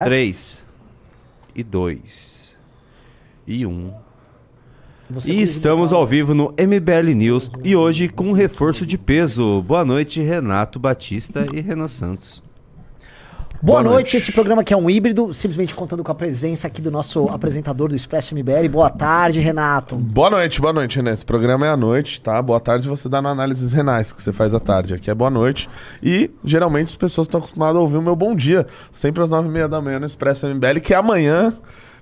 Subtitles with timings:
[0.00, 0.64] 3
[1.56, 2.56] e 2
[3.48, 3.68] e 1.
[3.68, 3.92] Um.
[5.10, 9.60] Você E estamos ao vivo no MBL News e hoje com um reforço de peso.
[9.62, 12.40] Boa noite, Renato Batista e Renan Santos.
[13.60, 13.94] Boa, Boa noite.
[13.94, 14.16] noite.
[14.18, 17.88] esse programa que é um híbrido, simplesmente contando com a presença aqui do nosso apresentador
[17.88, 18.68] do Expresso MBL.
[18.70, 19.96] Boa tarde, Renato.
[19.96, 21.12] Boa noite, boa noite, Renan.
[21.12, 22.40] Esse programa é à noite, tá?
[22.40, 24.94] Boa tarde você dá no análises renais que você faz à tarde.
[24.94, 25.68] Aqui é boa noite.
[26.00, 29.48] E geralmente as pessoas estão acostumadas a ouvir o meu bom dia, sempre às nove
[29.48, 31.52] e meia da manhã no Expresso MBL, que é amanhã.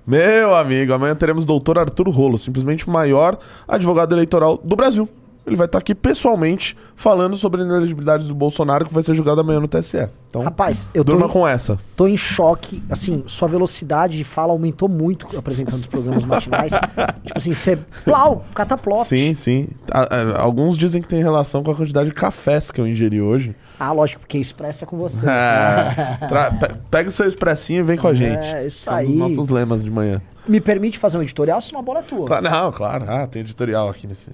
[0.05, 3.35] Meu amigo, amanhã teremos o doutor Arthur Rolo, simplesmente o maior
[3.67, 5.09] advogado eleitoral do Brasil.
[5.47, 9.39] Ele vai estar aqui pessoalmente falando sobre a inelegibilidade do Bolsonaro, que vai ser julgado
[9.39, 10.09] amanhã no TSE.
[10.27, 11.79] Então, Rapaz, eu tô, durma com essa.
[11.95, 12.83] tô em choque.
[12.89, 16.73] Assim, sua velocidade de fala aumentou muito apresentando os programas matinais.
[17.23, 17.77] tipo assim, você.
[18.03, 19.07] Plau, cataploft.
[19.07, 19.69] Sim, sim.
[19.89, 23.21] A- a- alguns dizem que tem relação com a quantidade de cafés que eu ingeri
[23.21, 23.55] hoje.
[23.79, 25.25] Ah, lógico, porque Expresso é com você.
[25.29, 26.27] É.
[26.27, 28.37] Tra- pe- pega o seu expressinho e vem com a gente.
[28.37, 29.15] É, isso É um dos aí.
[29.15, 30.21] nossos lemas de manhã.
[30.45, 32.41] Me permite fazer um editorial, senão a bola é tua.
[32.41, 33.05] Não, claro.
[33.07, 34.31] Ah, tem editorial aqui nesse,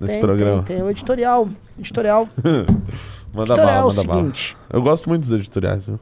[0.00, 0.62] nesse Tem, programa.
[0.62, 1.48] Tem, tem o editorial.
[1.78, 2.28] Editorial.
[3.32, 4.18] Manda editorial bala, é o manda bala.
[4.18, 4.56] seguinte.
[4.70, 6.00] Eu gosto muito dos editoriais, viu?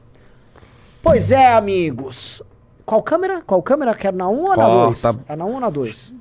[1.01, 2.41] Pois é, amigos.
[2.85, 3.41] Qual câmera?
[3.41, 3.93] Qual câmera?
[3.93, 4.85] Quero na 1 ou na Qual?
[4.87, 5.01] 2?
[5.01, 6.13] Tá- É na 1 ou na 2?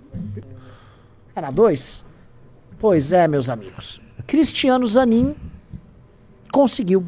[1.36, 2.04] É na 2?
[2.78, 4.00] Pois é, meus amigos.
[4.26, 5.34] Cristiano Zanin
[6.52, 7.06] conseguiu.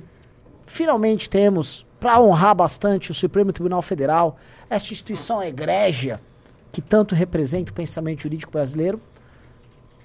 [0.67, 4.37] Finalmente temos, para honrar bastante o Supremo Tribunal Federal,
[4.69, 6.21] esta instituição egrégia
[6.73, 9.01] que tanto representa o pensamento jurídico brasileiro.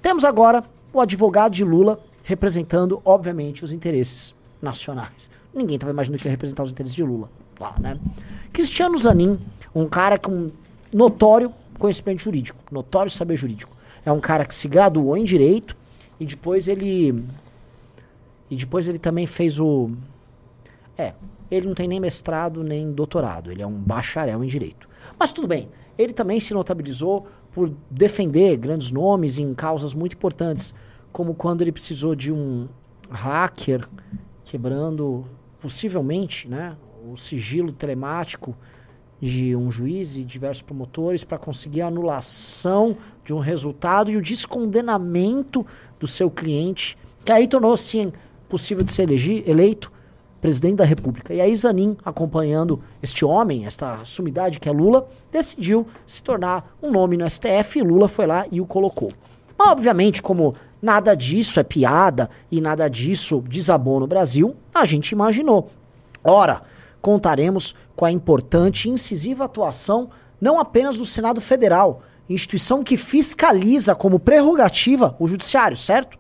[0.02, 5.30] Temos agora o advogado de Lula representando, obviamente, os interesses nacionais.
[5.54, 8.00] Ninguém estava imaginando que ele ia representar os interesses de Lula lá, né?
[8.52, 9.40] Cristiano Zanin,
[9.74, 10.50] um cara com
[10.92, 13.76] notório conhecimento jurídico, notório saber jurídico.
[14.06, 15.76] É um cara que se graduou em direito
[16.20, 17.24] e depois ele
[18.50, 19.92] e depois ele também fez o
[20.98, 21.14] é,
[21.50, 24.88] ele não tem nem mestrado nem doutorado, ele é um bacharel em direito.
[25.18, 30.74] Mas tudo bem, ele também se notabilizou por defender grandes nomes em causas muito importantes,
[31.12, 32.68] como quando ele precisou de um
[33.10, 33.88] hacker
[34.44, 35.26] quebrando,
[35.60, 36.76] possivelmente, né,
[37.10, 38.56] o sigilo telemático
[39.20, 44.22] de um juiz e diversos promotores para conseguir a anulação de um resultado e o
[44.22, 45.66] descondenamento
[46.00, 48.12] do seu cliente, que aí tornou sim
[48.50, 49.10] possível de ser
[49.48, 49.92] eleito
[50.42, 51.34] presidente da República.
[51.34, 56.92] E aí Zanin, acompanhando este homem, esta sumidade que é Lula, decidiu se tornar um
[56.92, 59.14] nome no STF e Lula foi lá e o colocou.
[59.58, 65.12] Mas, obviamente, como nada disso é piada e nada disso desabou no Brasil, a gente
[65.12, 65.70] imaginou.
[66.24, 66.64] Ora,
[67.00, 70.10] contaremos com a importante e incisiva atuação
[70.40, 76.18] não apenas do Senado Federal, instituição que fiscaliza como prerrogativa o judiciário, certo?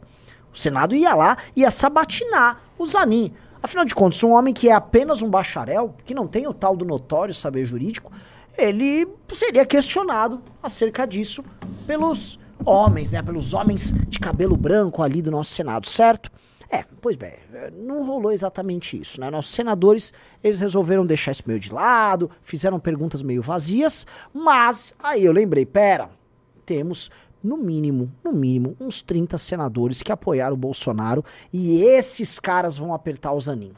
[0.53, 3.34] O Senado ia lá e ia sabatinar o Zanin.
[3.63, 6.75] Afinal de contas, um homem que é apenas um bacharel, que não tem o tal
[6.75, 8.11] do notório saber jurídico,
[8.57, 11.44] ele seria questionado acerca disso
[11.85, 13.22] pelos homens, né?
[13.22, 16.31] Pelos homens de cabelo branco ali do nosso Senado, certo?
[16.69, 17.33] É, pois bem,
[17.73, 19.29] não rolou exatamente isso, né?
[19.29, 25.25] Nossos senadores, eles resolveram deixar isso meio de lado, fizeram perguntas meio vazias, mas aí
[25.25, 26.09] eu lembrei, pera,
[26.66, 27.11] temos
[27.44, 32.94] no mínimo, no mínimo, uns 30 senadores que apoiaram o Bolsonaro e esses caras vão
[32.94, 33.74] apertar o Zanin.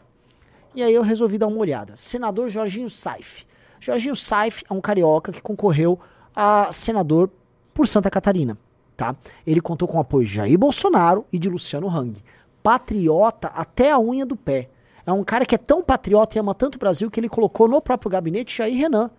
[0.75, 1.93] E aí eu resolvi dar uma olhada.
[1.95, 3.45] Senador Jorginho Saif.
[3.79, 5.99] Jorginho Saif é um carioca que concorreu
[6.35, 7.29] a senador
[7.73, 8.57] por Santa Catarina,
[8.95, 9.15] tá?
[9.45, 12.17] Ele contou com o apoio de Jair Bolsonaro e de Luciano Hang.
[12.61, 14.69] Patriota até a unha do pé.
[15.05, 17.67] É um cara que é tão patriota e ama tanto o Brasil que ele colocou
[17.67, 19.11] no próprio gabinete Jair Renan,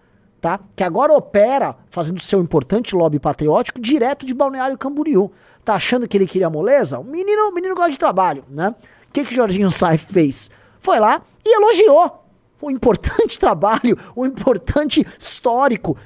[0.45, 0.61] tá?
[0.77, 5.33] Que agora opera, fazendo seu importante lobby patriótico, direto de Balneário Camboriú.
[5.65, 6.99] Tá achando que ele queria moleza?
[6.99, 8.75] O menino, o menino gosta de trabalho, né?
[9.09, 10.51] O que que Jorginho Saif fez?
[10.81, 12.27] Foi lá e elogiou
[12.61, 15.97] o importante trabalho, o importante histórico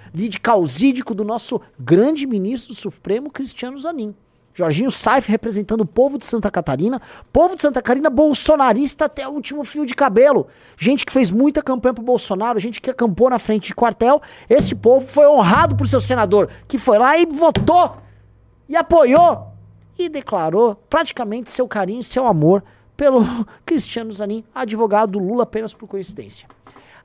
[0.40, 4.14] causídico do nosso grande ministro Supremo, Cristiano Zanin.
[4.58, 7.00] Jorginho Saif representando o povo de Santa Catarina,
[7.32, 10.48] povo de Santa Catarina bolsonarista até o último fio de cabelo.
[10.76, 14.20] Gente que fez muita campanha pro Bolsonaro, gente que acampou na frente de quartel.
[14.50, 17.98] Esse povo foi honrado por seu senador, que foi lá e votou
[18.68, 19.52] e apoiou
[19.96, 22.64] e declarou praticamente seu carinho e seu amor
[22.96, 23.24] pelo
[23.64, 26.48] Cristiano Zanin, advogado do Lula apenas por coincidência.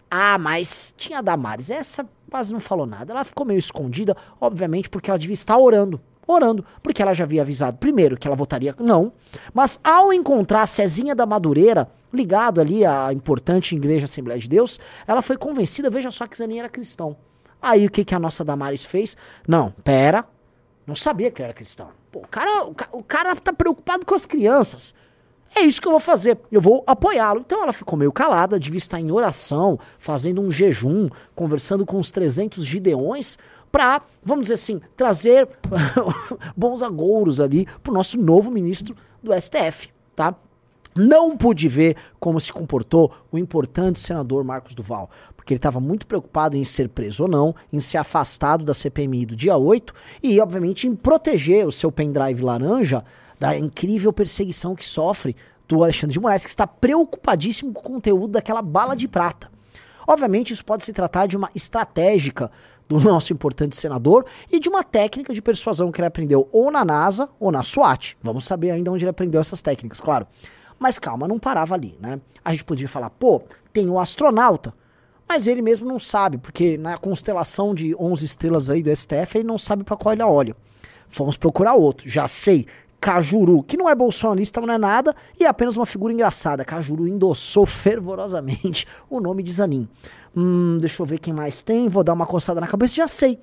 [0.10, 3.14] Ah, mas tinha a Damares, essa quase não falou nada.
[3.14, 6.02] Ela ficou meio escondida, obviamente, porque ela devia estar orando.
[6.26, 9.12] Orando, porque ela já havia avisado primeiro que ela votaria não,
[9.54, 15.22] mas ao encontrar Cezinha da Madureira, ligado ali à importante Igreja Assembleia de Deus, ela
[15.22, 17.16] foi convencida, veja só que Zanin era cristão.
[17.62, 19.18] Aí o que, que a nossa Damares fez?
[19.48, 20.26] Não, pera,
[20.86, 21.90] não sabia que era cristão.
[22.12, 24.94] Pô, o cara, o, o cara tá preocupado com as crianças.
[25.56, 27.42] É isso que eu vou fazer, eu vou apoiá-lo.
[27.42, 32.10] Então ela ficou meio calada, devia estar em oração, fazendo um jejum, conversando com os
[32.10, 33.38] 300 gideões,
[33.74, 35.50] para, vamos dizer assim, trazer
[36.56, 40.36] bons agouros ali para o nosso novo ministro do STF, tá?
[40.96, 46.06] Não pude ver como se comportou o importante senador Marcos Duval, porque ele estava muito
[46.06, 49.92] preocupado em ser preso ou não, em ser afastado da CPMI do dia 8
[50.22, 53.04] e, obviamente, em proteger o seu pendrive laranja
[53.40, 55.36] da incrível perseguição que sofre
[55.68, 59.52] do Alexandre de Moraes, que está preocupadíssimo com o conteúdo daquela bala de prata.
[60.08, 62.52] Obviamente, isso pode se tratar de uma estratégica
[63.00, 66.84] do nosso importante senador e de uma técnica de persuasão que ele aprendeu ou na
[66.84, 68.18] NASA ou na SWAT.
[68.22, 70.28] Vamos saber ainda onde ele aprendeu essas técnicas, claro.
[70.80, 72.20] Mas calma, não parava ali, né?
[72.44, 73.42] A gente podia falar, pô,
[73.72, 74.74] tem o astronauta,
[75.28, 79.48] mas ele mesmo não sabe, porque na constelação de 11 estrelas aí do STF, ele
[79.48, 80.56] não sabe para qual ele olha.
[81.08, 82.68] Fomos procurar outro, já sei.
[83.00, 86.64] Cajuru, que não é bolsonarista, não é nada, e é apenas uma figura engraçada.
[86.64, 89.90] Cajuru endossou fervorosamente o nome de Zanin.
[90.36, 93.40] Hum, deixa eu ver quem mais tem, vou dar uma coçada na cabeça, já sei.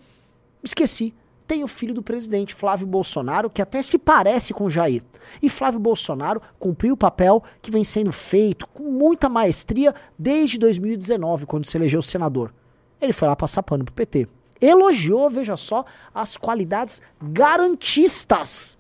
[0.62, 1.14] Esqueci
[1.50, 5.02] tem o filho do presidente, Flávio Bolsonaro, que até se parece com Jair.
[5.42, 11.46] E Flávio Bolsonaro cumpriu o papel que vem sendo feito com muita maestria desde 2019,
[11.46, 12.54] quando se elegeu senador.
[13.02, 14.28] Ele foi lá passar pano pro PT.
[14.60, 15.84] Elogiou, veja só,
[16.14, 18.78] as qualidades garantistas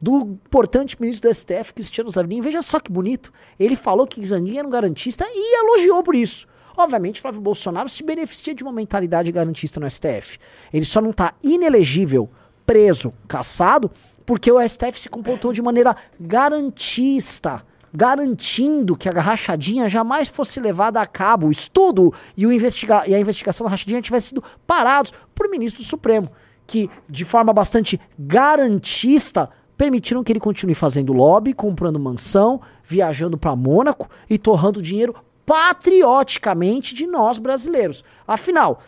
[0.00, 2.40] do importante ministro do STF, Cristiano Zanin.
[2.40, 3.32] Veja só que bonito.
[3.58, 6.46] Ele falou que Zanin era um garantista e elogiou por isso.
[6.78, 10.38] Obviamente, Flávio Bolsonaro se beneficia de uma mentalidade garantista no STF.
[10.72, 12.30] Ele só não está inelegível,
[12.64, 13.90] preso, caçado,
[14.24, 21.00] porque o STF se comportou de maneira garantista, garantindo que a rachadinha jamais fosse levada
[21.00, 25.12] a cabo, o estudo e, o investiga e a investigação da rachadinha tivessem sido parados
[25.34, 26.30] por ministro Supremo,
[26.64, 33.56] que de forma bastante garantista permitiram que ele continue fazendo lobby, comprando mansão, viajando para
[33.56, 35.14] Mônaco e torrando dinheiro
[35.48, 38.04] patrioticamente de nós brasileiros.
[38.26, 38.82] Afinal,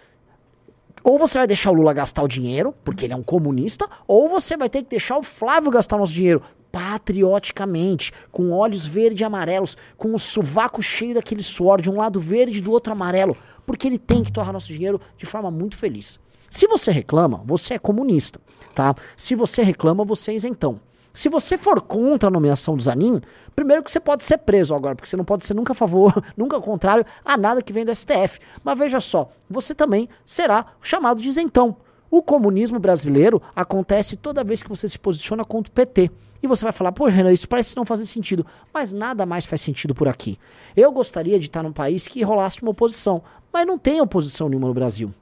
[1.02, 4.28] ou você vai deixar o Lula gastar o dinheiro, porque ele é um comunista, ou
[4.28, 9.24] você vai ter que deixar o Flávio gastar nosso dinheiro patrioticamente, com olhos verde e
[9.24, 13.34] amarelos, com o sovaco cheio daquele suor, de um lado verde e do outro amarelo,
[13.64, 16.20] porque ele tem que torrar nosso dinheiro de forma muito feliz.
[16.50, 18.38] Se você reclama, você é comunista,
[18.74, 18.94] tá?
[19.16, 20.78] Se você reclama, você é isentão.
[21.12, 23.20] Se você for contra a nomeação do Zanin,
[23.56, 26.12] primeiro que você pode ser preso agora, porque você não pode ser nunca a favor,
[26.36, 28.38] nunca contrário a nada que vem do STF.
[28.62, 31.76] Mas veja só, você também será chamado de isentão.
[32.10, 36.10] O comunismo brasileiro acontece toda vez que você se posiciona contra o PT.
[36.42, 38.46] E você vai falar, pô, Renan, isso parece não fazer sentido.
[38.72, 40.38] Mas nada mais faz sentido por aqui.
[40.76, 43.22] Eu gostaria de estar num país que rolasse uma oposição,
[43.52, 45.12] mas não tem oposição nenhuma no Brasil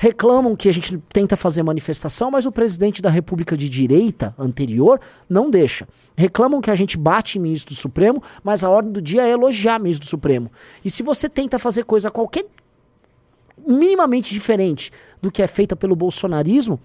[0.00, 5.00] reclamam que a gente tenta fazer manifestação, mas o presidente da República de Direita anterior
[5.28, 5.88] não deixa.
[6.16, 9.30] Reclamam que a gente bate em ministro do Supremo, mas a ordem do dia é
[9.30, 10.52] elogiar ministro do Supremo.
[10.84, 12.46] E se você tenta fazer coisa qualquer
[13.66, 16.78] minimamente diferente do que é feita pelo bolsonarismo,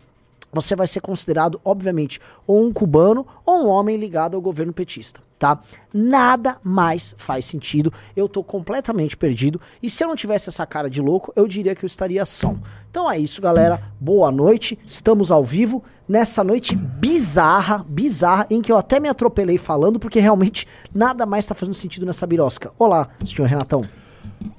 [0.54, 5.20] você vai ser considerado, obviamente, ou um cubano ou um homem ligado ao governo petista,
[5.40, 5.60] tá?
[5.94, 7.92] Nada mais faz sentido.
[8.16, 11.76] Eu tô completamente perdido e se eu não tivesse essa cara de louco, eu diria
[11.76, 12.62] que eu estaria são.
[12.90, 13.82] Então é isso, galera.
[14.00, 14.78] Boa noite.
[14.86, 20.20] Estamos ao vivo nessa noite bizarra, bizarra em que eu até me atropelei falando porque
[20.20, 22.72] realmente nada mais tá fazendo sentido nessa birosca.
[22.78, 24.03] Olá, senhor Renatão.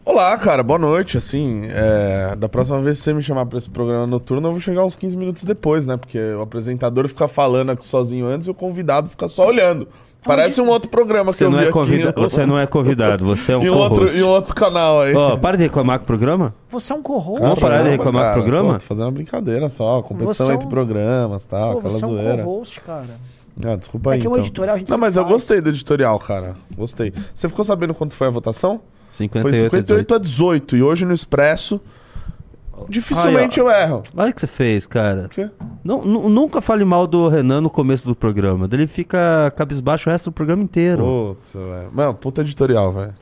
[0.05, 1.17] Olá, cara, boa noite.
[1.19, 4.61] Assim, é, da próxima vez que você me chamar pra esse programa noturno, eu vou
[4.61, 5.97] chegar uns 15 minutos depois, né?
[5.97, 9.89] Porque o apresentador fica falando aqui sozinho antes e o convidado fica só olhando.
[10.23, 11.73] Parece um outro programa Você que eu não, vi é aqui.
[11.79, 12.15] convida...
[12.17, 14.19] você não é convidado, você é um em outro, co-host.
[14.19, 15.15] em outro canal aí.
[15.15, 16.55] Ó, para de reclamar com o programa.
[16.71, 17.43] Você é um co-host.
[17.43, 18.73] Vamos parar de reclamar com o cara, programa?
[18.73, 21.93] Pô, tô fazendo uma brincadeira só, competição Você é um- entre programas, tal, Pô, aquela
[21.93, 22.43] você é um zoeira.
[22.43, 23.21] co-host, cara.
[23.67, 24.21] Ah, desculpa É aí.
[24.21, 24.41] que o então.
[24.41, 25.33] editorial a gente Não, mas eu faz.
[25.35, 26.57] gostei do editorial, cara.
[26.75, 27.13] Gostei.
[27.35, 28.81] Você ficou sabendo quanto foi a votação?
[29.17, 30.77] 58, foi 58 a a 18.
[30.77, 31.81] E hoje no Expresso,
[32.89, 33.65] dificilmente ó.
[33.65, 34.03] eu erro.
[34.17, 35.27] Olha o que você fez, cara.
[35.27, 35.49] O quê?
[35.85, 38.69] Não, nu- nunca fale mal do Renan no começo do programa.
[38.73, 41.05] Ele fica cabisbaixo o resto do programa inteiro.
[41.37, 41.89] Putz, velho.
[41.93, 43.15] Mano, puta editorial, velho.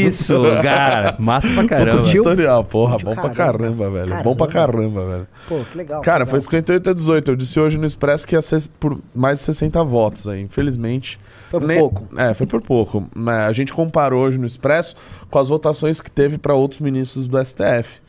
[0.00, 1.14] Isso, cara.
[1.18, 1.98] Massa pra caramba.
[2.02, 2.22] curtiu?
[2.24, 3.34] Editorial, porra, bom pra caramba.
[3.36, 4.08] caramba, velho.
[4.08, 4.24] Caramba.
[4.24, 5.26] Bom pra caramba, velho.
[5.48, 6.02] Pô, que legal.
[6.02, 6.50] Cara, que foi legal.
[6.50, 7.30] 58 a 18.
[7.30, 10.40] Eu disse hoje no Expresso que ia ser por mais de 60 votos aí.
[10.40, 11.18] Infelizmente.
[11.48, 12.06] Foi por nem- pouco.
[12.16, 13.04] É, foi por pouco.
[13.14, 14.94] Mas A gente comparou hoje no Expresso
[15.30, 18.00] com as votações que teve para outros ministros do STF.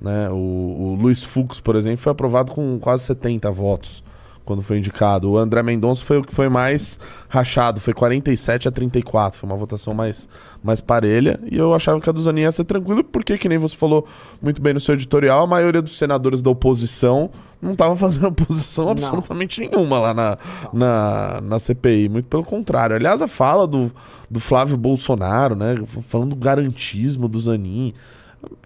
[0.00, 0.28] Né?
[0.30, 4.02] O, o Luiz Fux, por exemplo, foi aprovado com quase 70 votos
[4.50, 5.30] quando foi indicado.
[5.30, 9.56] O André Mendonça foi o que foi mais rachado, foi 47 a 34, foi uma
[9.56, 10.28] votação mais,
[10.60, 11.38] mais parelha.
[11.48, 14.04] E eu achava que a do Zanin ia ser tranquilo, porque, que nem você falou
[14.42, 17.30] muito bem no seu editorial, a maioria dos senadores da oposição
[17.62, 18.90] não estava fazendo oposição Não.
[18.90, 20.38] absolutamente nenhuma lá na,
[20.72, 22.08] na, na CPI.
[22.08, 22.96] Muito pelo contrário.
[22.96, 23.92] Aliás, a fala do,
[24.28, 25.76] do Flávio Bolsonaro, né?
[26.08, 27.92] Falando do garantismo do Zanin.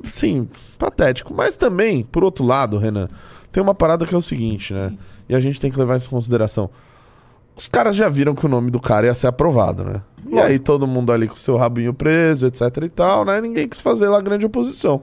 [0.03, 0.49] Sim,
[0.79, 1.35] patético.
[1.35, 3.11] Mas também, por outro lado, Renan,
[3.53, 4.95] tem uma parada que é o seguinte, né?
[5.29, 6.71] E a gente tem que levar isso em consideração.
[7.57, 10.03] Os caras já viram que o nome do cara ia ser aprovado, né?
[10.27, 13.41] E aí todo mundo ali com o seu rabinho preso, etc e tal, né?
[13.41, 15.03] Ninguém quis fazer lá grande oposição.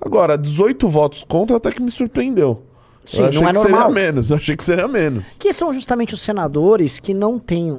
[0.00, 2.62] Agora, 18 votos contra até que me surpreendeu.
[3.04, 3.80] Sim, eu achei não é que normal.
[3.88, 5.36] seria menos, eu achei que seria menos.
[5.38, 7.78] Que são justamente os senadores que não têm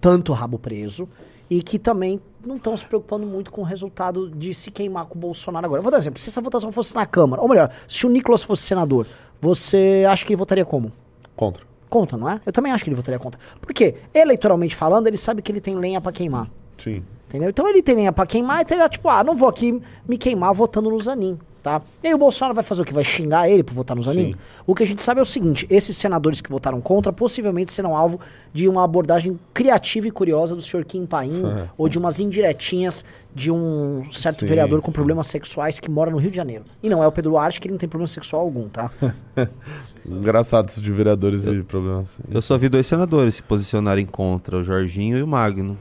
[0.00, 1.08] tanto rabo preso
[1.48, 5.16] e que também não estão se preocupando muito com o resultado de se queimar com
[5.16, 5.78] o Bolsonaro agora.
[5.80, 6.20] Eu vou dar um exemplo.
[6.20, 9.06] Se essa votação fosse na Câmara, ou melhor, se o Nicolas fosse senador,
[9.40, 10.92] você acha que ele votaria como?
[11.36, 11.64] Contra.
[11.88, 12.40] Contra, não é?
[12.44, 13.40] Eu também acho que ele votaria contra.
[13.60, 13.94] Por quê?
[14.12, 16.50] Eleitoralmente falando, ele sabe que ele tem lenha pra queimar.
[16.78, 17.04] Sim.
[17.28, 17.50] Entendeu?
[17.50, 20.16] Então ele tem lenha pra queimar, então ele é tipo, ah, não vou aqui me
[20.16, 21.82] queimar votando no Zanin, tá?
[22.00, 22.94] E aí o Bolsonaro vai fazer o que?
[22.94, 24.34] Vai xingar ele por votar no Zanin?
[24.34, 24.38] Sim.
[24.64, 27.96] O que a gente sabe é o seguinte, esses senadores que votaram contra possivelmente serão
[27.96, 28.20] alvo
[28.52, 31.42] de uma abordagem criativa e curiosa do senhor Kim Paim
[31.76, 33.04] ou de umas indiretinhas
[33.34, 34.94] de um certo Sim, vereador com sim.
[34.94, 36.64] problemas sexuais que mora no Rio de Janeiro.
[36.80, 38.88] E não é o Pedro Arte, que ele não tem problema sexual algum, tá?
[40.06, 42.20] Engraçado isso de vereadores e problemas.
[42.30, 45.76] Eu só vi dois senadores se posicionarem contra, o Jorginho e o Magno.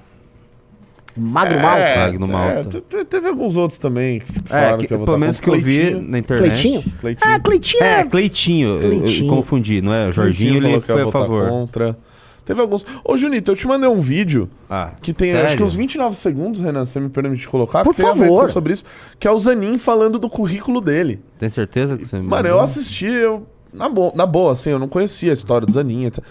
[1.18, 1.80] Magro Malta.
[1.80, 2.64] É, Magno Malta.
[2.70, 5.50] te- te- teve alguns outros também que É, falaram que, que votar pelo menos que
[5.50, 6.02] eu vi Cleitinho.
[6.10, 6.50] na internet.
[6.52, 6.84] Cleitinho?
[7.02, 7.34] Cleitinho.
[7.34, 8.04] Ah, Cleitinho É, é...
[8.06, 8.68] Cleitinho.
[8.70, 9.30] eu- Eu, Cleitinho.
[9.34, 10.08] confundi, não é?
[10.10, 11.50] O Jorginho Cleitinho ele que foi a favor.
[11.50, 11.98] Contra.
[12.46, 12.86] Teve alguns.
[13.04, 15.46] Ô, Junito, eu te mandei um vídeo Ah, que tem sério?
[15.48, 17.84] acho que uns 29 segundos, Renan, se você me permite colocar.
[17.84, 18.52] Por que tem a ver favor.
[18.52, 18.84] sobre isso,
[19.20, 21.20] que é o Zanin falando do currículo dele.
[21.40, 24.78] Tem certeza que você me Mano, eu assisti, eu, na, bo na boa, assim, eu
[24.78, 26.06] não conhecia a história do Zanin.
[26.06, 26.24] etc.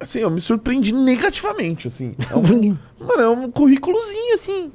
[0.00, 2.14] Assim, eu me surpreendi negativamente, assim.
[2.30, 4.72] É um, mano, é um currículozinho, assim.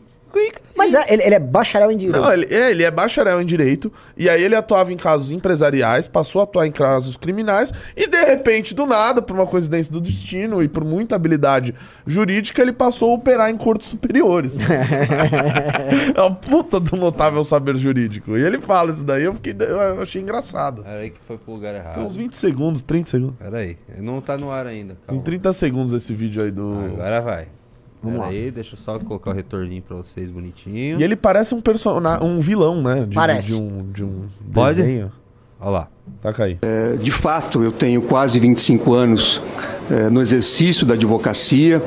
[0.76, 2.22] Mas é, ele, ele é bacharel em direito.
[2.22, 6.08] Não, ele é, ele é bacharel em direito, e aí ele atuava em casos empresariais,
[6.08, 10.02] passou a atuar em casos criminais, e de repente, do nada, por uma coincidência do
[10.02, 11.76] destino e por muita habilidade
[12.06, 14.58] jurídica, ele passou a operar em cortes superiores.
[16.16, 18.36] é uma puta do notável saber jurídico.
[18.36, 20.84] E ele fala isso daí, eu, fiquei, eu achei engraçado.
[20.84, 21.94] Peraí que foi pro lugar errado.
[21.94, 23.36] Tem uns 20 segundos, 30 segundos.
[23.38, 24.96] Peraí, não tá no ar ainda.
[24.96, 25.24] Tem Calma.
[25.24, 26.74] 30 segundos esse vídeo aí do.
[26.94, 27.48] Agora vai.
[28.04, 31.00] Vamos Peraí, deixa eu só colocar o retorninho pra vocês bonitinho.
[31.00, 33.06] E ele parece um personagem, um vilão, né?
[33.08, 33.48] De, Parece.
[33.48, 34.82] de um, de um Pode?
[34.82, 35.12] desenho.
[35.60, 35.88] Olha lá.
[36.22, 36.60] Taca aí.
[37.02, 39.42] De fato, eu tenho quase 25 anos
[39.90, 41.82] eh, no exercício da advocacia,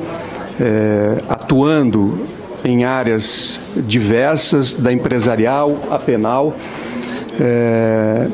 [0.59, 2.25] eh, atuando
[2.65, 6.55] em áreas diversas, da empresarial à penal,
[7.39, 8.27] eh,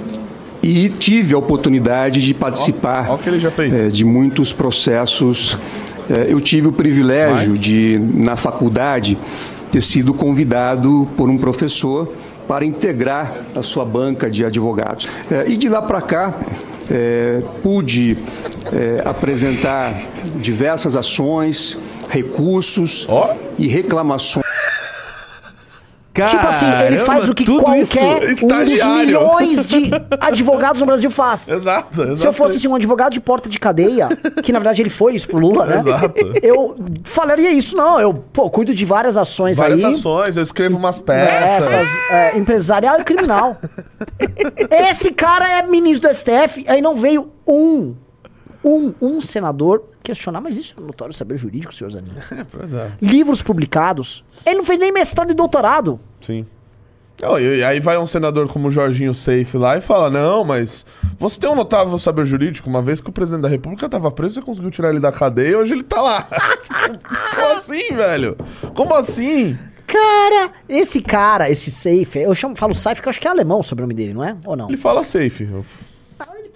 [0.61, 3.75] e tive a oportunidade de participar Ó o que ele já fez.
[3.85, 5.57] eh, de muitos processos.
[6.09, 7.59] Eh, eu tive o privilégio Mais?
[7.59, 9.17] de, na faculdade,
[9.71, 12.13] ter sido convidado por um professor
[12.47, 15.07] para integrar a sua banca de advogados.
[15.31, 16.33] Eh, e de lá para cá,
[16.89, 18.17] eh, pude
[18.71, 20.03] eh, apresentar
[20.35, 21.77] diversas ações,
[22.09, 23.33] recursos Ó.
[23.57, 24.42] e reclamações.
[26.13, 27.79] Tipo assim, ele faz o que qualquer
[28.31, 29.89] isso- um dos milhões de
[30.21, 31.49] advogados no Brasil faz.
[31.49, 32.17] Exato, exato.
[32.17, 34.09] Se eu fosse assim, um advogado de porta de cadeia,
[34.43, 35.79] que na verdade ele foi isso pro Lula, né?
[35.79, 36.13] Exato.
[36.43, 37.99] Eu falaria isso, não.
[37.99, 39.95] Eu, pô, cuido de várias ações Várias aí.
[39.95, 41.73] ações, eu escrevo umas peças.
[41.73, 43.55] Essas, é, empresarial e criminal.
[44.69, 47.95] Esse cara é ministro do STF, aí não veio um,
[48.63, 52.11] um, um senador questionar, mas isso é notório saber jurídico, senhor Zanin.
[52.51, 54.23] Pois é, Livros publicados.
[54.45, 55.99] Ele não fez nem mestrado e doutorado.
[56.21, 56.45] sim.
[57.21, 60.85] Não, e, aí vai um senador como o Jorginho Safe lá e fala: Não, mas
[61.17, 62.69] você tem um notável saber jurídico.
[62.69, 65.51] Uma vez que o presidente da República tava preso, você conseguiu tirar ele da cadeia
[65.51, 66.27] e hoje ele tá lá.
[66.99, 68.35] Como assim, velho?
[68.75, 69.57] Como assim?
[69.87, 73.59] Cara, esse cara, esse Safe, eu chamo, falo Safe porque eu acho que é alemão
[73.59, 74.35] o sobrenome dele, não é?
[74.43, 74.67] Ou não?
[74.67, 75.43] Ele fala safe.
[75.49, 75.63] Eu-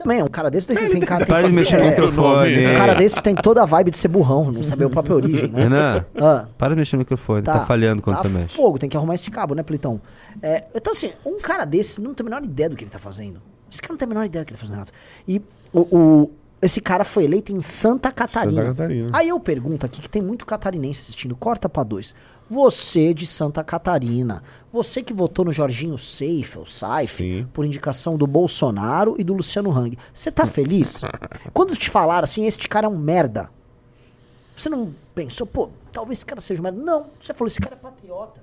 [0.08, 2.68] também é um cara desse, tem, tem cara, tem, Para de mexer no é, microfone.
[2.68, 5.50] um cara desse tem toda a vibe de ser burrão, não saber a própria origem,
[5.50, 5.64] né?
[5.64, 6.48] Renan, Ah.
[6.58, 7.42] para de mexer no microfone.
[7.42, 8.56] Tá, falhando quando tá você mexe.
[8.56, 10.00] fogo, tem que arrumar esse cabo, né, Plitão?
[10.42, 13.00] É, então, assim, um cara desse não tem a menor ideia do que ele tá
[13.00, 13.42] fazendo.
[13.72, 14.94] Esse cara não tem a menor ideia do que ele tá fazendo, Renato.
[15.28, 15.42] E
[15.74, 18.62] o, o- esse cara foi eleito em Santa Catarina.
[18.62, 19.10] Santa Catarina.
[19.14, 22.16] Aí eu pergunto aqui, que tem muito catarinense assistindo, corta pra dois.
[22.50, 29.16] Você de Santa Catarina, você que votou no Jorginho ou Saif, por indicação do Bolsonaro
[29.20, 31.02] e do Luciano Hang, você tá feliz?
[31.54, 33.50] Quando te falaram assim, este cara é um merda,
[34.56, 36.82] você não pensou, pô, talvez esse cara seja um merda.
[36.82, 38.42] Não, você falou, esse cara é patriota.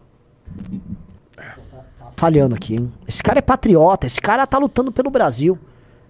[1.35, 2.93] Tá falhando aqui, hein?
[3.09, 5.59] Esse cara é patriota, esse cara tá lutando pelo Brasil.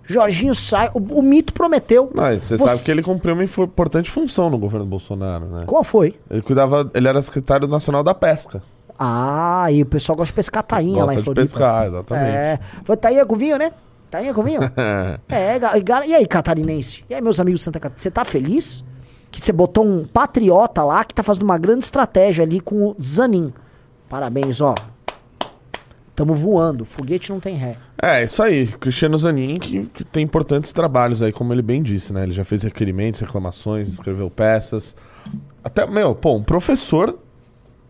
[0.07, 0.91] Jorginho sai.
[0.95, 2.11] O, o mito prometeu.
[2.15, 5.65] Mas você Você- sabe que ele cumpriu uma importante função no governo Bolsonaro, né?
[5.67, 6.19] Qual foi?
[6.31, 8.63] Ele cuidava, ele era secretário nacional da pesca.
[8.99, 11.43] Ah, e o pessoal gosta de pescar tainha lá Gosta em de Floripa.
[11.43, 12.29] pescar, exatamente.
[12.37, 12.59] É.
[12.85, 13.73] Foi tainha com vinho, né?
[14.11, 14.61] Tainha com vinho?
[15.29, 15.59] é,
[16.07, 17.03] e aí, catarinense?
[17.11, 17.99] E aí, meus amigos de Santa Catarina?
[18.01, 18.85] Você tá feliz?
[19.33, 22.97] Que você botou um patriota lá que tá fazendo uma grande estratégia ali com o
[23.03, 23.53] Zanin.
[24.09, 24.77] Parabéns, ó.
[26.15, 26.85] Tamo voando.
[26.85, 27.77] Foguete não tem ré.
[28.01, 28.67] É, isso aí.
[28.67, 32.23] Cristiano Zanin, que, que tem importantes trabalhos aí, como ele bem disse, né?
[32.23, 34.95] Ele já fez requerimentos, reclamações, escreveu peças.
[35.63, 37.19] Até, meu, pô, um professor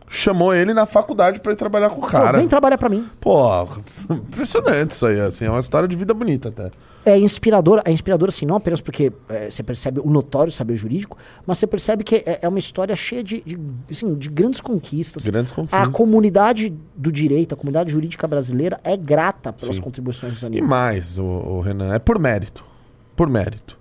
[0.09, 2.39] chamou ele na faculdade pra ir trabalhar com o cara.
[2.39, 3.07] vem trabalhar pra mim.
[3.21, 3.67] Pô,
[4.11, 5.45] impressionante isso aí, assim.
[5.47, 6.71] É uma história de vida bonita até.
[7.07, 11.19] É inspirador, é inspirador assim, não apenas porque é, você percebe o notório saber jurídico,
[11.47, 13.59] mas você percebe que é, é uma história cheia de, de,
[13.91, 15.23] assim, de grandes conquistas.
[15.27, 15.89] Grandes A conquistas.
[15.89, 19.83] comunidade do direito, a comunidade jurídica brasileira é grata pelas Sim.
[19.83, 20.71] contribuições dos E animais.
[20.71, 22.65] mais, o, o Renan, é por mérito.
[23.15, 23.77] Por mérito.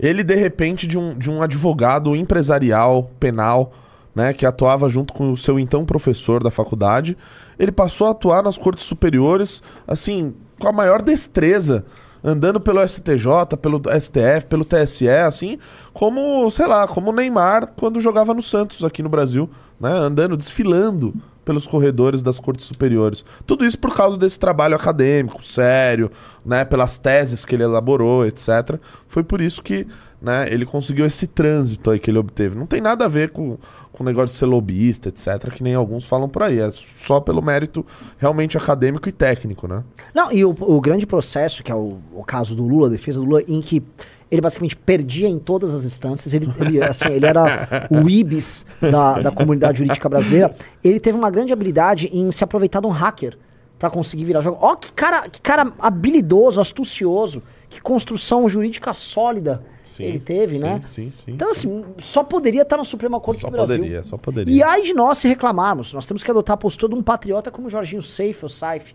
[0.00, 3.72] Ele, de repente, de um, de um advogado empresarial, penal,
[4.16, 7.14] né, que atuava junto com o seu então professor da faculdade,
[7.58, 11.84] ele passou a atuar nas cortes superiores, assim, com a maior destreza,
[12.24, 15.58] andando pelo STJ, pelo STF, pelo TSE, assim,
[15.92, 20.34] como, sei lá, como o Neymar quando jogava no Santos aqui no Brasil, né, andando,
[20.34, 21.14] desfilando
[21.46, 23.24] pelos corredores das cortes superiores.
[23.46, 26.10] Tudo isso por causa desse trabalho acadêmico, sério,
[26.44, 28.80] né, pelas teses que ele elaborou, etc.
[29.06, 29.86] Foi por isso que,
[30.20, 32.58] né, ele conseguiu esse trânsito aí que ele obteve.
[32.58, 33.56] Não tem nada a ver com
[33.96, 36.70] com negócio de ser lobista, etc, que nem alguns falam por aí, é
[37.04, 37.84] só pelo mérito
[38.18, 39.82] realmente acadêmico e técnico, né?
[40.14, 43.20] Não, e o, o grande processo, que é o, o caso do Lula, a defesa
[43.20, 43.82] do Lula, em que
[44.30, 49.20] ele basicamente perdia em todas as instâncias, ele, ele, assim, ele era o ibis da,
[49.20, 53.38] da comunidade jurídica brasileira, ele teve uma grande habilidade em se aproveitar de um hacker
[53.78, 54.58] pra conseguir virar jogo.
[54.60, 59.62] Ó, que cara, que cara habilidoso, astucioso, que construção jurídica sólida
[60.00, 60.80] ele teve, sim, né?
[60.84, 61.32] Sim, sim.
[61.32, 63.76] Então, assim, só poderia estar na Suprema Corte Só do Brasil.
[63.76, 64.54] poderia, só poderia.
[64.54, 65.92] E ai de nós se reclamarmos.
[65.92, 68.94] Nós temos que adotar a postura de um patriota como Jorginho Seif ou Saif.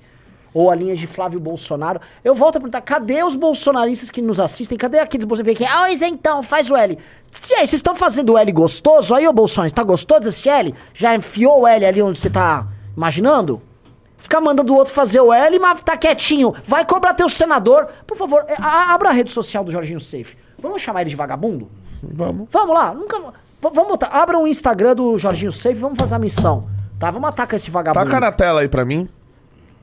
[0.53, 2.01] Ou a linha de Flávio Bolsonaro.
[2.25, 4.77] Eu volto a perguntar, cadê os bolsonaristas que nos assistem?
[4.77, 6.97] Cadê aqueles bolsonaristas que ah, então, faz o L.
[7.49, 9.15] E aí, vocês estão fazendo o L gostoso?
[9.15, 10.75] Aí, ô Bolsonaro, tá gostoso esse L?
[10.93, 13.61] Já enfiou o L ali onde você tá imaginando?
[14.21, 16.53] Ficar mandando o outro fazer o L, mas tá quietinho.
[16.63, 17.87] Vai cobrar teu senador.
[18.07, 20.37] Por favor, é, a- abra a rede social do Jorginho Safe.
[20.61, 21.67] Vamos chamar ele de vagabundo?
[22.03, 22.47] Vamos.
[22.51, 23.19] Vamos lá, nunca.
[23.61, 24.07] Vamos botar.
[24.07, 26.67] Abra o Instagram do Jorginho Safe vamos fazer a missão.
[26.99, 27.09] Tá?
[27.09, 28.05] Vamos atacar esse vagabundo.
[28.05, 29.07] Taca na tela aí pra mim,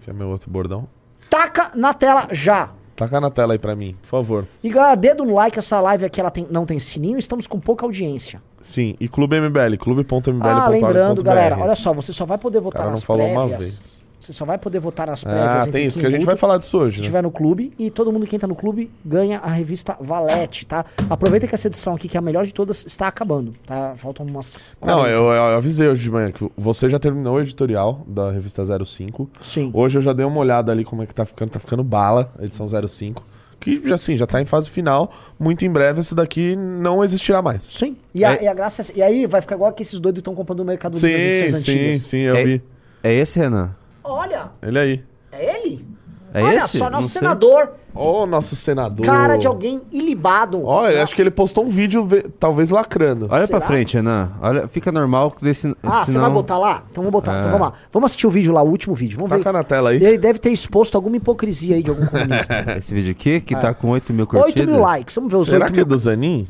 [0.02, 0.88] que é meu outro bordão.
[1.28, 2.70] Taca na tela já.
[2.96, 4.48] Taca na tela aí pra mim, por favor.
[4.62, 7.60] E galera, dedo no like, essa live aqui ela tem- não tem sininho, estamos com
[7.60, 8.42] pouca audiência.
[8.60, 10.48] Sim, e Clube MBL, clube.mbl.org.br.
[10.48, 13.97] Ah, lembrando, galera, olha só, você só vai poder votar nas prévias.
[14.20, 15.46] Você só vai poder votar nas prévias.
[15.48, 17.06] Ah, entre tem isso, que a gente vai falar disso hoje, Se né?
[17.06, 20.84] tiver no clube, e todo mundo que entra no clube ganha a revista Valete, tá?
[21.08, 23.94] Aproveita que essa edição aqui, que é a melhor de todas, está acabando, tá?
[23.96, 24.56] Faltam umas.
[24.80, 25.08] Não, 40.
[25.10, 29.30] eu, eu avisei hoje de manhã que você já terminou o editorial da revista 05.
[29.40, 29.70] Sim.
[29.72, 31.50] Hoje eu já dei uma olhada ali como é que tá ficando.
[31.50, 33.24] Tá ficando bala a edição 05.
[33.60, 35.10] Que, já, assim, já tá em fase final.
[35.38, 37.64] Muito em breve esse daqui não existirá mais.
[37.64, 37.96] Sim.
[38.14, 38.42] E a, É.
[38.44, 40.64] e a graça é- E aí vai ficar igual que esses doidos estão comprando no
[40.64, 41.10] Mercado Livre
[41.50, 42.02] Sim, sim, antigas.
[42.02, 42.62] sim, eu É- vi.
[43.02, 43.70] É esse, Renan?
[44.08, 45.04] Olha, Ele aí.
[45.32, 45.86] é ele?
[46.34, 46.76] É Olha esse?
[46.78, 49.04] só, nosso senador, Ó, nosso senador.
[49.06, 50.62] cara de alguém ilibado.
[50.62, 53.26] Olha, acho que ele postou um vídeo, ve- talvez lacrando.
[53.30, 53.58] Olha Será?
[53.58, 54.32] pra frente, Renan.
[54.42, 55.74] Olha, fica normal desse.
[55.82, 56.82] Ah, você senão- vai botar lá?
[56.90, 57.34] Então vamos botar.
[57.34, 57.38] É.
[57.38, 57.74] Então vamos lá.
[57.90, 59.16] Vamos assistir o vídeo lá, o último vídeo.
[59.16, 59.58] Vamos Taca ver.
[59.58, 59.96] na tela aí.
[60.04, 62.62] Ele deve ter exposto alguma hipocrisia aí de algum comunista.
[62.76, 64.60] Esse vídeo aqui, que tá com 8 mil curtidas.
[64.60, 65.14] 8 mil likes.
[65.14, 65.88] Vamos ver os Será 8 que é mil.
[65.88, 66.46] do Zanin?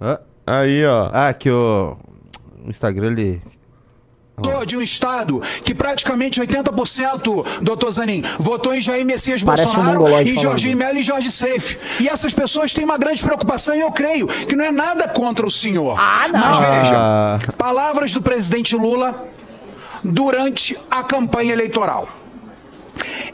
[0.00, 1.10] Ah, Aí, ó.
[1.12, 1.96] ah, que o
[2.64, 3.40] o Instagram ele.
[4.66, 9.98] De um estado que praticamente 80%, doutor Zanin, votou em Jair Messias Parece um Bolsonaro,
[10.00, 10.38] mongoloide em.
[10.38, 11.78] Jorginho Melo e Jorge Seif.
[12.00, 15.46] E essas pessoas têm uma grande preocupação e eu creio que não é nada contra
[15.46, 15.96] o senhor.
[15.98, 16.40] Ah, não.
[16.40, 19.28] Mas veja, Ah, palavras do presidente Lula
[20.02, 22.08] durante a campanha eleitoral.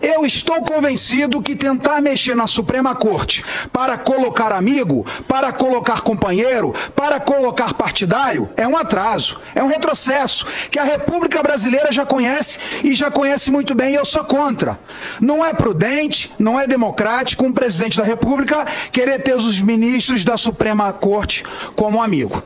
[0.01, 6.75] Eu estou convencido que tentar mexer na Suprema Corte para colocar amigo, para colocar companheiro,
[6.95, 12.59] para colocar partidário é um atraso, é um retrocesso que a República Brasileira já conhece
[12.83, 14.79] e já conhece muito bem e eu sou contra.
[15.21, 20.37] Não é prudente, não é democrático um presidente da República querer ter os ministros da
[20.37, 21.45] Suprema Corte
[21.77, 22.43] como amigo.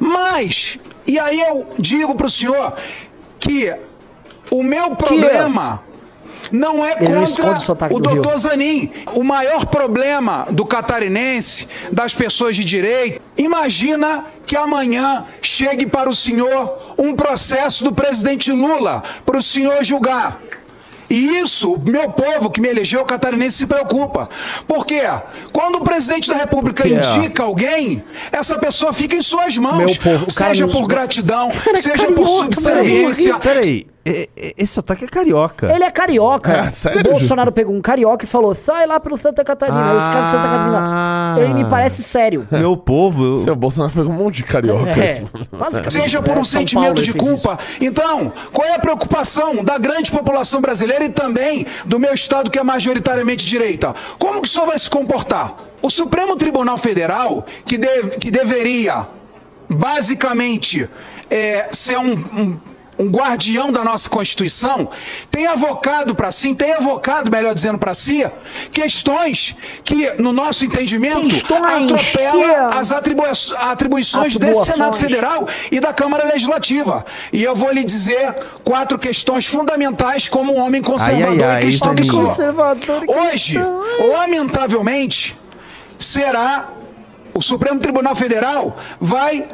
[0.00, 2.74] Mas, e aí eu digo para o senhor
[3.38, 3.74] que
[4.50, 5.82] o meu problema
[6.52, 8.22] não é Ele não o contra sotaque o do Rio.
[8.22, 8.90] doutor Zanin.
[9.14, 16.14] O maior problema do catarinense, das pessoas de direito, imagina que amanhã chegue para o
[16.14, 20.40] senhor um processo do presidente Lula, para o senhor julgar.
[21.08, 24.28] E isso, o meu povo que me elegeu, o catarinense, se preocupa.
[24.66, 25.02] Por quê?
[25.52, 26.96] Quando o presidente da República Por quê?
[27.18, 29.96] indica alguém, essa pessoa fica em suas mãos.
[29.98, 33.38] Povo, o cara seja por gratidão, Cara, é seja carioca, por subserviência.
[33.38, 33.95] Peraí, e-
[34.56, 35.72] esse sotaque é carioca.
[35.72, 36.52] Ele é carioca.
[36.52, 39.90] É, sério, o Bolsonaro pegou um carioca e falou: sai lá pro Santa Catarina.
[39.90, 40.78] Aí os caras de Santa Catarina.
[40.80, 41.34] Ah.
[41.38, 42.46] Ele me parece sério.
[42.52, 43.24] Meu povo.
[43.24, 44.90] eu- Seu Bolsonaro pegou um monte de carioca.
[44.90, 45.92] É, basicamente.
[45.92, 46.40] Seja por né?
[46.40, 47.58] um sentimento de culpa.
[47.80, 52.58] Então, qual é a preocupação da grande população brasileira e também do meu estado, que
[52.58, 53.94] é majoritariamente direita?
[54.18, 55.54] Como que o senhor vai se comportar?
[55.82, 59.06] O Supremo Tribunal Federal, que, deve- que deveria,
[59.68, 60.88] basicamente,
[61.30, 62.12] é, ser um.
[62.12, 62.56] um
[62.98, 64.88] um guardião da nossa Constituição,
[65.30, 68.24] tem avocado para si, tem avocado, melhor dizendo, para si,
[68.72, 69.54] questões
[69.84, 73.28] que, no nosso entendimento, Questões atropelam que- as atribui-
[73.58, 74.72] atribuições desse.
[74.72, 77.04] Senado Federal e da Câmara Legislativa.
[77.32, 81.58] E eu vou lhe dizer quatro questões fundamentais como um homem conservador Ai, ai, ai,
[81.58, 82.08] e cristão que.
[82.10, 83.58] Conservador Hoje,
[84.12, 85.36] lamentavelmente,
[85.98, 86.68] será
[87.34, 89.46] o Supremo Tribunal Federal vai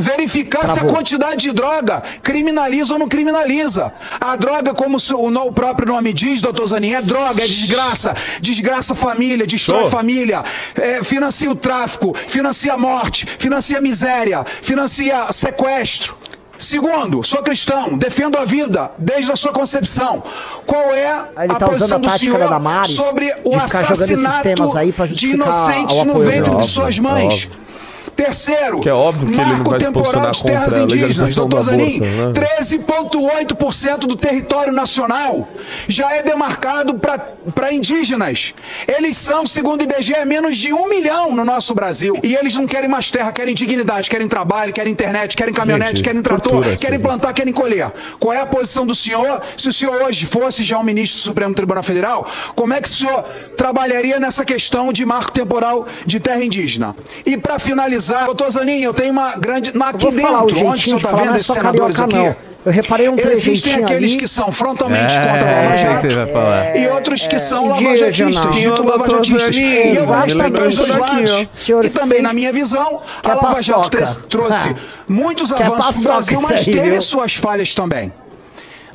[0.00, 0.94] verificar se a Travou.
[0.94, 3.92] quantidade de droga criminaliza ou não criminaliza.
[4.20, 8.14] A droga, como o próprio nome diz, doutor Zanin, é droga, é desgraça.
[8.40, 9.90] Desgraça a família, destrói Show.
[9.90, 10.42] família,
[10.74, 16.16] é, financia o tráfico, financia a morte, financia a miséria, financia sequestro.
[16.60, 20.22] Segundo, sou cristão, defendo a vida desde a sua concepção.
[20.66, 23.50] Qual é ele a tá usando posição a do tática senhor da Damares sobre o
[23.50, 27.32] de ficar jogando esses assassinato temas aí de inocentes no ventre de suas mães?
[27.44, 27.69] óbvio.
[28.16, 30.96] Terceiro, Que é óbvio que ele não marco vai se temporal posicionar de terras contra
[30.96, 32.32] indígenas, doutor Zanin, né?
[32.32, 35.48] 13,8% do território nacional
[35.88, 38.54] já é demarcado para indígenas.
[38.86, 42.14] Eles são, segundo o IBGE, menos de um milhão no nosso Brasil.
[42.22, 46.04] E eles não querem mais terra, querem dignidade, querem trabalho, querem internet, querem caminhonete, Gente,
[46.04, 47.90] querem trator, querem plantar, querem colher.
[48.18, 49.40] Qual é a posição do senhor?
[49.56, 52.88] Se o senhor hoje fosse já um ministro do Supremo Tribunal Federal, como é que
[52.88, 53.24] o senhor
[53.56, 56.94] trabalharia nessa questão de marco temporal de terra indígena?
[57.24, 59.70] E para finalizar, doutor Zanin, eu tenho uma grande.
[59.70, 61.54] Aqui Vou falar o dentro, onde o jeitinho de está falar, vendo é esses só
[61.54, 62.28] senadores carioca, aqui?
[62.28, 62.50] não.
[62.62, 64.20] Eu reparei um Existem aqueles ali.
[64.20, 65.94] que são frontalmente contra a É, Lava Jato.
[65.94, 66.76] que você vai falar.
[66.76, 67.88] E outros que são indígena.
[68.30, 69.56] lavajatistas, dito o lavajatistas.
[69.56, 71.48] E eu acho que tem dois lados.
[71.52, 73.88] Senhor E também, na minha visão, a Lava Jato
[74.28, 74.76] trouxe
[75.08, 78.12] muitos avanços para o Brasil, mas teve suas falhas também.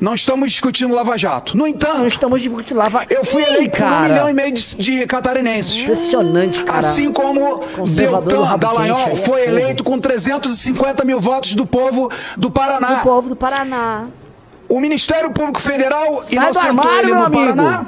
[0.00, 1.56] Não estamos discutindo Lava Jato.
[1.56, 3.06] No entanto, Nós estamos de lava.
[3.08, 4.08] eu fui Ih, eleito por um cara.
[4.08, 5.74] milhão e meio de, de catarinenses.
[5.82, 6.78] Impressionante, cara.
[6.78, 9.38] Assim como do Deltan Dallagnol é foi fogo.
[9.38, 13.00] eleito com 350 mil votos do povo do Paraná.
[13.00, 14.06] O povo do Paraná.
[14.68, 17.56] O Ministério Público Federal Sai do inocentou armário, ele no amigo.
[17.56, 17.86] Paraná.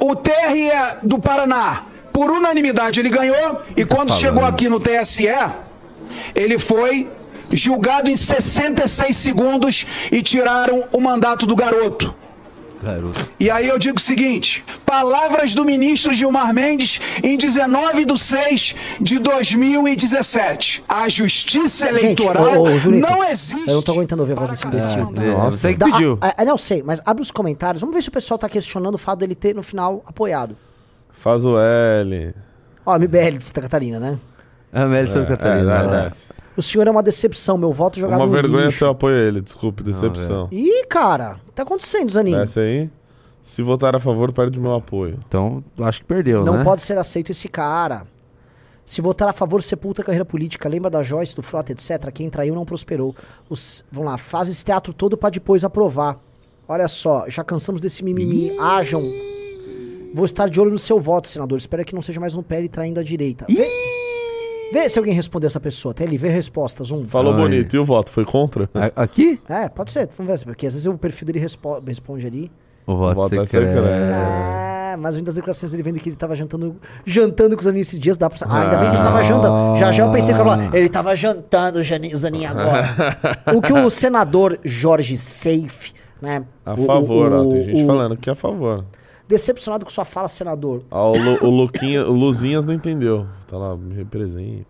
[0.00, 0.70] O TRE
[1.04, 3.62] do Paraná, por unanimidade, ele ganhou.
[3.76, 4.20] E quando falando.
[4.20, 5.28] chegou aqui no TSE,
[6.34, 7.08] ele foi
[7.52, 12.14] julgado em 66 segundos e tiraram o mandato do garoto.
[13.38, 18.74] E aí eu digo o seguinte: palavras do ministro Gilmar Mendes em 19 de 6
[19.00, 20.82] de 2017.
[20.88, 23.68] A justiça Gente, eleitoral ô, ô, Julito, não existe.
[23.68, 25.12] Eu não tô aguentando ouvir a voz desse imbecil.
[25.16, 26.18] É, Você que Dá- pediu.
[26.20, 27.80] ah, ah, não sei, mas abre os comentários.
[27.80, 30.56] Vamos ver se o pessoal tá questionando o fato dele ter no final apoiado.
[31.12, 32.34] Faz o L.
[32.84, 34.18] Ó, MBL de Santa Catarina, né?
[34.72, 35.72] A Mel de Santa Catarina.
[35.72, 36.02] É, né?
[36.04, 36.41] é, é.
[36.56, 38.78] O senhor é uma decepção, meu voto jogado Uma no vergonha lixo.
[38.78, 40.48] se eu apoio ele, desculpe, decepção.
[40.52, 42.38] Ih, cara, o que tá acontecendo, Zaninho?
[42.38, 42.90] Desce aí.
[43.42, 45.18] Se votar a favor, perde meu apoio.
[45.26, 46.64] Então, acho que perdeu, Não né?
[46.64, 48.06] pode ser aceito esse cara.
[48.84, 50.68] Se votar a favor, sepulta a carreira política.
[50.68, 52.10] Lembra da Joyce, do Frota, etc.
[52.12, 53.14] Quem traiu não prosperou.
[53.48, 56.18] Os, vamos lá, faz esse teatro todo pra depois aprovar.
[56.68, 58.56] Olha só, já cansamos desse mimimi.
[58.58, 59.02] Ajam.
[60.14, 61.56] Vou estar de olho no seu voto, senador.
[61.58, 63.46] Espero que não seja mais um PL traindo a direita.
[63.48, 63.66] Vê,
[64.72, 65.92] vê se alguém responder essa pessoa.
[65.92, 66.90] Até ali, vê respostas.
[66.90, 67.06] Um.
[67.06, 67.40] Falou Ai.
[67.40, 67.76] bonito.
[67.76, 68.10] E o voto?
[68.10, 68.68] Foi contra?
[68.74, 69.38] A- Aqui?
[69.48, 70.08] É, pode ser.
[70.16, 70.46] Vamos ver.
[70.46, 72.50] Porque às vezes o perfil dele respo- responde ali.
[72.86, 73.74] O voto, voto é secreto.
[73.74, 73.86] secreto.
[73.86, 77.78] É, mas vindo das declarações dele vendo que ele tava jantando, jantando com os Zanin
[77.80, 78.38] esses dias, dá pra...
[78.48, 79.76] Ah, ainda bem que ele estava jantando.
[79.78, 83.16] Já já eu pensei que eu ele tava jantando o Jani- o Zanin agora.
[83.54, 86.42] o que o senador Jorge Seif, né?
[86.66, 87.52] A o- favor, o- ó.
[87.52, 88.84] Tem gente o- falando que é a favor.
[89.32, 90.82] Decepcionado com sua fala, senador.
[90.90, 93.26] Ah, o, Lu, o, Luquinha, o Luzinhas não entendeu.
[93.48, 94.66] Tá lá, me representa.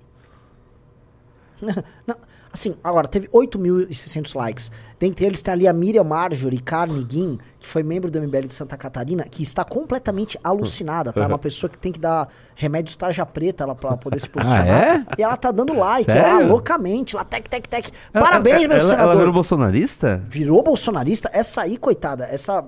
[2.07, 2.15] Não,
[2.53, 4.71] assim, agora, teve 8.600 likes.
[5.01, 8.77] Dentre eles tem ali a Miriam Marjorie Carneguin, que foi membro do MBL de Santa
[8.77, 11.27] Catarina, que está completamente alucinada, tá?
[11.27, 14.69] Uma pessoa que tem que dar remédio tarja preta ela, pra poder se posicionar.
[14.69, 15.07] é?
[15.19, 17.91] E ela tá dando like lá, loucamente, lá, tec, tec, tec.
[18.13, 19.11] Parabéns, meu ela, senador.
[19.11, 20.23] Ela virou bolsonarista?
[20.29, 21.29] Virou bolsonarista?
[21.33, 22.65] Essa aí, coitada, essa...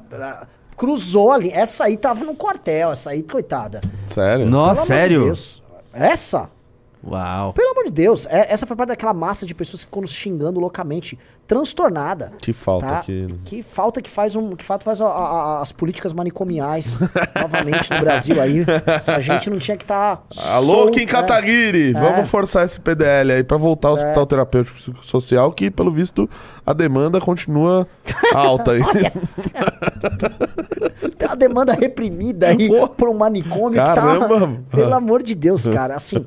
[0.76, 3.80] cruzou ali, essa aí tava no quartel, essa aí, coitada.
[4.06, 4.46] Sério?
[4.46, 5.24] Nossa, Pelo amor de sério?
[5.24, 5.62] Deus.
[5.92, 6.50] Essa?
[7.06, 7.52] Uau.
[7.52, 10.10] Pelo amor de Deus, é- essa foi parte daquela massa de pessoas que ficou nos
[10.10, 12.32] xingando loucamente, transtornada.
[12.38, 12.98] Que falta tá?
[13.00, 13.26] aqui.
[13.44, 16.96] Que falta que faz um, que falta faz a- a- as políticas manicomiais
[17.38, 18.64] novamente no Brasil aí.
[19.02, 21.92] Se a gente não tinha que estar Alô, Kim Kataguiri!
[21.92, 26.26] Vamos forçar esse PDL aí pra voltar ao Hospital Terapêutico Social, que pelo visto
[26.64, 27.87] a demanda continua
[28.34, 28.80] alta aí.
[31.18, 32.88] Tem uma demanda reprimida aí Pô.
[32.88, 34.28] por um manicômio Caramba.
[34.28, 34.35] que
[34.70, 34.76] tá.
[34.76, 35.94] Pelo amor de Deus, cara.
[35.96, 36.24] Assim,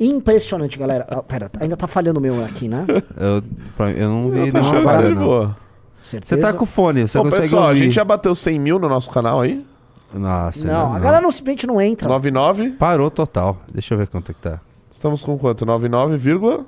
[0.00, 1.06] impressionante, galera.
[1.08, 2.86] Ah, pera, ainda tá falhando o meu aqui, né?
[3.16, 3.42] Eu,
[3.96, 5.22] eu não vi Tá nenhuma não.
[5.22, 5.52] boa.
[6.00, 6.34] Certeza.
[6.36, 7.78] Você tá com fone, você consegue pessoal, a ouvir.
[7.78, 9.64] gente já bateu 100 mil no nosso canal aí.
[10.12, 12.06] Nossa, Não, a galera não, simplesmente não entra.
[12.08, 12.72] 99.
[12.72, 13.56] Parou total.
[13.72, 14.60] Deixa eu ver quanto é que tá.
[14.90, 15.64] Estamos com quanto?
[15.64, 16.66] 99, vírgula?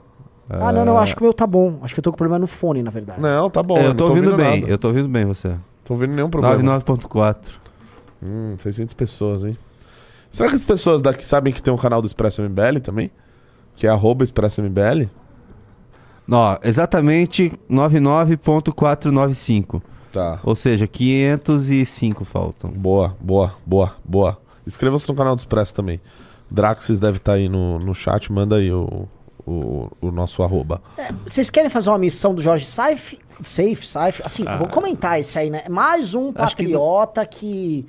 [0.49, 1.79] Ah, não, não, acho que o meu tá bom.
[1.83, 3.21] Acho que eu tô com problema no fone, na verdade.
[3.21, 3.77] Não, tá bom.
[3.77, 4.73] É, eu não tô ouvindo bem, nada.
[4.73, 5.55] eu tô ouvindo bem você.
[5.85, 6.81] Tô ouvindo nenhum problema.
[6.81, 7.51] 99.4.
[8.23, 9.59] Hum, 600 pessoas, hein?
[10.31, 13.11] Será que as pessoas daqui sabem que tem um canal do Expresso MBL também?
[13.77, 15.09] Que é arroba Expresso MBL?
[16.31, 19.83] Ó, exatamente 99.495.
[20.11, 20.41] Tá.
[20.43, 22.71] Ou seja, 505 faltam.
[22.71, 24.39] Boa, boa, boa, boa.
[24.67, 26.01] Inscreva-se no canal do Expresso também.
[26.51, 29.07] Draxis deve estar aí no, no chat, manda aí o,
[29.47, 30.81] o, o nosso arroba.
[30.97, 33.19] É, vocês querem fazer uma missão do Jorge Saif?
[33.43, 34.23] Safe, Saif.
[34.25, 34.57] Assim, Ah.
[34.57, 35.63] vou comentar isso aí, né?
[35.69, 37.87] Mais um Acho que patriota que,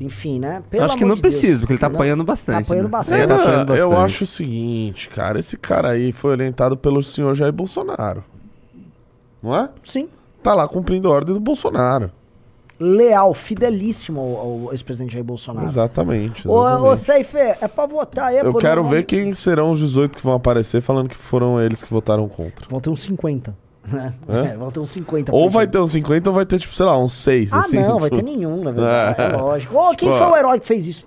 [0.00, 0.62] Enfim, né?
[0.70, 1.34] Pelo Acho que amor não de Deus.
[1.34, 2.56] precisa, porque ele tá apanhando bastante.
[2.66, 2.90] Tá apanhando né?
[2.90, 3.22] bastante.
[3.22, 4.04] É, tá apanhando eu bastante.
[4.06, 5.38] acho o seguinte, cara.
[5.38, 8.22] Esse cara aí foi orientado pelo senhor Jair Bolsonaro.
[9.42, 9.68] Não é?
[9.84, 10.08] Sim.
[10.42, 12.10] Tá lá cumprindo a ordem do Bolsonaro.
[12.80, 15.66] Leal, fidelíssimo ao, ao ex-presidente Jair Bolsonaro.
[15.66, 16.46] Exatamente.
[16.46, 17.04] Ô, ô exatamente.
[17.04, 18.38] Seife, é pra votar aí.
[18.38, 21.60] Eu por quero um ver quem serão os 18 que vão aparecer falando que foram
[21.60, 22.66] eles que votaram contra.
[22.68, 23.56] Vão ter uns 50.
[23.92, 24.12] Né?
[24.28, 25.34] É, vão ter uns 50.
[25.34, 27.52] Ou por vai ter uns 50 ou vai ter, tipo, sei lá, uns 6.
[27.52, 27.78] Ah, assim.
[27.80, 29.20] não, vai ter nenhum, na verdade.
[29.20, 29.36] É, É.
[29.36, 29.76] lógico.
[29.76, 31.06] Ô, quem Tipo, foi o herói que fez isso?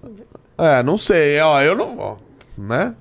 [0.58, 1.39] É, não sei.
[1.41, 1.98] Ó, eu não.
[1.98, 2.15] ó,
[2.58, 2.94] Né?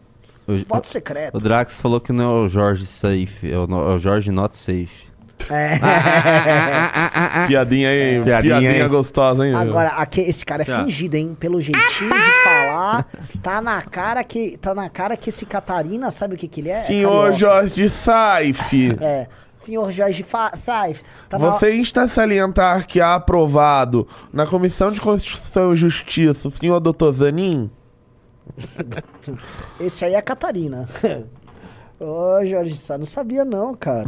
[0.66, 1.36] Voto secreto.
[1.36, 4.56] O Drax falou que não é o Jorge Safe, é o, é o Jorge Not
[4.58, 5.08] Safe.
[5.48, 5.78] É.
[7.46, 8.22] Piadinha aí.
[8.22, 8.88] Piadinha Piadinha, aí.
[8.88, 9.54] gostosa, hein?
[9.54, 10.84] Agora, aque- esse cara é Tá.
[10.84, 11.36] fingido, hein?
[11.38, 13.06] Pelo jeitinho de falar,
[13.42, 16.68] tá na cara que tá na cara que esse Catarina, sabe o que que ele
[16.70, 16.78] é?
[16.78, 17.36] É Senhor carioca.
[17.38, 18.96] Jorge Saif.
[19.00, 19.26] É.
[19.70, 20.26] Senhor Jorge
[20.64, 21.02] Saif.
[21.28, 26.48] Tá na- Você está a salientar que há aprovado na Comissão de Constituição e Justiça
[26.48, 27.12] o senhor Dr.
[27.14, 27.70] Zanin?
[29.78, 30.88] Esse aí é a Catarina.
[32.00, 34.06] Ô, Jorge Sá, não sabia não, cara.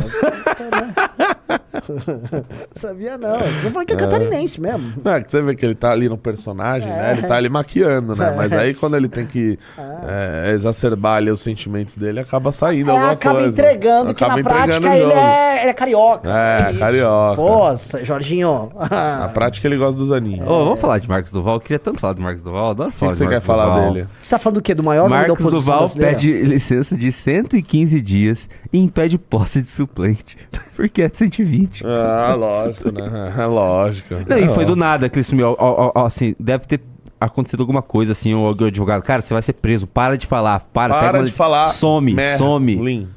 [1.89, 3.37] não sabia não.
[3.41, 4.95] Eu falei que é catarinense mesmo.
[5.05, 7.11] Não, é que você vê que ele tá ali no personagem, né?
[7.11, 7.13] É.
[7.19, 8.33] Ele tá ali maquiando, né?
[8.37, 12.95] Mas aí quando ele tem que é, exacerbar ali os sentimentos dele, acaba saindo É,
[12.95, 13.51] alguma acaba coisa.
[13.51, 16.31] entregando que Acaba na entregando prática ele é, ele é carioca.
[16.33, 16.79] É, Isso.
[16.81, 17.37] carioca.
[17.37, 18.73] Pô, Jorginho.
[18.91, 20.41] Na prática ele gosta do Zanin.
[20.43, 21.55] Ô, vamos falar de Marcos Duval.
[21.57, 22.65] Eu queria tanto falar do Marcos Duval.
[22.67, 23.93] eu Adoro O que, falar que de você quer falar Duval.
[23.93, 24.09] dele?
[24.23, 24.75] Você tá falando do quê?
[24.75, 26.15] Do maior Marcos Duval brasileira?
[26.17, 30.37] pede licença de 115 dias e impede posse de suplente.
[30.77, 31.85] Porque é de 120.
[31.87, 33.35] Ah, lógico, né?
[33.39, 34.15] É lógico.
[34.29, 35.49] Não, e foi É, do nada que ele sumiu.
[35.51, 36.81] Ó, ó, ó, assim, deve ter
[37.21, 40.93] acontecido alguma coisa assim, o advogado, cara, você vai ser preso, para de falar, para,
[40.95, 41.67] pega Para uma de falar.
[41.67, 42.75] some, merda, some.
[42.77, 43.09] Lin.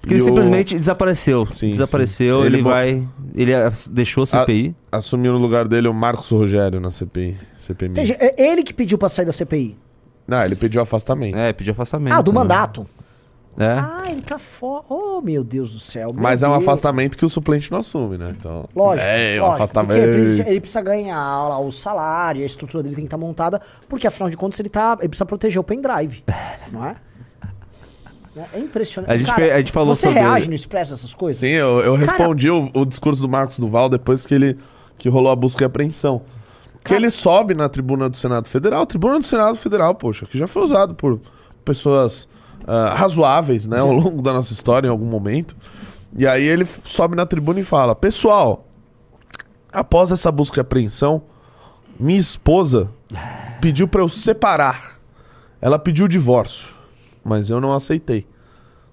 [0.00, 1.46] Porque E ele o- simplesmente desapareceu.
[1.52, 2.46] Sim, desapareceu, sim.
[2.46, 4.74] ele, Ele bo- vai, ele ah, deixou a CPI.
[4.90, 7.36] Assumiu no lugar dele o Marcos Rogério na CPI.
[7.56, 7.92] CPMI.
[7.92, 8.16] Entendi.
[8.18, 9.76] É ele que pediu pra sair da CPI.
[10.26, 11.36] Não, ele pediu afastamento.
[11.36, 12.14] É, pediu afastamento.
[12.14, 12.38] Ah, do né?
[12.40, 12.84] mandato.
[13.58, 13.66] É.
[13.78, 14.84] Ah, ele tá fora.
[14.88, 16.12] Oh, meu Deus do céu.
[16.14, 16.62] Mas é um Deus.
[16.62, 18.34] afastamento que o suplente não assume, né?
[18.38, 19.08] Então, Lógico.
[19.08, 19.96] É, um lógico, afastamento.
[19.98, 24.06] Ele precisa, ele precisa ganhar o salário, a estrutura dele tem que estar montada, porque
[24.06, 26.22] afinal de contas ele, tá, ele precisa proteger o pendrive.
[26.70, 26.96] não é?
[28.52, 29.10] É impressionante.
[29.10, 31.40] A gente fe- a gente falou você sobre- reage no Expresso essas coisas?
[31.40, 34.58] Sim, eu, eu respondi o, o discurso do Marcos Duval depois que ele
[34.98, 36.20] que rolou a busca e apreensão.
[36.84, 38.84] Que Cara- ele sobe na tribuna do Senado Federal.
[38.84, 41.18] Tribuna do Senado Federal, poxa, que já foi usado por
[41.64, 42.28] pessoas
[42.66, 45.56] ah, razoáveis, né, ao longo da nossa história em algum momento.
[46.16, 48.66] E aí ele sobe na tribuna e fala: Pessoal,
[49.72, 51.22] após essa busca e apreensão,
[51.98, 52.90] minha esposa
[53.60, 54.96] pediu pra eu separar.
[55.60, 56.74] Ela pediu o divórcio,
[57.24, 58.26] mas eu não aceitei.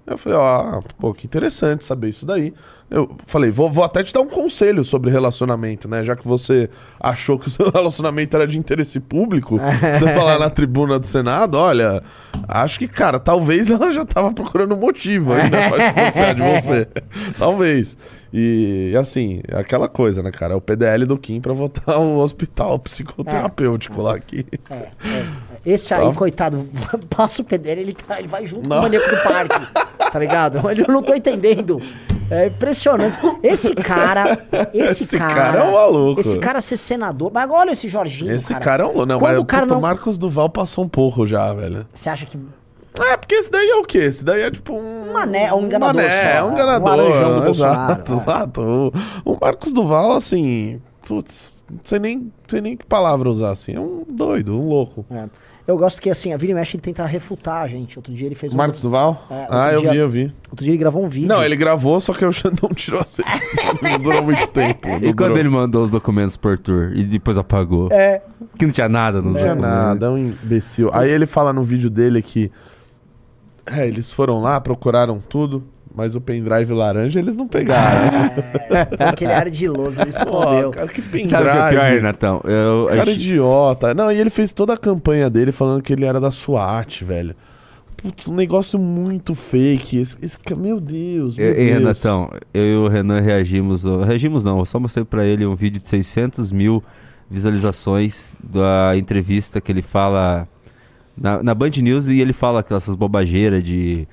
[0.05, 2.53] Eu falei, ó, pô, que interessante saber isso daí.
[2.93, 6.03] Eu falei, vou, vou até te dar um conselho sobre relacionamento, né?
[6.03, 9.59] Já que você achou que o seu relacionamento era de interesse público,
[9.97, 12.03] você falar na tribuna do Senado, olha,
[12.47, 15.49] acho que, cara, talvez ela já tava procurando um motivo né?
[15.49, 16.87] Pra divorciar de você.
[17.37, 17.97] talvez.
[18.35, 20.53] E, assim, é aquela coisa, né, cara?
[20.53, 24.43] É o PDL do Kim pra votar o hospital psicoterapêutico lá aqui.
[24.69, 24.89] É, é.
[25.63, 26.13] Esse aí, Tá.
[26.13, 26.67] coitado,
[27.15, 28.79] passa o pé dele, ele, tá- ele vai junto com Não.
[28.79, 29.83] o maníaco do parque.
[30.13, 30.59] Tá ligado?
[30.69, 31.81] Eu não tô entendendo.
[32.29, 33.17] É impressionante.
[33.41, 34.37] Esse cara.
[34.71, 35.33] Esse, Esse cara.
[35.33, 36.21] cara é um maluco.
[36.21, 37.31] Esse cara ser senador.
[37.33, 38.31] Mas olha esse Jorginho.
[38.31, 39.07] Esse cara, é um.
[39.07, 41.87] Não, Quando mas o cara puta, não- Marcos Duval passou um pouco já, velho.
[41.91, 42.37] Você acha que.
[42.99, 43.99] É, porque esse daí é o quê?
[43.99, 45.13] Esse daí é tipo um.
[45.13, 46.81] Mané, um enganador Mané, só, um é, enganador.
[46.81, 48.15] um laranjão do exato, Bolsonaro, é.
[48.15, 48.61] exato.
[49.25, 50.81] O, o Marcos Duval, assim.
[51.07, 53.73] Putz, não sei nem, não sei nem que palavra usar assim.
[53.73, 55.05] É um doido, um louco.
[55.11, 55.25] É.
[55.65, 57.97] Eu gosto que, assim, a e Mexe ele tenta refutar a gente.
[57.97, 59.25] Outro dia ele fez O Marcos Duval?
[59.31, 60.33] É, ah, eu dia- vi, eu vi.
[60.51, 61.29] Outro dia ele gravou um vídeo.
[61.29, 63.29] Não, ele gravou, só que o Xandão tirou a cena.
[63.81, 64.89] Não durou muito tempo.
[64.89, 65.37] E quando durou.
[65.37, 67.87] ele mandou os documentos por tour e depois apagou?
[67.93, 68.21] É.
[68.59, 70.89] Que não tinha nada nos Não tinha nada, é um imbecil.
[70.91, 72.51] Aí ele fala no vídeo dele que.
[73.65, 75.63] É, eles foram lá, procuraram tudo,
[75.95, 78.07] mas o pendrive laranja eles não pegaram.
[78.99, 80.71] É, aquele ardiloso, ele escondeu.
[80.71, 81.29] cara, que pendrive.
[81.29, 82.41] Sabe o que é pior, Renatão?
[82.43, 83.93] Eu, Cara eu- idiota.
[83.93, 87.35] Não, e ele fez toda a campanha dele falando que ele era da SWAT, velho.
[87.95, 89.97] Putz, um negócio muito fake.
[89.97, 91.79] Esse, esse meu Deus, meu Ei, ei, Deus.
[91.79, 93.85] Renatão, eu e o Renan reagimos.
[93.85, 96.83] Reagimos não, eu só mostrei pra ele um vídeo de 600 mil
[97.31, 100.47] visualizações da entrevista que ele fala
[101.15, 104.07] na, na Band News e ele fala aquelas bobageiras de.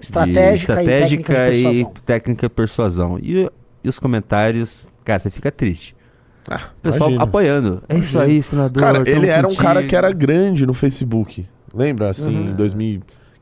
[0.00, 1.92] Estratégica, de e técnica de persuasão.
[2.04, 3.18] técnica persuasão.
[3.22, 3.48] E,
[3.82, 5.94] e os comentários, cara, você fica triste.
[6.50, 7.24] Ah, O pessoal imagina.
[7.24, 7.82] apoiando.
[7.88, 8.82] É isso aí, senador.
[8.82, 9.88] Cara, ele era um cara contigo.
[9.88, 11.46] que era grande no Facebook.
[11.72, 12.10] Lembra?
[12.10, 12.50] Assim, Uhum.
[12.50, 12.54] em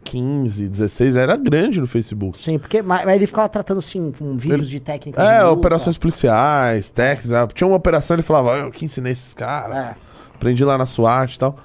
[0.05, 2.39] 2015, 16, era grande no Facebook.
[2.39, 5.21] Sim, porque mas, mas ele ficava tratando assim, com vídeos de técnica.
[5.21, 5.53] de É, luta.
[5.53, 7.49] operações policiais, técnicas.
[7.55, 9.77] Tinha uma operação, ele falava, "Ah, eu que ensinei esses caras.
[9.77, 9.95] É.
[10.35, 11.57] Aprendi lá na SWAT e tal.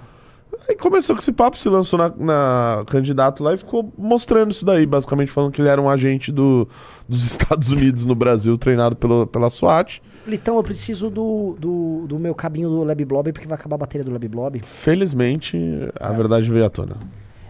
[0.69, 4.65] Aí começou com esse papo, se lançou na, na candidato lá e ficou mostrando isso
[4.65, 6.67] daí, basicamente falando que ele era um agente do,
[7.07, 10.01] dos Estados Unidos no Brasil, treinado pelo, pela SWAT.
[10.27, 13.79] Então eu preciso do, do, do meu cabinho do Lab Blob, porque vai acabar a
[13.79, 14.59] bateria do Lab Blob.
[14.61, 15.57] Felizmente,
[15.99, 16.97] a verdade veio à tona.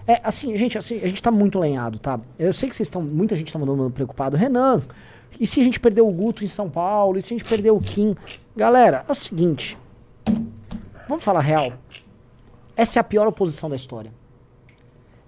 [0.06, 2.19] É, assim, gente, assim, a gente tá muito lenhado, tá?
[2.39, 3.01] Eu sei que vocês estão.
[3.01, 4.38] Muita gente tá mandando preocupado.
[4.38, 4.82] Renan,
[5.39, 7.17] e se a gente perder o Guto em São Paulo?
[7.17, 8.15] E se a gente perder o Kim?
[8.56, 9.77] Galera, é o seguinte.
[11.10, 11.73] Vamos falar real.
[12.77, 14.13] Essa é a pior oposição da história.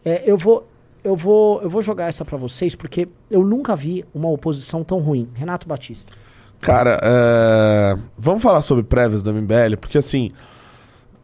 [0.05, 0.67] É, eu vou.
[1.01, 4.99] Eu vou, eu vou jogar essa pra vocês porque eu nunca vi uma oposição tão
[4.99, 5.29] ruim.
[5.33, 6.11] Renato Batista.
[6.59, 10.29] Cara, é, vamos falar sobre prévias do MBL, porque assim,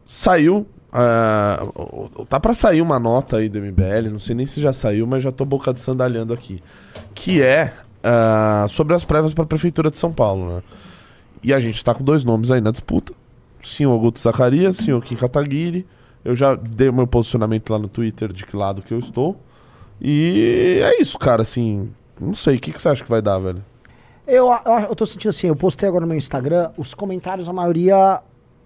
[0.06, 0.66] saiu.
[0.94, 5.06] é, tá pra sair uma nota aí do MBL, não sei nem se já saiu,
[5.06, 6.62] mas já tô boca de sandalhando aqui.
[7.14, 7.74] Que é
[8.06, 10.62] é, sobre as prévias pra Prefeitura de São Paulo, né?
[11.42, 13.12] E a gente tá com dois nomes aí na disputa:
[13.62, 15.86] senhor Guto Zacarias, senhor Kim Kataguiri.
[16.26, 19.36] Eu já dei o meu posicionamento lá no Twitter de que lado que eu estou.
[20.00, 21.88] E é isso, cara, assim.
[22.20, 23.64] Não sei, o que, que você acha que vai dar, velho?
[24.26, 27.52] Eu, eu, eu tô sentindo assim, eu postei agora no meu Instagram, os comentários, a
[27.52, 28.20] maioria,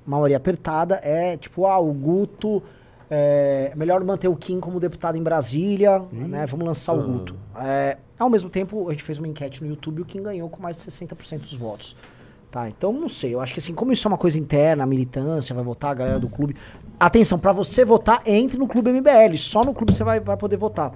[0.07, 2.63] maioria apertada, é tipo, ah, o Guto,
[3.11, 6.47] é melhor manter o Kim como deputado em Brasília, né?
[6.47, 7.37] Vamos lançar o Guto.
[7.61, 10.49] É, ao mesmo tempo, a gente fez uma enquete no YouTube e o Kim ganhou
[10.49, 11.95] com mais de 60% dos votos.
[12.51, 14.87] Tá, então não sei, eu acho que assim, como isso é uma coisa interna, a
[14.87, 16.57] militância vai votar, a galera do clube.
[17.01, 20.59] Atenção, pra você votar, entre no Clube MBL, só no clube você vai, vai poder
[20.59, 20.93] votar.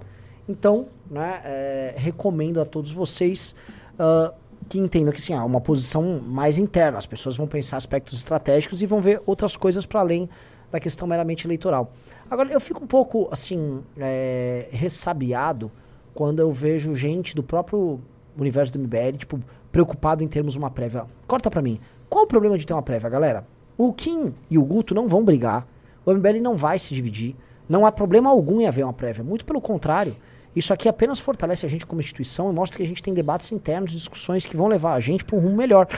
[0.47, 3.57] Então, né, é, recomendo a todos vocês
[3.99, 4.35] ah,
[4.69, 6.99] que entendam que assim, há uma posição mais interna.
[6.99, 10.29] As pessoas vão pensar aspectos estratégicos e vão ver outras coisas para além
[10.71, 11.90] da questão meramente eleitoral.
[12.31, 15.71] Agora, eu fico um pouco assim é, ressabiado
[16.12, 17.99] quando eu vejo gente do próprio
[18.37, 19.40] universo do MBL, tipo,
[19.73, 21.07] preocupado em termos uma prévia.
[21.27, 21.81] Corta pra mim.
[22.11, 23.47] Qual o problema de ter uma prévia, galera?
[23.79, 25.67] O Kim e o Guto não vão brigar.
[26.05, 27.35] O MBL não vai se dividir.
[27.69, 29.25] Não há problema algum em haver uma prévia.
[29.25, 30.14] Muito pelo contrário.
[30.55, 33.51] Isso aqui apenas fortalece a gente como instituição e mostra que a gente tem debates
[33.51, 35.88] internos, discussões que vão levar a gente para um rumo melhor.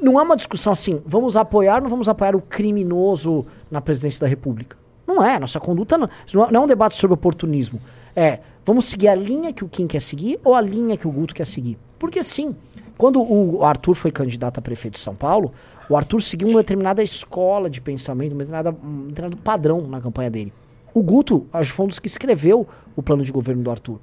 [0.00, 4.20] Não é uma discussão assim, vamos apoiar ou não vamos apoiar o criminoso na presidência
[4.20, 4.76] da República.
[5.06, 7.80] Não é, nossa conduta não é- não é um debate sobre oportunismo.
[8.14, 11.10] É, vamos seguir a linha que o Kim quer seguir ou a linha que o
[11.10, 11.78] Guto quer seguir.
[11.98, 12.54] Porque sim,
[12.98, 15.52] quando o Arthur foi candidato a prefeito de São Paulo,
[15.92, 20.30] o Arthur seguiu uma determinada escola de pensamento, um determinado, um determinado padrão na campanha
[20.30, 20.50] dele.
[20.94, 23.98] O Guto, foi um dos que escreveu o plano de governo do Arthur.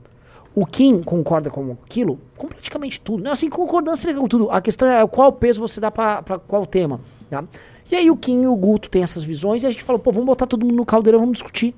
[0.53, 3.23] O Kim concorda com aquilo, com praticamente tudo.
[3.23, 4.51] Não, assim, concordância com tudo.
[4.51, 7.01] A questão é qual peso você dá pra qual tema.
[7.27, 7.43] tá?
[7.91, 10.11] E aí o Kim e o Guto têm essas visões e a gente fala, pô,
[10.11, 11.73] vamos botar todo mundo no caldeirão, vamos discutir.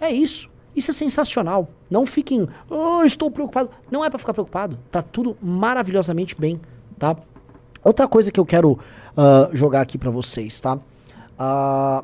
[0.00, 0.48] É isso.
[0.76, 1.68] Isso é sensacional.
[1.90, 3.70] Não fiquem, oh, estou preocupado.
[3.90, 4.78] Não é pra ficar preocupado.
[4.92, 6.60] Tá tudo maravilhosamente bem,
[6.96, 7.16] tá?
[7.86, 8.76] Outra coisa que eu quero
[9.16, 10.76] ah, jogar aqui pra vocês, tá?
[11.38, 12.02] Ah,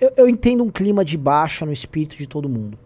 [0.00, 2.78] eu, eu entendo um clima de baixa no espírito de todo mundo.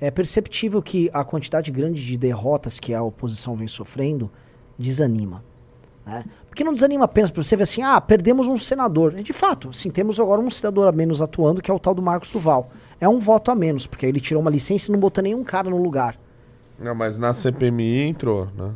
[0.00, 4.30] É perceptível que a quantidade grande de derrotas que a oposição vem sofrendo
[4.78, 5.44] desanima.
[6.06, 6.24] Né?
[6.48, 9.12] Porque não desanima apenas para você ver assim, ah, perdemos um senador.
[9.12, 12.00] De fato, sim, temos agora um senador a menos atuando, que é o tal do
[12.00, 12.70] Marcos Duval.
[12.98, 15.68] É um voto a menos, porque ele tirou uma licença e não botou nenhum cara
[15.68, 16.18] no lugar.
[16.78, 18.72] Não, mas na CPMI entrou, né?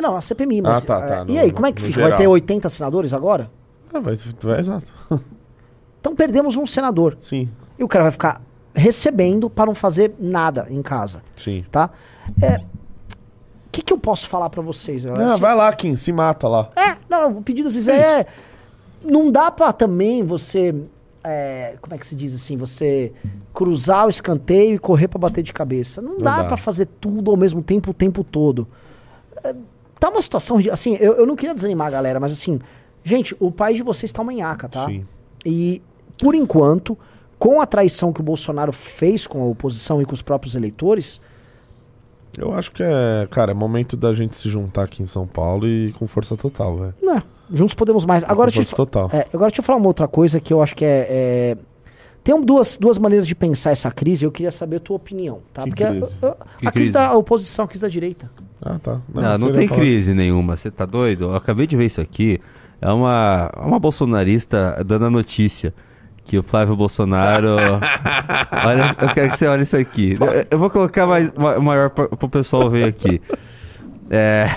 [0.00, 0.84] Não, não, a CPMI, mas...
[0.84, 2.00] Ah, tá, tá, é, no- e aí, como é que fica?
[2.00, 2.18] Vai geral.
[2.18, 3.50] ter 80 senadores agora?
[3.92, 4.92] Ah, vai, vai, exato.
[6.00, 7.16] Então perdemos um senador.
[7.22, 7.48] Sim.
[7.78, 8.42] E o cara vai ficar
[8.74, 11.64] recebendo para não fazer nada em casa, Sim.
[11.70, 11.88] tá?
[12.42, 15.04] É, O que, que eu posso falar pra vocês?
[15.06, 15.22] galera?
[15.24, 16.68] Ah, Assim, vai lá, Kim, se mata lá.
[16.76, 18.26] É, não, o pedido às vezes é.
[19.02, 20.74] Não dá pra também você.
[21.22, 22.56] é, como é que se diz assim?
[22.58, 23.12] Você
[23.54, 26.02] cruzar o escanteio e correr pra bater de cabeça.
[26.02, 26.44] Não, dá, dá.
[26.44, 28.68] pra fazer tudo ao mesmo tempo, o tempo todo.
[29.42, 29.54] É,
[30.04, 30.58] tá uma situação.
[30.72, 32.58] Assim, eu, eu não queria desanimar a galera, mas assim.
[33.02, 34.86] Gente, o país de vocês tá uma nhaca, tá?
[34.86, 35.06] Sim.
[35.44, 35.82] E,
[36.18, 36.96] por enquanto,
[37.38, 41.20] com a traição que o Bolsonaro fez com a oposição e com os próprios eleitores,
[42.38, 45.68] Eu acho que é, cara, é momento da gente se juntar aqui em São Paulo
[45.68, 46.94] e com força total, velho.
[47.02, 48.24] não, juntos podemos mais.
[48.24, 49.10] Agora, com força te total.
[49.12, 51.06] É, agora deixa eu falar uma outra coisa que eu acho que é.
[51.10, 51.56] é-
[52.24, 55.40] Tem um- duas, duas maneiras de pensar essa crise, eu queria saber a tua opinião,
[55.52, 55.62] tá?
[55.64, 56.16] Que Porque a- crise?
[56.22, 56.92] a, a Que crise, crise?
[56.92, 58.30] da oposição, a crise da direita.
[58.62, 59.00] Ah, tá.
[59.12, 60.56] Não, não queria tem falar- crise nenhuma.
[60.56, 61.24] Você tá doido?
[61.26, 62.40] Eu acabei de ver isso aqui.
[62.80, 65.74] É uma, uma bolsonarista dando a notícia
[66.24, 67.48] que o Flávio Bolsonaro.
[68.66, 70.16] olha, eu quero que você olhe isso aqui.
[70.18, 73.20] Eu- Eu vou colocar mais ma- maior para o pessoal ver aqui.
[74.10, 74.48] É,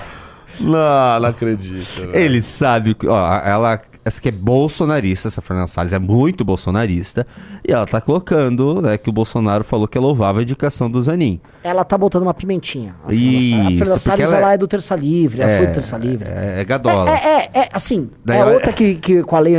[0.59, 1.85] Não, não acredito.
[2.01, 2.15] velho.
[2.15, 3.07] ele sabe que.
[3.07, 3.81] Ó, ela.
[4.07, 7.27] Essa aqui é bolsonarista, essa Fernanda Salles é muito bolsonarista.
[7.67, 11.01] E ela tá colocando, né, que o Bolsonaro falou que ela louvava a indicação do
[11.01, 11.41] Zanin.
[11.61, 12.95] Ela tá botando uma pimentinha.
[13.03, 15.57] A Fernanda Isso, Salles- A Fernanda Salles, ela ela é- é do Terça Livre, ela
[15.57, 16.29] foi do Terça Livre.
[16.29, 17.09] É, é gadola.
[17.09, 19.55] É, é, é, é, assim, Daí é ela- outra que, que com a lei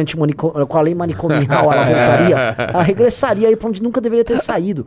[0.66, 2.36] com a lei manicomial ela voltaria,
[2.72, 4.86] ela regressaria aí pra onde nunca deveria ter saído.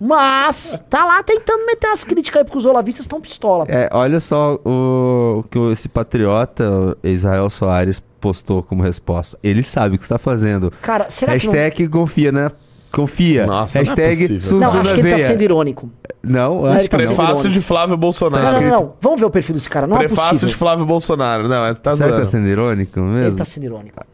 [0.00, 3.66] Mas tá lá tentando meter as críticas aí porque os olavistas estão pistola.
[3.68, 9.36] É, olha só o, que esse patriota, Israel Soares, postou como resposta.
[9.42, 10.72] Ele sabe o que está fazendo.
[10.80, 11.52] Cara, será que não...
[11.52, 12.50] Hashtag confia, né?
[12.92, 13.46] Confia.
[13.46, 14.40] Nossa, não é Hashtag possível.
[14.42, 15.90] Sun Não, acho que ele tá sendo irônico.
[16.22, 17.16] Não, Não, acho ele tá que sendo- não.
[17.24, 18.44] Prefácio de Flávio Bolsonaro.
[18.44, 18.94] Não, não, não, não.
[19.00, 19.86] Vamos ver o perfil desse cara.
[19.86, 20.48] Não é Prefácio possível.
[20.50, 21.48] de Flávio Bolsonaro.
[21.48, 23.38] Não, essa tá Será que tá sendo irônico Ele mesmo?
[23.38, 24.04] tá sendo irônico.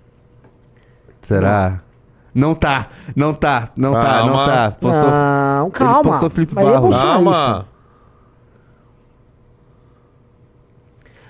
[1.22, 1.80] Será?
[2.34, 4.46] Não tá, não tá, não tá, não Calma.
[4.46, 4.70] tá.
[4.80, 5.10] Postou.
[5.10, 6.02] Não, calma.
[6.04, 6.94] postou Felipe Mas ele é Barros.
[6.94, 7.42] bolsonarista.
[7.44, 7.68] Calma.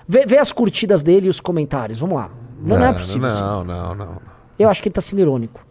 [0.07, 1.99] Vê, vê as curtidas dele e os comentários.
[1.99, 2.29] Vamos lá.
[2.61, 3.27] Não, não é possível.
[3.27, 3.39] assim.
[3.41, 4.21] Não, não, não.
[4.57, 5.61] Eu acho que ele tá sendo irônico.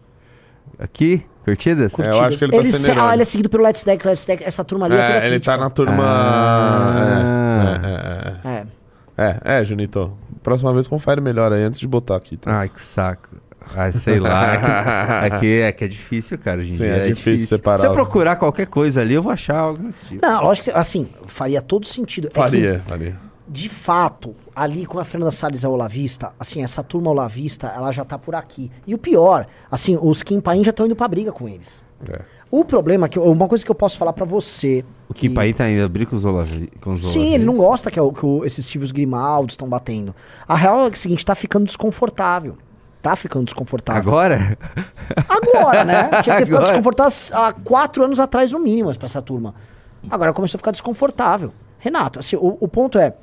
[0.77, 1.99] Aqui, curtidas?
[1.99, 3.13] É, eu acho que ele tá sendo se- ah, irônico.
[3.13, 5.51] ele é seguido pelo Let's Deck, Let's Deck, essa turma ali é, É, ele crítica.
[5.51, 6.03] tá na turma.
[6.03, 7.73] Ah.
[8.45, 8.65] É, é, É.
[9.17, 9.61] é, é.
[9.61, 10.11] É, Junito.
[10.41, 12.59] Próxima vez confere melhor aí antes de botar aqui, tá?
[12.59, 13.27] Ai, que saco.
[13.75, 14.53] Ai, sei lá.
[15.25, 16.95] É que, é que é, que é difícil, cara, hoje em Sim, dia.
[16.95, 17.77] é difícil separar.
[17.77, 20.25] Se eu procurar qualquer coisa ali, eu vou achar algo nesse tipo.
[20.25, 22.27] Não, lógico que, assim, faria todo sentido.
[22.27, 23.15] É que, Faria, faria.
[23.47, 28.03] de fato, ali com a Fernanda Salles é olavista, assim, essa turma olavista, ela já
[28.03, 28.71] tá por aqui.
[28.85, 31.81] E o pior, assim, os Kim Paim já estão indo pra briga com eles.
[32.07, 32.21] É.
[32.51, 34.83] O problema é que, uma coisa que eu posso falar pra você...
[35.07, 37.69] O Kim Paim tá indo abrir com os, olavi, com os Sim, ele não olavistas.
[37.69, 40.15] gosta que, é o- que esses Silvios Grimaldi estão batendo.
[40.47, 42.57] A real é que é o seguinte, tá ficando desconfortável.
[43.01, 44.01] Tá ficando desconfortável.
[44.01, 44.57] Agora?
[45.27, 46.09] Agora, né?
[46.23, 49.53] Tinha que ter ficado desconfortável há quatro anos atrás, no mínimo, pra essa turma.
[50.09, 51.53] Agora começou a ficar desconfortável.
[51.77, 53.13] Renato, assim, o, o ponto é: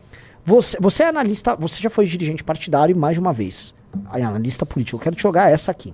[0.46, 3.74] você, você é analista, você já foi dirigente partidário mais de uma vez.
[4.10, 4.96] Analista político.
[4.96, 5.92] Eu quero te jogar essa aqui.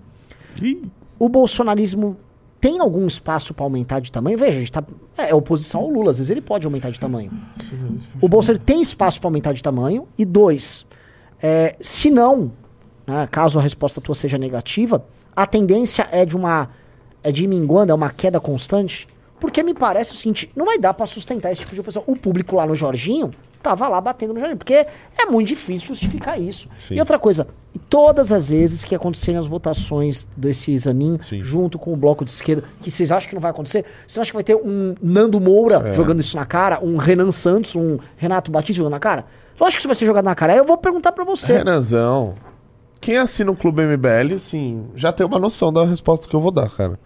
[1.19, 2.19] O bolsonarismo
[2.61, 4.37] tem algum espaço pra aumentar de tamanho?
[4.37, 4.85] Veja, a gente tá.
[5.17, 7.33] É, é oposição ao Lula, às vezes ele pode aumentar de tamanho.
[8.21, 10.07] O Bolsonaro tem espaço pra aumentar de tamanho?
[10.19, 10.87] E dois,
[11.43, 12.53] é, se não,
[13.07, 16.69] né, caso a resposta tua seja negativa, a tendência é de uma
[17.23, 19.09] é de minguando, é uma queda constante?
[19.43, 22.05] Porque me parece o seguinte, não vai dar pra sustentar esse tipo de oposição.
[22.07, 24.73] O público lá no Jorginho tava lá batendo no Jorginho, porque
[25.19, 26.69] é muito difícil justificar isso.
[26.87, 26.95] Sim.
[26.95, 27.49] E outra coisa,
[27.91, 31.43] todas as vezes que acontecerem as votações desse Zanin Sim.
[31.43, 34.31] junto com o bloco de esquerda, que vocês acham que não vai acontecer, vocês acham
[34.31, 35.93] que vai ter um Nando Moura É.
[35.95, 39.25] jogando isso na cara, um Renan Santos, um Renato Batista jogando na cara?
[39.59, 40.53] Lógico que isso vai ser jogado na cara.
[40.53, 41.55] Aí eu vou perguntar pra você.
[41.59, 42.35] Renanzão.
[43.01, 46.53] Quem assina o Clube MBL, assim, já tem uma noção da resposta que eu vou
[46.53, 46.97] dar, cara.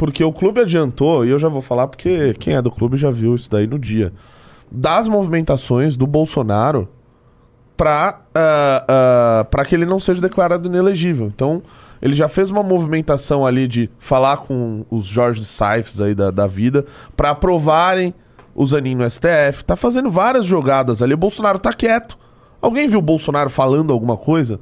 [0.00, 3.10] Porque o clube adiantou, e eu já vou falar porque quem é do clube já
[3.10, 4.14] viu isso daí no dia,
[4.72, 6.88] das movimentações do Bolsonaro
[7.76, 11.26] pra, ah, ah, pra que ele não seja declarado inelegível.
[11.26, 11.62] Então,
[12.00, 16.46] ele já fez uma movimentação ali de falar com os Jorge Saifs aí da, da
[16.46, 18.14] vida pra aprovarem
[18.54, 19.66] o Zanin no STF.
[19.66, 21.12] Tá fazendo várias jogadas ali.
[21.12, 22.16] O Bolsonaro tá quieto.
[22.62, 24.60] Alguém viu o Bolsonaro falando alguma coisa?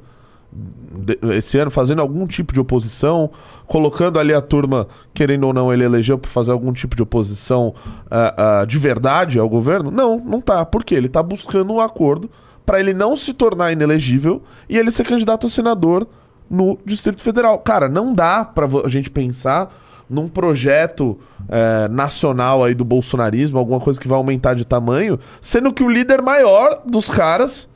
[1.31, 3.29] Esse ano fazendo algum tipo de oposição,
[3.67, 7.73] colocando ali a turma, querendo ou não, ele elegeu para fazer algum tipo de oposição
[8.09, 9.91] ah, ah, de verdade ao governo?
[9.91, 10.65] Não, não tá.
[10.65, 10.95] Por quê?
[10.95, 12.29] Ele tá buscando um acordo
[12.65, 16.07] para ele não se tornar inelegível e ele ser candidato a senador
[16.49, 17.59] no Distrito Federal.
[17.59, 19.71] Cara, não dá vo- a gente pensar
[20.09, 25.71] num projeto eh, nacional aí do bolsonarismo, alguma coisa que vai aumentar de tamanho, sendo
[25.71, 27.69] que o líder maior dos caras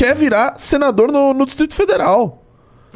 [0.00, 2.42] quer virar senador no, no Distrito Federal.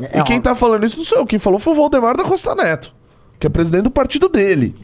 [0.01, 1.27] É, e quem ó, tá falando isso não sou eu.
[1.27, 2.93] Quem falou foi o Valdemar da Costa Neto,
[3.39, 4.75] que é presidente do partido dele.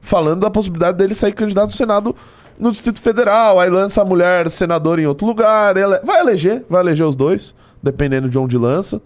[0.00, 2.14] falando da possibilidade dele sair candidato ao Senado
[2.58, 3.58] no Distrito Federal.
[3.60, 5.76] Aí lança a mulher senadora em outro lugar.
[5.76, 9.00] ele- Vai eleger, vai eleger os dois, dependendo de onde lança.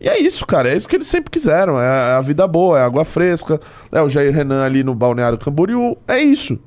[0.00, 0.68] E é isso, cara.
[0.70, 1.80] É isso que eles sempre quiseram.
[1.80, 3.60] É a vida boa, é água fresca.
[3.92, 5.96] É o Jair Renan ali no Balneário Camboriú.
[6.08, 6.58] É isso.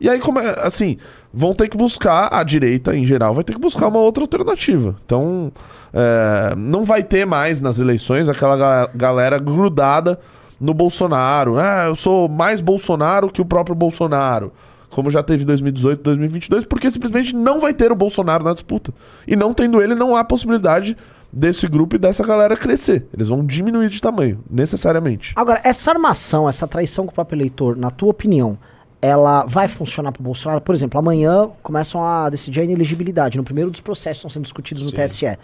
[0.00, 0.96] E aí, como é, assim,
[1.32, 4.96] vão ter que buscar, a direita em geral, vai ter que buscar uma outra alternativa.
[5.04, 5.52] Então,
[5.92, 10.18] é, não vai ter mais nas eleições aquela ga- galera grudada
[10.58, 11.58] no Bolsonaro.
[11.58, 14.52] Ah, eu sou mais Bolsonaro que o próprio Bolsonaro.
[14.88, 18.92] Como já teve em 2018, 2022, porque simplesmente não vai ter o Bolsonaro na disputa.
[19.26, 20.96] E não tendo ele, não há possibilidade
[21.32, 23.06] desse grupo e dessa galera crescer.
[23.14, 25.32] Eles vão diminuir de tamanho, necessariamente.
[25.36, 28.58] Agora, essa armação, essa traição com o próprio eleitor, na tua opinião,
[29.02, 30.60] ela vai funcionar pro Bolsonaro?
[30.60, 33.38] Por exemplo, amanhã começam a decidir a inelegibilidade.
[33.38, 35.26] No primeiro dos processos estão sendo discutidos no TSE.
[35.26, 35.36] O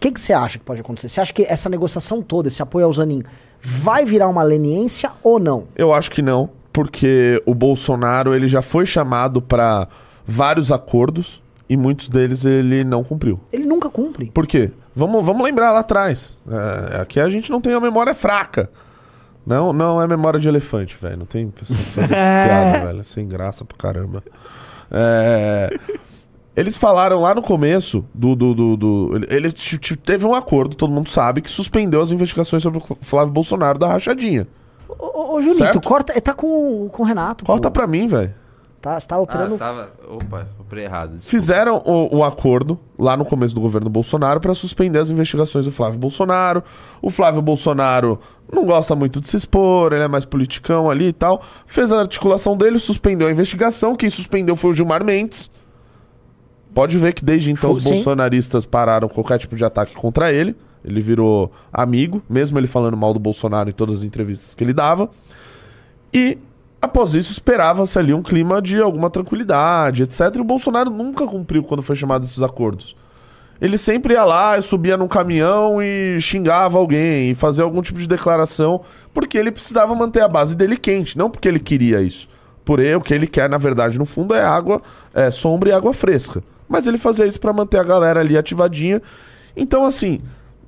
[0.00, 1.08] que que você acha que pode acontecer?
[1.08, 3.22] Você acha que essa negociação toda, esse apoio ao Zanin,
[3.60, 5.64] vai virar uma leniência ou não?
[5.76, 9.86] Eu acho que não, porque o Bolsonaro ele já foi chamado para
[10.26, 13.38] vários acordos e muitos deles ele não cumpriu.
[13.52, 14.26] Ele nunca cumpre.
[14.26, 14.70] Por quê?
[14.94, 16.36] Vamos, vamos lembrar lá atrás.
[16.50, 18.68] É, aqui a gente não tem a memória fraca.
[19.44, 21.16] Não, não é memória de elefante, velho.
[21.18, 23.04] Não tem pra fazer essa piada, velho.
[23.04, 24.22] Sem graça pra caramba.
[24.90, 25.76] É,
[26.54, 28.36] eles falaram lá no começo do.
[28.36, 29.50] do, do, do- ele
[30.04, 33.88] teve um acordo, todo mundo sabe, que suspendeu as investigações sobre o Flávio Bolsonaro da
[33.88, 34.46] rachadinha.
[34.88, 35.80] Ô, ô, ô, Junito, Certo.
[35.80, 36.20] corta.
[36.20, 37.44] Tá com, com o Renato.
[37.44, 37.72] Corta pô.
[37.72, 38.34] pra mim, velho.
[38.82, 39.54] Tá, você tá operando.
[39.54, 39.92] Ah, tava.
[40.08, 41.16] Opa, operei errado.
[41.16, 41.30] desculpa.
[41.30, 45.70] Fizeram o, o acordo lá no começo do governo Bolsonaro para suspender as investigações do
[45.70, 46.64] Flávio Bolsonaro.
[47.00, 48.18] O Flávio Bolsonaro
[48.52, 51.40] não gosta muito de se expor, ele é mais politicão ali e tal.
[51.64, 53.94] Fez a articulação dele, suspendeu a investigação.
[53.94, 55.48] Quem suspendeu foi o Gilmar Mendes.
[56.74, 57.94] Pode ver que desde então Fu- os sim.
[57.94, 60.56] bolsonaristas pararam qualquer tipo de ataque contra ele.
[60.84, 64.72] Ele virou amigo, mesmo ele falando mal do Bolsonaro em todas as entrevistas que ele
[64.72, 65.08] dava.
[66.12, 66.36] E
[66.82, 70.34] após isso esperava-se ali um clima de alguma tranquilidade, etc.
[70.34, 72.96] E o Bolsonaro nunca cumpriu quando foi chamado esses acordos.
[73.60, 78.08] Ele sempre ia lá subia num caminhão e xingava alguém e fazia algum tipo de
[78.08, 78.80] declaração,
[79.14, 82.28] porque ele precisava manter a base dele quente, não porque ele queria isso.
[82.64, 84.82] Porém, o que ele quer, na verdade, no fundo, é água,
[85.14, 86.42] é sombra e água fresca.
[86.68, 89.00] Mas ele fazia isso pra manter a galera ali ativadinha.
[89.56, 90.20] Então, assim,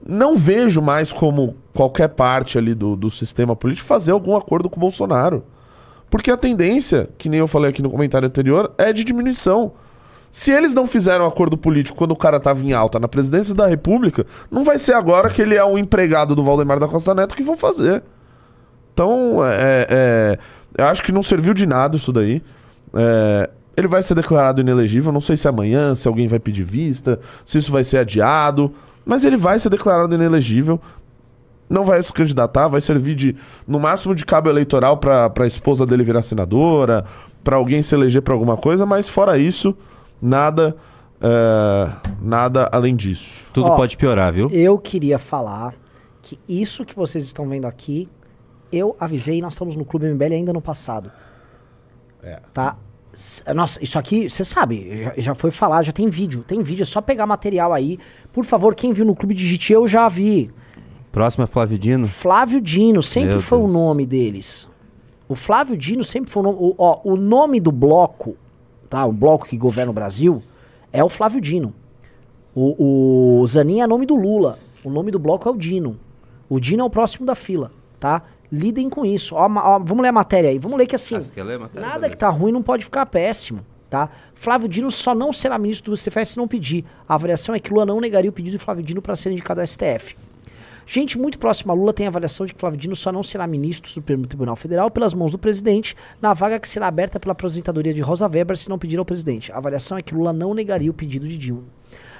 [0.06, 4.76] não vejo mais como qualquer parte ali do, do sistema político fazer algum acordo com
[4.76, 5.44] o Bolsonaro.
[6.14, 9.72] Porque a tendência, que nem eu falei aqui no comentário anterior, é de diminuição.
[10.30, 13.66] Se eles não fizeram acordo político quando o cara tava em alta na presidência da
[13.66, 17.34] República, não vai ser agora que ele é um empregado do Valdemar da Costa Neto
[17.34, 18.00] que vão fazer.
[18.92, 20.38] Então, é, é,
[20.78, 22.40] eu acho que não serviu de nada isso daí.
[22.94, 26.62] É, ele vai ser declarado inelegível, não sei se é amanhã, se alguém vai pedir
[26.62, 28.72] vista, se isso vai ser adiado,
[29.04, 30.80] mas ele vai ser declarado inelegível.
[31.68, 33.36] Não vai se candidatar, vai servir de,
[33.66, 37.04] no máximo, de cabo eleitoral pra, pra esposa dele virar senadora,
[37.42, 39.74] pra alguém se eleger pra alguma coisa, mas fora isso,
[40.20, 40.76] nada,
[41.20, 41.90] é,
[42.20, 43.42] nada além disso.
[43.52, 44.48] Tudo Ó, pode piorar, viu?
[44.50, 45.74] Eu queria falar
[46.20, 48.08] que isso que vocês estão vendo aqui,
[48.72, 51.10] eu avisei, nós estamos no Clube MBL ainda no passado.
[52.22, 52.40] É.
[52.52, 52.76] Tá?
[53.54, 56.42] Nossa, isso aqui, você sabe, já, já foi falado, já tem vídeo.
[56.42, 57.98] Tem vídeo, é só pegar material aí.
[58.32, 60.50] Por favor, quem viu no Clube Digite, eu já vi.
[61.14, 62.08] Próximo é Flávio Dino.
[62.08, 63.72] Flávio Dino, sempre Meu foi o Deus.
[63.72, 64.68] nome deles.
[65.28, 66.58] O Flávio Dino sempre foi o nome.
[66.60, 68.36] O, ó, o nome do bloco,
[68.90, 69.06] tá?
[69.06, 70.42] O bloco que governa o Brasil,
[70.92, 71.72] é o Flávio Dino.
[72.52, 74.58] O, o Zanin é nome do Lula.
[74.82, 76.00] O nome do bloco é o Dino.
[76.48, 78.22] O Dino é o próximo da fila, tá?
[78.50, 79.36] Lidem com isso.
[79.36, 80.58] Ó, ó, vamos ler a matéria aí.
[80.58, 81.14] Vamos ler que assim.
[81.14, 81.68] Ah, matéria?
[81.74, 82.10] Nada Beleza.
[82.10, 84.08] que tá ruim não pode ficar péssimo, tá?
[84.34, 86.84] Flávio Dino só não será ministro do STF se não pedir.
[87.08, 89.60] A avaliação é que Lula não negaria o pedido de Flávio Dino para ser indicado
[89.60, 90.16] ao STF.
[90.86, 93.46] Gente muito próxima a Lula tem a avaliação de que Flávio Dino só não será
[93.46, 97.32] ministro do Supremo Tribunal Federal pelas mãos do presidente na vaga que será aberta pela
[97.32, 99.50] aposentadoria de Rosa Weber se não pedir ao presidente.
[99.52, 101.64] A avaliação é que Lula não negaria o pedido de Dino.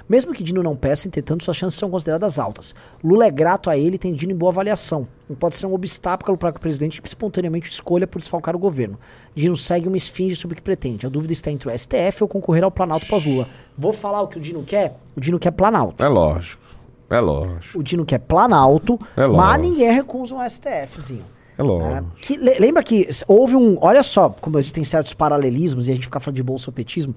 [0.07, 2.75] Mesmo que Dino não peça, entretanto, suas chances são consideradas altas.
[3.03, 5.07] Lula é grato a ele e tem Dino em boa avaliação.
[5.27, 8.99] Não pode ser um obstáculo para que o presidente espontaneamente escolha por desfalcar o governo.
[9.33, 11.07] Dino segue uma esfinge sobre o que pretende.
[11.07, 13.47] A dúvida está entre o STF ou concorrer ao Planalto pós-Lula.
[13.75, 14.95] Vou falar o que o Dino quer?
[15.15, 16.01] O Dino quer Planalto.
[16.01, 16.64] É lógico.
[17.09, 17.79] É lógico.
[17.79, 21.23] O Dino quer Planalto, É mas ninguém recusa um STFzinho.
[21.57, 22.11] É lógico.
[22.21, 23.77] Que- le- lembra que houve um.
[23.79, 27.15] Olha só como existem certos paralelismos e a gente fica falando de bolsopetismo.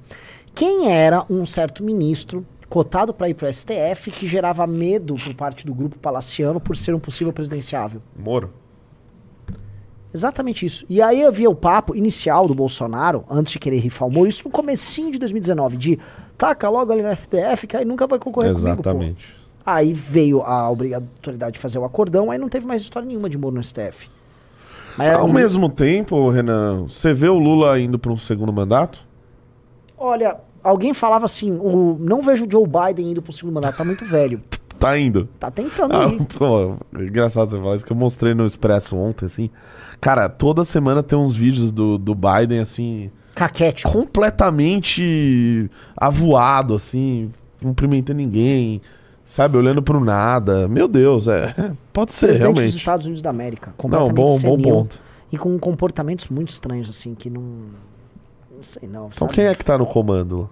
[0.55, 5.35] Quem era um certo ministro cotado para ir para o STF que gerava medo por
[5.35, 8.01] parte do grupo palaciano por ser um possível presidenciável?
[8.17, 8.51] Moro.
[10.13, 10.87] Exatamente isso.
[10.89, 14.29] E aí eu via o papo inicial do Bolsonaro, antes de querer rifar o Moro,
[14.29, 15.99] isso no comecinho de 2019, de
[16.37, 18.89] taca logo ali no STF, que aí nunca vai concorrer comigo, pô.
[18.91, 19.38] Exatamente.
[19.71, 23.37] Aí veio a obrigatoriedade de fazer o acordão, aí não teve mais história nenhuma de
[23.37, 24.09] Moro no STF.
[24.97, 29.07] Mas Ao um- mesmo tempo, Renan, você vê o Lula indo para um segundo mandato?
[29.97, 33.85] Olha, alguém falava assim, o, não vejo o Joe Biden indo pro segundo mandato, tá
[33.85, 34.43] muito velho.
[34.79, 35.29] Tá indo.
[35.41, 36.25] Tá tentando Ah, ir.
[36.39, 39.51] pô, é engraçado você falar isso que eu mostrei no Expresso ontem, assim.
[40.01, 43.83] Cara, toda semana tem uns vídeos do, do Biden, assim, Caquete.
[43.83, 47.29] completamente avoado, assim,
[47.61, 48.81] cumprimentando ninguém,
[49.29, 50.67] sabe, olhando pro nada.
[50.69, 51.55] Meu Deus, é.
[51.93, 52.77] Pode ser, Presidente dos realmente.
[52.77, 53.69] Estados Unidos da América.
[53.69, 55.01] Não, Completamente bom, bom senil ponto.
[55.31, 57.43] E com comportamentos muito estranhos, assim, que não.
[57.43, 59.07] Não sei não.
[59.07, 59.33] Então sabe?
[59.35, 60.49] quem é que tá no comando?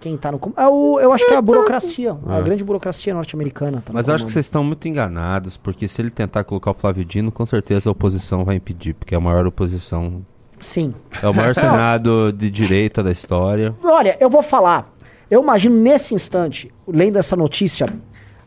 [0.00, 0.38] Quem tá no.
[0.40, 2.16] com- É o, eu acho que é a burocracia.
[2.26, 3.80] A grande burocracia norte-americana.
[3.86, 4.32] Tá no Mas eu acho que comando.
[4.34, 7.92] vocês estão muito enganados, porque se ele tentar colocar o Flávio Dino, com certeza a
[7.92, 10.26] oposição vai impedir, porque é a maior oposição.
[10.58, 10.92] Sim.
[11.22, 13.72] É o maior senado de direita da história.
[13.84, 14.91] Olha, eu vou falar.
[15.32, 17.88] Eu imagino nesse instante, lendo essa notícia,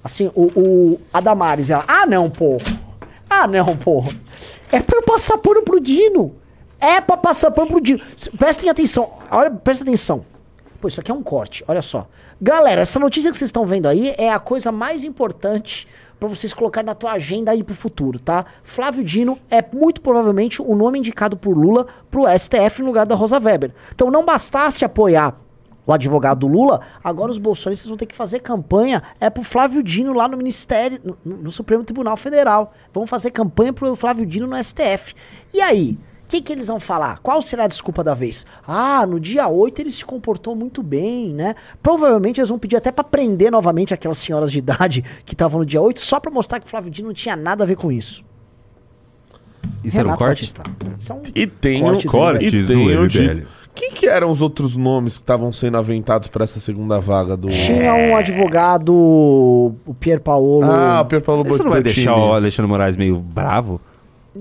[0.03, 2.61] assim, o, o a Damares, ela, ah não, pô.
[3.27, 4.03] Ah não, pô.
[4.71, 6.35] É pra eu passar pano pro Dino.
[6.79, 7.99] É pra passar pano pro Dino.
[8.37, 9.13] Prestem atenção.
[9.31, 10.23] Olha, presta atenção.
[10.79, 12.07] Pô, isso aqui é um corte, olha só.
[12.39, 15.87] Galera, essa notícia que vocês estão vendo aí é a coisa mais importante
[16.19, 18.45] pra vocês colocarem na tua agenda aí pro futuro, tá?
[18.61, 23.15] Flávio Dino é muito provavelmente o nome indicado por Lula pro STF no lugar da
[23.15, 23.73] Rosa Weber.
[23.91, 25.35] Então não bastasse apoiar
[25.85, 29.83] o advogado do Lula, agora os bolsonaristas vão ter que fazer campanha é pro Flávio
[29.83, 32.73] Dino lá no Ministério, no, no Supremo Tribunal Federal.
[32.93, 35.13] Vão fazer campanha pro Flávio Dino no STF.
[35.53, 35.97] E aí?
[36.23, 37.19] O que, que eles vão falar?
[37.19, 38.47] Qual será a desculpa da vez?
[38.67, 41.53] Ah, no dia 8 ele se comportou muito bem, né?
[41.83, 45.65] Provavelmente eles vão pedir até pra prender novamente aquelas senhoras de idade que estavam no
[45.65, 47.91] dia 8, só pra mostrar que o Flávio Dino não tinha nada a ver com
[47.91, 48.25] isso.
[49.83, 50.41] Isso era um Renato corte?
[50.41, 50.63] Batista.
[50.99, 52.75] Isso é um E tem Cortes e MBL.
[52.75, 53.47] tem o do de...
[53.75, 57.49] Quem que eram os outros nomes que estavam sendo aventados para essa segunda vaga do...
[57.49, 60.63] Tinha um advogado, o Pier Paolo.
[60.63, 63.81] Ah, o Pierre Paulo Isso não vai deixar o Alexandre Moraes meio bravo?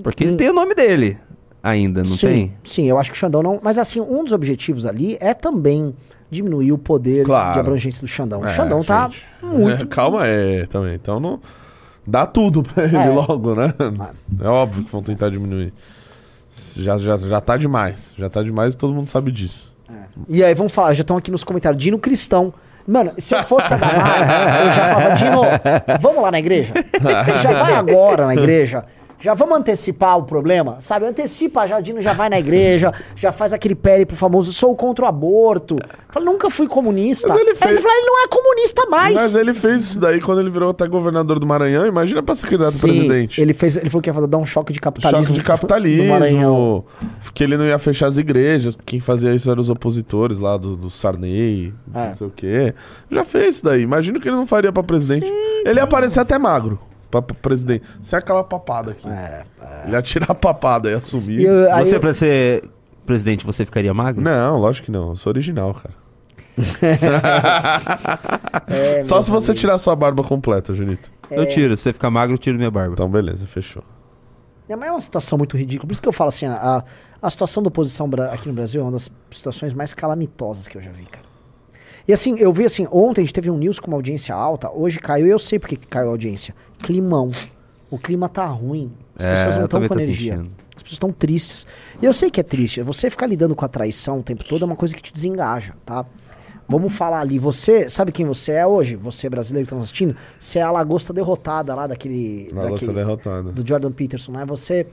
[0.01, 1.17] Porque ele tem o nome dele
[1.61, 2.53] ainda, não sim, tem?
[2.63, 3.59] Sim, eu acho que o Xandão não.
[3.61, 5.93] Mas assim, um dos objetivos ali é também
[6.29, 7.53] diminuir o poder Claro.
[7.53, 8.41] de abrangência do Xandão.
[8.41, 9.25] o É, Xandão tá gente.
[9.43, 9.83] muito.
[9.83, 10.95] É, calma aí, também.
[10.95, 11.39] Então não...
[12.07, 13.09] Dá tudo pra ele É.
[13.09, 13.73] logo, né?
[14.39, 15.73] É óbvio que vão tentar diminuir.
[16.77, 18.13] Já, já, já tá demais.
[18.17, 19.73] Já tá demais e todo mundo sabe disso.
[20.29, 21.81] E aí, vamos falar, já estão aqui nos comentários.
[21.81, 22.53] Dino Cristão.
[22.87, 24.33] Mano, se eu fosse a Damares,
[24.63, 25.41] eu já falava, Dino,
[25.99, 26.71] vamos lá na igreja?
[27.41, 28.85] Já vai agora na igreja.
[29.19, 31.05] Já vamos antecipar o problema, sabe?
[31.05, 35.77] Antecipa Dino já vai na igreja, já faz aquele périplo famoso, sou contra o aborto.
[36.09, 37.27] Fala, nunca fui comunista.
[37.29, 39.15] Mas ele Aí fez- você fala, ele não é comunista mais.
[39.15, 41.85] Mas ele fez isso daí quando ele virou até governador do Maranhão.
[41.85, 43.41] Imagina pra ser candidato a Sim, presidente.
[43.41, 45.33] Ele, fez, ele falou que ia fazer, dar um choque de capitalismo.
[45.33, 45.39] Choque de
[46.03, 46.83] no Maranhão.
[46.83, 47.31] capitalismo.
[47.33, 48.77] Que ele não ia fechar as igrejas.
[48.85, 52.07] Quem fazia isso eram os opositores lá do, do Sarney, É.
[52.09, 52.73] não sei o quê.
[53.09, 53.81] Já fez isso daí.
[53.81, 55.25] Imagina o que ele não faria pra presidente.
[55.65, 56.79] ele ia aparecer até magro.
[57.21, 57.83] Pra, pra presidente.
[58.01, 59.07] Sem aquela papada aqui.
[59.85, 61.45] Ele ia tirar a papada e assumir.
[61.45, 62.63] É, eu- aí Você, eu- pra ser
[63.05, 64.21] presidente, você ficaria magro?
[64.21, 65.09] Não, lógico que não.
[65.09, 65.93] Eu sou original, cara.
[68.67, 69.61] é, Só se você amigos.
[69.61, 71.11] tirar sua barba completa, Junito.
[71.29, 71.75] Eu tiro.
[71.75, 72.93] Se você ficar magro, eu tiro minha barba.
[72.93, 73.83] Então, beleza, fechou.
[74.67, 75.87] É, mas é uma situação muito ridícula.
[75.87, 76.83] Por isso que eu falo assim, a,
[77.21, 80.81] a situação da oposição aqui no Brasil é uma das situações mais calamitosas que eu
[80.81, 81.25] já vi, cara.
[82.07, 84.69] E assim, eu vi assim, ontem a gente teve um news com uma audiência alta,
[84.71, 86.53] hoje caiu, e eu sei porque que caiu a audiência.
[86.79, 87.31] Climão.
[87.89, 88.91] O clima tá ruim.
[89.17, 90.35] As É, pessoas não estão com energia.
[90.35, 90.51] sentindo.
[90.75, 91.65] As pessoas estão tristes.
[92.01, 92.81] E eu sei que é triste.
[92.83, 95.73] Você ficar lidando com a traição o tempo todo é uma coisa que te desengaja,
[95.85, 96.05] tá?
[96.67, 97.39] Vamos falar ali.
[97.39, 98.95] Você, sabe quem você é hoje?
[98.97, 100.15] Você brasileiro que tá nos assistindo?
[100.39, 102.49] Você é a lagosta derrotada lá daquele.
[102.51, 103.51] Lagosta daquele derrotada.
[103.51, 104.43] do Jordan Peterson, né?
[104.45, 104.87] Você,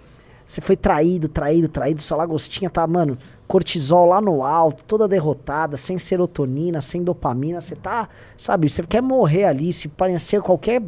[0.46, 2.00] você foi traído, traído, traído.
[2.00, 3.18] Sua lagostinha tá, mano,
[3.52, 7.60] cortisol lá no alto, toda derrotada, sem serotonina, sem dopamina.
[7.60, 9.74] Você tá, sabe, você quer morrer ali.
[9.74, 10.80] Se parecer qualquer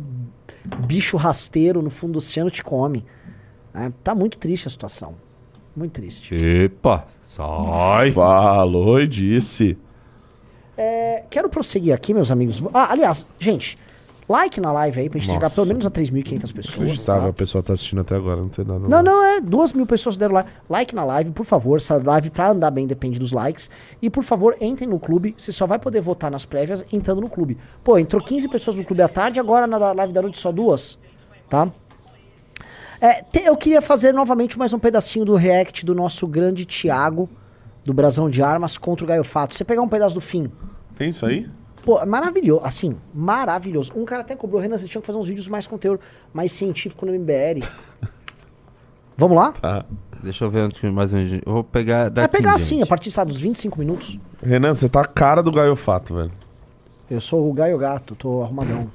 [0.87, 3.05] bicho rasteiro no fundo do oceano, te come.
[3.75, 3.93] né?
[4.03, 5.15] Tá muito triste a situação.
[5.77, 6.35] Muito triste.
[6.35, 8.13] Epa, sai.
[8.13, 9.77] Falou e disse.
[10.75, 12.63] É, quero prosseguir aqui, meus amigos.
[12.73, 13.77] Ah, aliás, gente,
[14.29, 17.05] like na live aí pra gente chegar pelo menos a 3.500 pessoas.
[17.05, 17.27] Tá?
[17.29, 18.89] a pessoa tá assistindo até agora, não tem nada.
[18.89, 20.51] Não, não, é duas mil pessoas deram like.
[20.69, 21.77] Like na live, por favor.
[21.77, 23.71] Essa live pra andar bem depende dos likes.
[24.01, 25.35] E por favor, entrem no clube.
[25.37, 27.59] Você só vai poder votar nas prévias entrando no clube.
[27.83, 30.99] Pô, entrou 15 pessoas no clube à tarde, agora na live da noite só duas.
[31.49, 31.71] Tá?
[33.01, 37.29] É, te- eu queria fazer novamente mais um pedacinho do react do nosso grande Thiago,
[37.85, 39.55] do Brasão de Armas, contra o Gaio Fato.
[39.55, 40.51] Você pegar um pedaço do fim.
[40.97, 41.47] Tem isso aí?
[41.85, 43.93] Pô, é maravilhoso, assim, maravilhoso.
[43.95, 46.01] Um cara até cobrou, Renan, vocês tinham que fazer uns vídeos mais conteúdo,
[46.33, 47.61] mais científico no MBL.
[49.19, 49.53] Vamos lá?
[49.53, 49.85] Tá.
[50.23, 51.19] Deixa eu ver mais um.
[51.19, 52.21] Eu vou pegar daqui.
[52.21, 52.63] Vai pegar gente.
[52.63, 54.19] assim, a partir sabe, dos 25 minutos.
[54.43, 56.33] Renan, você tá a cara do gaiofato, velho.
[57.11, 58.91] Eu sou o Gaio Gato, tô arrumadão.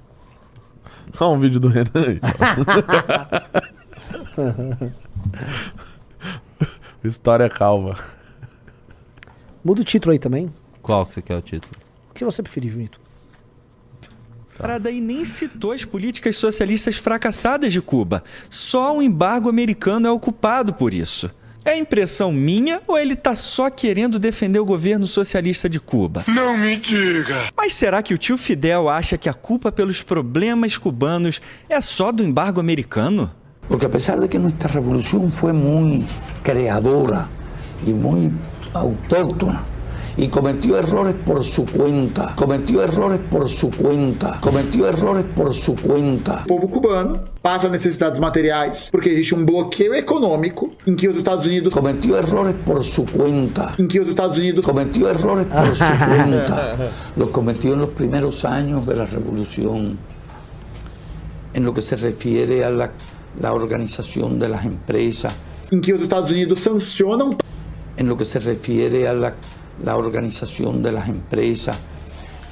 [1.19, 2.19] Olha um vídeo do Renan aí.
[7.03, 7.95] História calva.
[9.63, 10.51] Muda o título aí também.
[10.81, 11.88] Qual que você quer o título?
[12.19, 12.99] O que você preferir, Junito?
[14.57, 18.25] Parada e nem citou as políticas socialistas fracassadas de Cuba.
[18.49, 21.31] Só o embargo americano é ocupado por isso.
[21.63, 26.25] É impressão minha ou ele tá só querendo defender o governo socialista de Cuba?
[26.27, 27.45] Não me diga.
[27.55, 32.11] Mas será que o tio Fidel acha que a culpa pelos problemas cubanos é só
[32.11, 33.31] do embargo americano?
[33.69, 36.05] Porque a pesar de que nuestra revolución fue muy
[36.43, 37.29] creadora
[37.87, 38.29] y muy
[38.73, 39.63] autóctona,
[40.19, 45.75] y cometió errores por su cuenta, cometió errores por su cuenta, cometió errores por su
[45.77, 46.43] cuenta.
[46.43, 51.45] O povo cubano passa necessidades materiais porque existe um bloqueio econômico em que os Estados
[51.45, 53.73] Unidos Cometió errores por su cuenta.
[53.79, 56.75] em que os Estados Unidos Cometió errores por su cuenta.
[57.15, 59.97] Los cometió en los primeros años de la revolución.
[61.53, 62.91] En lo que se refiere a la,
[63.41, 65.33] la organización de las empresas,
[65.71, 67.37] em que os Estados Unidos sancionam
[67.95, 69.33] en lo que se refiere a la,
[69.83, 71.77] la organización de las empresas,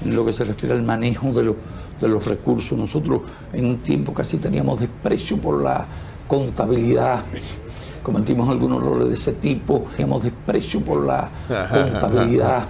[0.05, 1.55] en lo que se refiere al manejo de, los-
[2.01, 2.78] de los recursos.
[2.78, 3.21] Nosotros
[3.53, 5.86] en un tiempo casi teníamos desprecio por la
[6.28, 7.21] contabilidad.
[8.03, 11.30] Cometimos algunos errores de ese tipo, teníamos desprecio por la
[11.71, 12.63] contabilidad.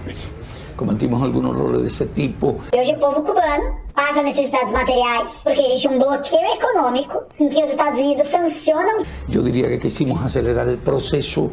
[0.75, 2.59] Cometimos algunos errores de ese tipo.
[2.71, 7.71] Hoje o povo cubano passa necessidades materiais porque existe um bloqueio econômico em que os
[7.71, 11.49] Estados Unidos sancionam Yo diría que quisimos acelerar el proceso,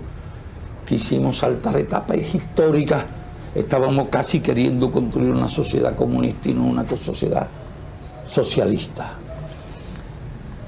[0.85, 3.05] quisimos saltar etapas históricas,
[3.55, 7.49] estábamos casi queriendo construir una sociedad comunista y no una sociedad
[8.27, 9.15] socialista.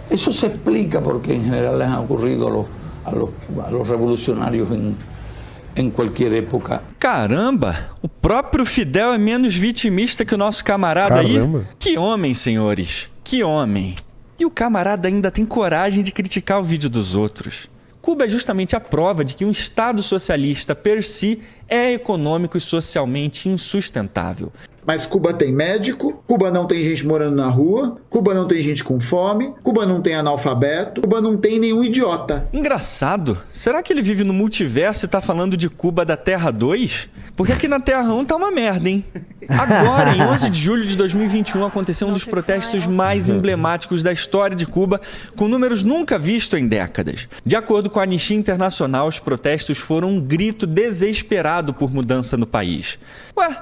[0.09, 2.67] Eso se explica porque en general les ha ocurrido a los,
[3.05, 3.31] a los,
[3.67, 4.97] a los revolucionarios en,
[5.75, 6.83] en cualquier época.
[6.99, 11.59] Caramba, o próprio Fidel é menos vitimista que o nosso camarada Caramba.
[11.59, 11.64] aí.
[11.79, 13.11] Que homem, senhores.
[13.25, 13.97] Que homem.
[14.39, 17.69] E o camarada ainda tem coragem de criticar o vídeo dos outros.
[18.07, 22.61] Cuba é justamente a prova de que um Estado socialista per si é econômico e
[22.61, 24.53] socialmente insustentável.
[24.87, 28.84] Mas Cuba tem médico, Cuba não tem gente morando na rua, Cuba não tem gente
[28.84, 32.47] com fome, Cuba não tem analfabeto, Cuba não tem nenhum idiota.
[32.53, 33.37] Engraçado.
[33.53, 37.09] Será que ele vive no multiverso e tá falando de Cuba da Terra 2?
[37.34, 39.05] Porque aqui na Terra 1 tá uma merda, hein?
[39.49, 44.57] Agora, em 11 de julho de 2021, aconteceu um dos protestos mais emblemáticos da história
[44.57, 45.01] de Cuba,
[45.37, 47.28] com números nunca vistos em décadas.
[47.45, 52.47] De acordo com a Anistia Internacional, os protestos foram um grito desesperado por mudança no
[52.47, 52.99] país.
[53.37, 53.57] Ué,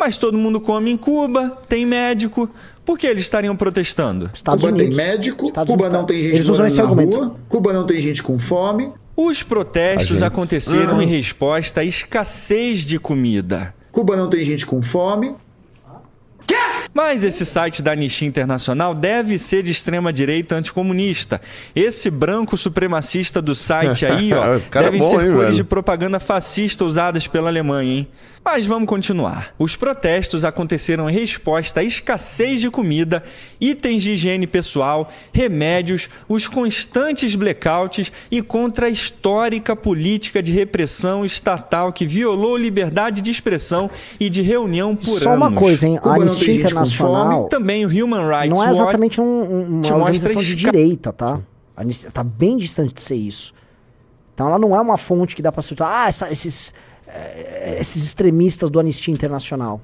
[0.00, 2.48] mas todo mundo come em Cuba, tem médico.
[2.84, 4.30] Por que eles estariam protestando?
[4.34, 4.96] Estados Cuba Unidos.
[4.96, 7.16] tem médico, Estados Cuba Unidos não tá- tem gente Eles usam esse na argumento.
[7.16, 12.98] rua, Cuba não tem gente com fome, Os protestos aconteceram em resposta à escassez de
[12.98, 13.74] comida.
[13.92, 15.34] Cuba não tem gente com fome,
[16.92, 21.40] Mas esse site da Anistia Internacional deve ser de extrema direita anticomunista.
[21.74, 25.54] Esse branco supremacista do site aí, ó, é devem bom, ser hein, cores velho?
[25.54, 28.08] de propaganda fascista usadas pela Alemanha, hein?
[28.42, 29.54] Mas vamos continuar.
[29.58, 33.22] Os protestos aconteceram em resposta à escassez de comida,
[33.60, 41.22] itens de higiene pessoal, remédios, os constantes blackouts e contra a histórica política de repressão
[41.22, 45.46] estatal que violou liberdade de expressão e de reunião por Só anos.
[45.46, 46.00] uma coisa, hein?
[46.02, 47.48] A Anistia com Internacional fome.
[47.50, 51.40] Também o Human Rights não é exatamente um- um- uma organização de direita, tá?
[51.76, 53.52] A Anistia tá bem distante de ser isso.
[54.34, 56.74] Então ela não é uma fonte que dá pra citar, ah, essa- esses,
[57.06, 59.80] eh, esses extremistas do Anistia Internacional.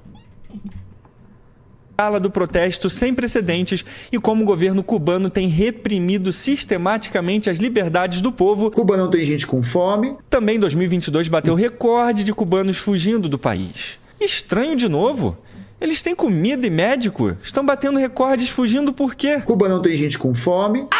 [1.98, 3.82] fala do protesto sem precedentes
[4.12, 8.70] e como o governo cubano tem reprimido sistematicamente as liberdades do povo.
[8.70, 13.98] Cuba não tem gente com fome, Também 2022 bateu recorde de cubanos fugindo do país.
[14.20, 15.38] Estranho de novo.
[15.80, 17.36] Eles têm comida e médico.
[17.42, 19.40] Estão batendo recordes fugindo por quê?
[19.40, 20.86] Cuba não tem gente com fome,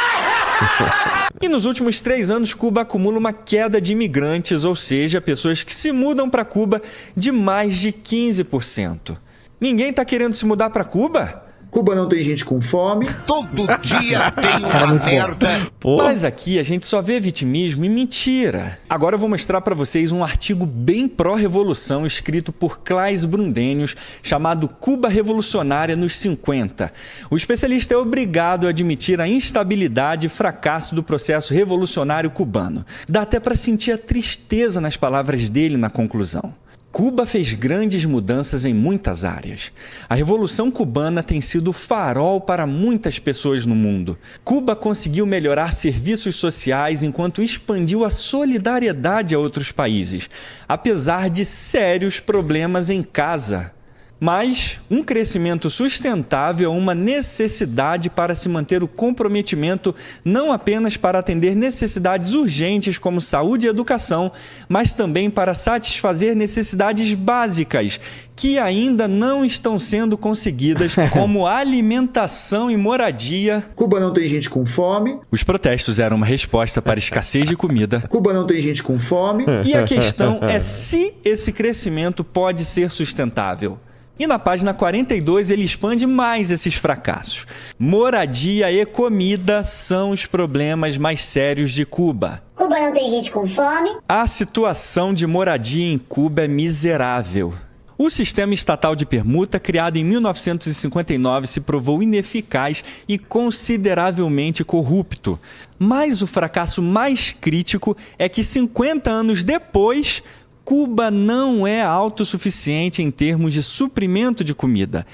[1.41, 5.75] E nos últimos três anos, Cuba acumula uma queda de imigrantes, ou seja, pessoas que
[5.75, 6.81] se mudam para Cuba,
[7.15, 9.19] de mais de 15%.
[9.61, 11.46] Ninguém está querendo se mudar para Cuba?
[11.71, 15.05] Cuba não tem gente com fome, Todo dia tem Cara, uma bom.
[15.05, 15.71] merda.
[15.85, 18.79] Mas aqui a gente só vê vitimismo e mentira.
[18.89, 24.69] Agora eu vou mostrar para vocês um artigo bem pró-revolução escrito por Claes Brundenius, chamado
[24.69, 26.93] Cuba Revolucionária nos 50.
[27.31, 32.85] O especialista é obrigado a admitir a instabilidade e fracasso do processo revolucionário cubano.
[33.09, 36.55] Dá até para sentir a tristeza nas palavras dele na conclusão.
[36.97, 39.71] Cuba fez grandes mudanças em muitas áreas.
[40.09, 44.17] A Revolução Cubana tem sido farol para muitas pessoas no mundo.
[44.43, 50.31] Cuba conseguiu melhorar serviços sociais enquanto expandiu a solidariedade a outros países,
[50.67, 53.76] apesar de sérios problemas em casa.
[54.19, 59.95] Mas um crescimento sustentável é uma necessidade para se manter o comprometimento
[60.25, 64.33] não apenas para atender necessidades urgentes como saúde e educação,
[64.69, 68.01] mas também para satisfazer necessidades básicas
[68.35, 73.65] que ainda não estão sendo conseguidas, como alimentação e moradia.
[73.75, 75.19] Cuba não tem gente com fome.
[75.31, 78.01] Os protestos eram uma resposta para a escassez de comida.
[78.09, 79.45] Cuba não tem gente com fome.
[79.65, 83.79] E a questão é se esse crescimento pode ser sustentável.
[84.19, 87.47] E na página 42 ele expande mais esses fracassos.
[87.79, 92.43] Moradia e comida são os problemas mais sérios de Cuba.
[92.55, 93.91] Cuba não tem gente com fome.
[94.09, 97.53] A situação de moradia em Cuba é miserável.
[97.99, 105.39] O sistema estatal de permuta, criado em 1959, se provou ineficaz e consideravelmente corrupto.
[105.79, 110.23] Mas o fracasso mais crítico é que 50 anos depois,
[110.67, 115.07] Cuba não é autossuficiente em termos de suprimento de comida.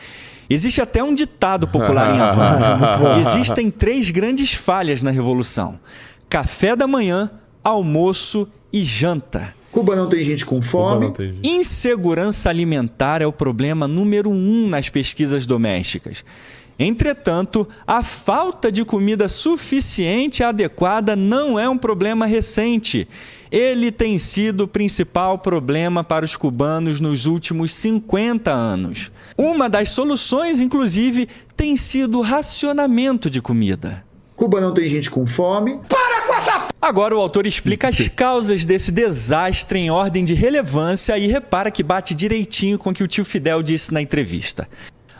[0.48, 3.20] Existe até um ditado popular em Havana.
[3.20, 5.78] Existem três grandes falhas na Revolução:
[6.26, 7.30] café da manhã,
[7.62, 9.53] almoço e janta.
[9.70, 11.12] Cuba não tem gente com fome.
[11.42, 16.24] Insegurança alimentar é o problema número um nas pesquisas domésticas.
[16.78, 23.07] Entretanto, a falta de comida suficiente e adequada não é um problema recente.
[23.53, 29.12] Ele tem sido o principal problema para os cubanos nos últimos 50 anos.
[29.36, 34.03] Uma das soluções, inclusive, tem sido o racionamento de comida.
[34.34, 35.78] Cuba não tem gente com fome.
[35.86, 41.18] Para com essa Agora o autor explica as causas desse desastre em ordem de relevância
[41.18, 44.66] e repara que bate direitinho com o que o tio Fidel disse na entrevista.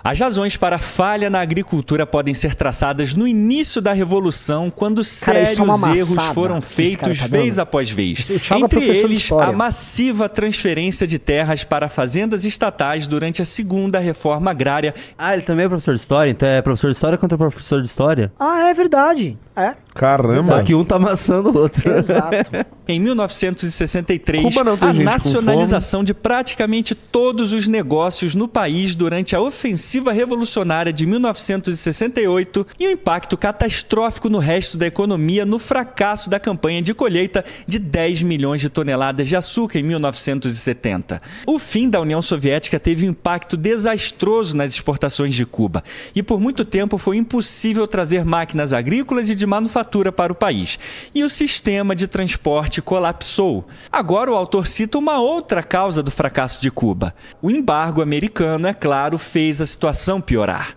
[0.05, 4.97] As razões para a falha na agricultura podem ser traçadas no início da Revolução, quando
[4.97, 5.05] Cara,
[5.47, 8.29] sérios isso é erros foram cara feitos tá vez após vez.
[8.29, 14.51] É Entre eles, a massiva transferência de terras para fazendas estatais durante a segunda reforma
[14.51, 14.93] agrária.
[15.17, 16.31] Ah, ele também é professor de história?
[16.31, 18.33] Então é professor de história contra professor de história?
[18.41, 19.39] Ah, é verdade.
[19.55, 19.75] É.
[19.95, 20.43] Caramba.
[20.43, 21.91] Só que um tá amassando o outro.
[21.91, 22.51] Exato.
[22.89, 29.37] Em 1963, Cuba não tem a nacionalização de praticamente todos os negócios no país durante
[29.37, 36.29] a ofensiva revolucionária de 1968 e o impacto catastrófico no resto da economia no fracasso
[36.29, 41.23] da campanha de colheita de 10 milhões de toneladas de açúcar em 1970.
[41.47, 45.85] O fim da União Soviética teve um impacto desastroso nas exportações de Cuba
[46.17, 50.79] e por muito tempo foi impossível trazer máquinas agrícolas e de manufatura para o país.
[51.15, 53.67] E o sistema de transporte colapsou.
[53.91, 57.15] Agora o autor cita uma outra causa do fracasso de Cuba.
[57.41, 60.77] O embargo americano, é claro, fez a situação piorar.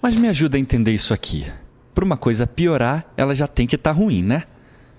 [0.00, 1.46] Mas me ajuda a entender isso aqui.
[1.94, 4.44] Para uma coisa piorar, ela já tem que estar ruim, né?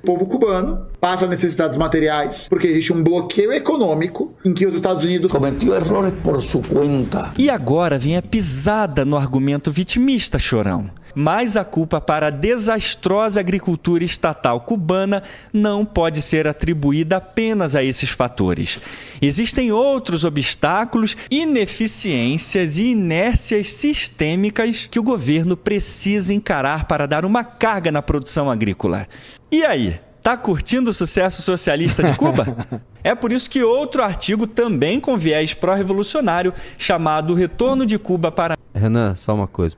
[0.03, 5.03] O povo cubano passa necessidades materiais porque existe um bloqueio econômico em que os Estados
[5.03, 7.34] Unidos Cometió errores por su cuenta.
[7.38, 10.89] E agora vem a pisada no argumento vitimista, chorão.
[11.20, 17.84] Mas a culpa para a desastrosa agricultura estatal cubana não pode ser atribuída apenas a
[17.84, 18.78] esses fatores.
[19.20, 27.43] Existem outros obstáculos, ineficiências e inércias sistêmicas que o governo precisa encarar para dar uma
[27.43, 29.07] carga na produção agrícola.
[29.51, 29.99] E aí?
[30.22, 32.45] Tá curtindo o sucesso socialista de Cuba?
[33.03, 38.57] É por isso que outro artigo também com viés pró-revolucionário, chamado Retorno de Cuba para
[38.78, 39.75] Renan, só uma coisa.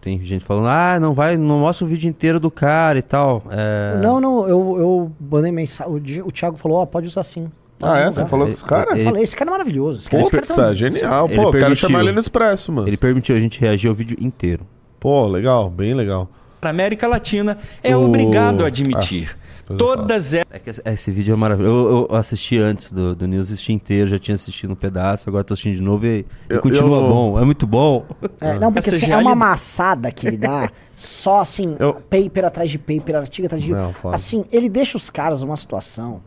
[0.00, 3.42] Tem gente falando, ah, não vai, não mostra o vídeo inteiro do cara e tal.
[3.50, 3.98] É...
[4.02, 6.22] Não, não, eu, eu mandei mensagem.
[6.24, 7.50] O, Thiago falou, ó, pode usar sim.
[7.78, 8.08] Pode Ah, é?
[8.08, 8.22] usar.
[8.22, 8.98] Você falou com os caras?
[8.98, 9.98] Eu falei, esse cara é maravilhoso.
[9.98, 11.26] Esse cara, Pô, esse cara é tá- genial.
[11.26, 11.88] Ele Pô, quero permitiu.
[11.88, 12.88] chamar ele no Expresso, mano.
[12.88, 14.64] Ele permitiu a gente reagir ao vídeo inteiro.
[15.00, 16.28] Pô, legal, bem legal.
[16.60, 19.24] a América Latina, é O- obrigado a admitir.
[19.24, 19.41] eu
[19.76, 21.88] Todas É que esse- esse vídeo é maravilhoso.
[21.88, 25.42] Eu, eu assisti antes do, do News, assisti inteiro, já tinha assistido um pedaço, agora
[25.44, 27.38] tô assistindo de novo e, e Eu- continua eu- bom.
[27.40, 28.04] É muito bom.
[28.40, 32.70] É, não, porque assim, é uma amassada que ele dá, só assim, Eu- paper atrás
[32.70, 33.70] de paper, artigo atrás de.
[33.70, 34.14] Não, foda.
[34.14, 36.20] assim, ele deixa os caras numa situação.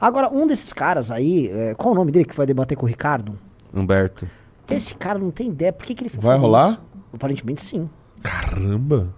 [0.00, 2.88] Agora, um desses caras aí, é, qual o nome dele que vai debater com o
[2.88, 3.38] Ricardo?
[3.72, 4.26] Humberto.
[4.68, 5.72] Esse cara não tem ideia.
[5.72, 6.70] Por que, que ele foi Vai rolar?
[6.70, 6.80] isso?
[7.12, 7.90] Aparentemente sim.
[8.22, 9.12] Caramba.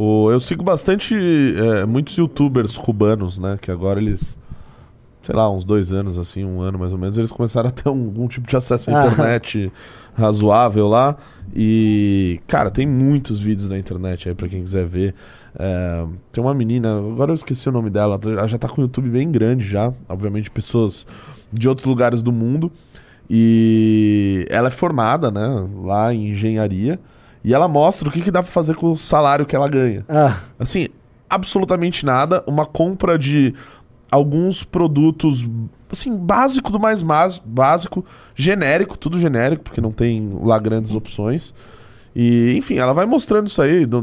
[0.00, 1.12] O, eu sigo bastante
[1.56, 3.58] é, muitos youtubers cubanos, né?
[3.60, 4.38] Que agora eles,
[5.22, 7.88] sei lá, uns dois anos, assim, um ano mais ou menos, eles começaram a ter
[7.88, 9.06] um- algum tipo de acesso à Ah.
[9.06, 9.72] internet
[10.14, 11.16] razoável lá.
[11.52, 15.14] E, cara, tem muitos vídeos na internet aí pra quem quiser ver.
[15.58, 18.84] É, tem uma menina, agora eu esqueci o nome dela, ela já tá com o
[18.84, 19.92] YouTube bem grande já.
[20.08, 21.06] Obviamente, pessoas
[21.52, 22.70] de outros lugares do mundo.
[23.28, 27.00] E ela é formada, né, lá em engenharia.
[27.44, 30.04] E ela mostra o que, que dá pra fazer com o salário que ela ganha.
[30.08, 30.86] Ah, Assim,
[31.28, 32.42] absolutamente nada.
[32.46, 33.54] Uma compra de
[34.10, 35.46] alguns produtos,
[35.90, 37.02] assim, básico do mais
[37.44, 41.54] básico, genérico, tudo genérico, porque não tem lá grandes opções.
[42.16, 43.96] E, enfim, ela vai mostrando isso aí de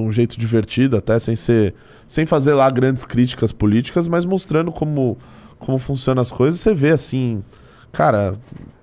[0.00, 1.74] um jeito divertido, até sem ser.
[2.08, 5.16] sem fazer lá grandes críticas políticas, mas mostrando como,
[5.58, 6.58] como funcionam as coisas.
[6.60, 7.44] Você vê assim,
[7.92, 8.34] cara,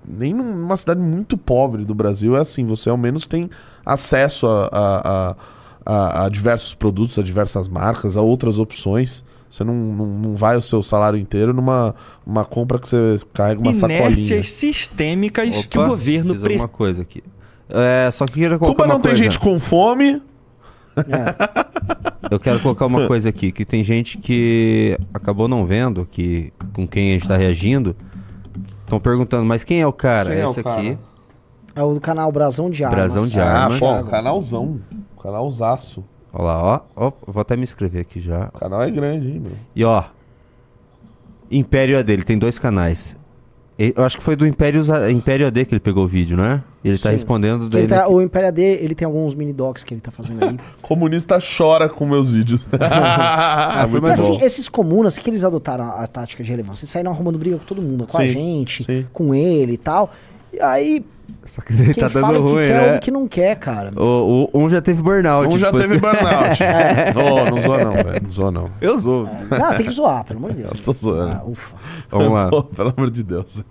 [0.08, 3.50] nem numa cidade muito pobre do Brasil é assim, você ao menos tem
[3.84, 5.36] acesso a, a, a-
[5.86, 9.24] a- a diversos produtos, a diversas marcas, a outras opções.
[9.48, 13.60] Você não, não, não vai o seu salário inteiro numa uma compra que você carrega
[13.60, 14.06] uma sacolinha.
[14.10, 16.64] Inércias sistêmicas que o governo fiz precisa.
[16.64, 17.22] alguma coisa aqui.
[17.68, 19.24] É, só que eu queria colocar Cuba uma não tem coisa.
[19.24, 20.22] gente com fome.
[22.30, 26.86] Eu quero colocar uma coisa aqui, que tem gente que acabou não vendo, que com
[26.86, 27.96] quem a gente tá reagindo,
[28.84, 30.30] estão perguntando, mas quem é o cara?
[30.30, 30.80] Quem é o Esse cara?
[30.80, 30.98] aqui.
[31.74, 32.98] É o do canal Brasão de Armas.
[33.12, 33.78] Brasão de Ah, Armas.
[33.80, 34.80] pô, canalzão.
[35.22, 36.04] Canalzaço.
[36.32, 37.12] Olha lá, ó, ó.
[37.26, 38.50] eu Vou até me inscrever aqui já.
[38.54, 39.52] O canal é grande, hein, meu?
[39.74, 40.04] E ó.
[41.50, 43.16] Império AD, ele tem dois canais.
[43.78, 46.62] Eu acho que foi do Império, Império AD que ele pegou o vídeo, né?
[46.84, 47.12] Ele tá Sim.
[47.14, 48.00] respondendo Que ele dele.
[48.00, 50.58] tá- o Império AD, ele tem alguns mini docs que ele tá fazendo aí.
[50.82, 52.66] Comunista chora com meus vídeos.
[52.78, 56.82] Ah, muito Mas, assim, esses comunas, que eles adotaram a, a tática de relevância?
[56.84, 59.06] Eles saíram arrumando briga com todo mundo, com a Sim, gente, sim.
[59.14, 60.10] com ele e tal.
[60.52, 61.04] E aí,
[61.44, 62.86] Só que ele quem tá fala dando o que ruim, quer, né?
[62.86, 63.92] ouve o que não quer, cara.
[64.00, 65.54] O, o- um já teve burnout.
[65.54, 66.62] Um já depois teve que- burnout.
[67.16, 68.22] Ô, não zoa não, velho.
[68.22, 68.70] Não zoa não.
[68.80, 69.24] Eu sou.
[69.50, 70.72] Não, tem que zoar, pelo amor de Deus.
[70.74, 71.32] Eu tô zoando.
[71.32, 71.74] Ah, ufa.
[72.10, 72.48] Vamos lá.
[72.50, 73.64] Pô, pelo amor de Deus.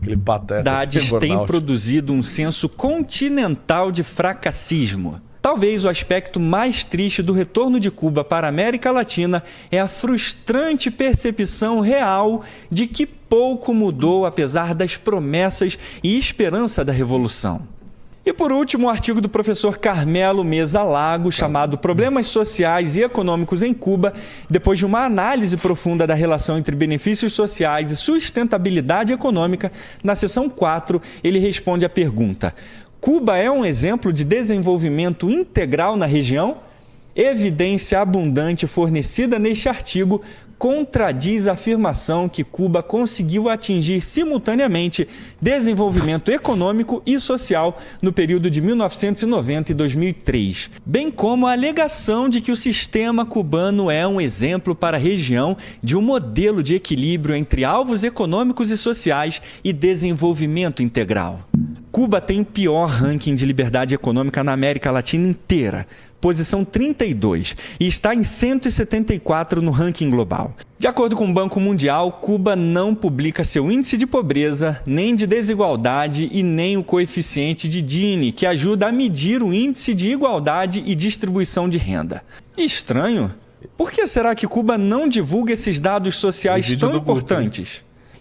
[0.00, 0.58] Aquele pateta.
[0.60, 5.20] Cidades tem produzido um senso continental de fracassismo.
[5.42, 9.88] Talvez o aspecto mais triste do retorno de Cuba para a América Latina é a
[9.88, 17.62] frustrante percepção real de que pouco mudou apesar das promessas e esperança da revolução.
[18.24, 23.62] E por último, o artigo do professor Carmelo Mesa Lago, chamado Problemas Sociais e Econômicos
[23.62, 24.12] em Cuba,
[24.48, 29.72] depois de uma análise profunda da relação entre benefícios sociais e sustentabilidade econômica,
[30.04, 32.54] na seção 4, ele responde à pergunta:
[33.00, 36.58] Cuba é um exemplo de desenvolvimento integral na região?
[37.16, 40.20] Evidência abundante fornecida neste artigo
[40.60, 45.08] contradiz a afirmação que Cuba conseguiu atingir simultaneamente
[45.40, 52.42] desenvolvimento econômico e social no período de 1990 e 2003, bem como a alegação de
[52.42, 57.34] que o sistema cubano é um exemplo para a região de um modelo de equilíbrio
[57.34, 61.40] entre alvos econômicos e sociais e desenvolvimento integral.
[61.90, 65.86] Cuba tem pior ranking de liberdade econômica na América Latina inteira,
[66.20, 70.54] posição 32, e está em 174 no ranking global.
[70.78, 75.26] De acordo com o Banco Mundial, Cuba não publica seu índice de pobreza, nem de
[75.26, 80.82] desigualdade e nem o coeficiente de Gini, que ajuda a medir o índice de igualdade
[80.86, 82.22] e distribuição de renda.
[82.56, 83.34] Estranho.
[83.76, 87.02] Por que será que Cuba não divulga esses dados sociais tão do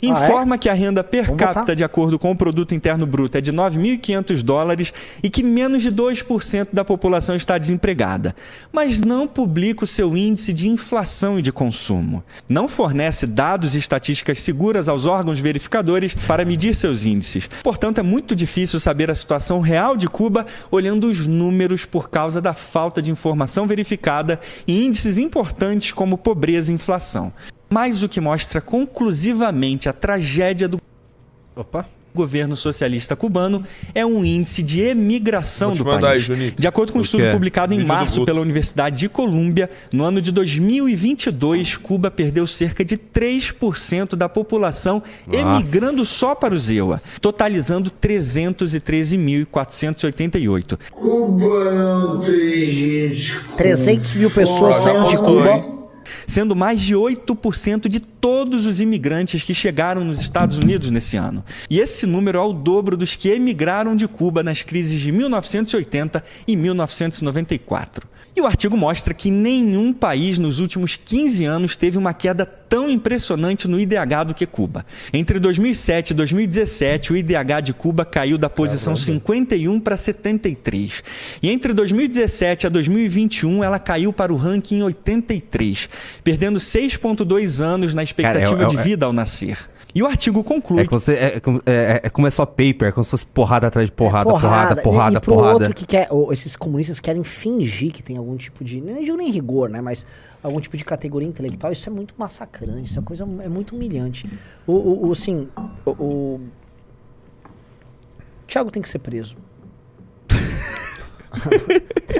[0.01, 0.21] Importantes?
[0.21, 0.29] Ah, é?
[0.29, 1.73] Informa que a renda per Vamos capita, botar?
[1.73, 5.91] de acordo com o produto interno bruto, é de 9.500 dólares e que menos de
[5.91, 8.35] 2% da população está desempregada,
[8.71, 12.23] mas não publica o seu índice de inflação e de consumo.
[12.47, 17.49] Não fornece dados e estatísticas seguras aos órgãos verificadores para medir seus índices.
[17.63, 22.41] Portanto, é muito difícil saber a situação real de Cuba olhando os números por causa
[22.41, 27.33] da falta de informação verificada e índices importantes como pobreza e inflação.
[27.69, 30.81] Mas o que mostra conclusivamente a tragédia do
[31.55, 31.85] Opa.
[32.15, 33.63] governo socialista cubano
[33.93, 36.27] é um índice de emigração do país.
[36.29, 40.19] aí, de acordo com um estudo publicado em março pela Universidade de Colômbia, no ano
[40.19, 47.91] de 2022, Cuba perdeu cerca de 3% da população emigrando só para o ZEUA, totalizando
[47.91, 50.79] 313.488.
[50.89, 53.39] Cuba não tem gente.
[53.41, 55.77] com 300 mil pessoas saindo de Cuba.
[56.29, 61.43] Sendo mais de 8% de todos os imigrantes que chegaram nos Estados Unidos nesse ano.
[61.69, 66.23] E esse número é o dobro dos que emigraram de Cuba nas crises de 1980
[66.47, 68.07] e 1994.
[68.35, 72.89] E o artigo mostra que nenhum país nos últimos 15 anos teve uma queda tão
[72.89, 74.85] impressionante no IDH do que Cuba.
[75.11, 81.03] Entre 2007 e 2017, o IDH de Cuba caiu da posição 51 para 73.
[81.41, 85.89] E entre 2017 a 2021, ela caiu para o ranking 83,
[86.23, 89.57] perdendo 6,2 anos na expectativa Cara, é- é- de vida ao nascer.
[89.93, 92.91] E o artigo conclui É é, é como- é- é como é só paper, é
[92.91, 95.53] como se fosse porrada atrás de porrada, porrada, E- porrada, e, pro porrada.
[95.53, 99.31] outro que quer, esses comunistas querem fingir que tem algum tipo de, nem digo nem
[99.31, 100.05] rigor, né, mas
[100.43, 104.29] algum tipo de categoria intelectual, isso é muito massacrante, isso é coisa é muito humilhante.
[104.67, 105.47] O, o, o, assim,
[105.85, 106.39] o, o
[108.47, 109.35] Thiago tem que ser preso.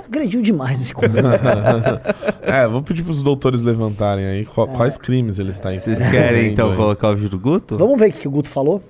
[0.05, 1.17] Agrediu demais esse comando.
[2.41, 6.75] é, vou pedir pros doutores levantarem aí qual- quais crimes eles estão Vocês querem então
[6.75, 7.77] colocar o vídeo do Guto?
[7.77, 8.83] Vamos ver o que o Guto falou?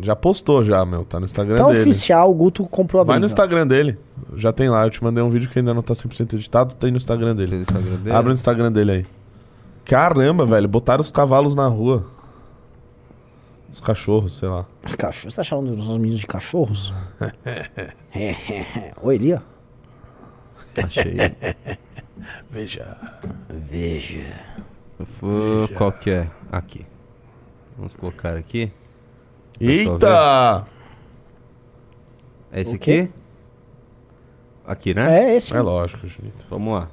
[0.00, 1.04] Já postou já, meu.
[1.04, 1.80] Tá no Instagram Tá dele.
[1.80, 3.20] oficial, o Guto comprou a Vai briga.
[3.20, 3.98] no Instagram dele.
[4.36, 4.84] Já tem lá.
[4.84, 6.74] Eu te mandei um vídeo que ainda não tá 100% editado.
[6.74, 7.48] Tem no Instagram dele.
[7.50, 8.16] Tem no Instagram dele?
[8.16, 9.06] Abre o Instagram dele aí.
[9.84, 10.66] Caramba, velho.
[10.66, 12.06] Botaram os cavalos na rua.
[13.70, 14.64] Os cachorros, sei lá.
[14.82, 16.92] Os cachorros, você tá chamando os meninos de cachorros?
[19.02, 19.42] Oi, Elia.
[20.82, 21.16] Achei.
[22.50, 22.96] Veja.
[23.48, 24.40] Veja.
[24.98, 26.30] Vou- Qual que é?
[26.50, 26.86] Aqui.
[27.76, 28.70] Vamos colocar aqui.
[29.60, 30.66] Eita!
[32.52, 33.10] É esse aqui?
[34.66, 35.22] Aqui, né?
[35.30, 35.54] É esse.
[35.54, 36.46] É lógico, Junito.
[36.48, 36.88] Vamos lá.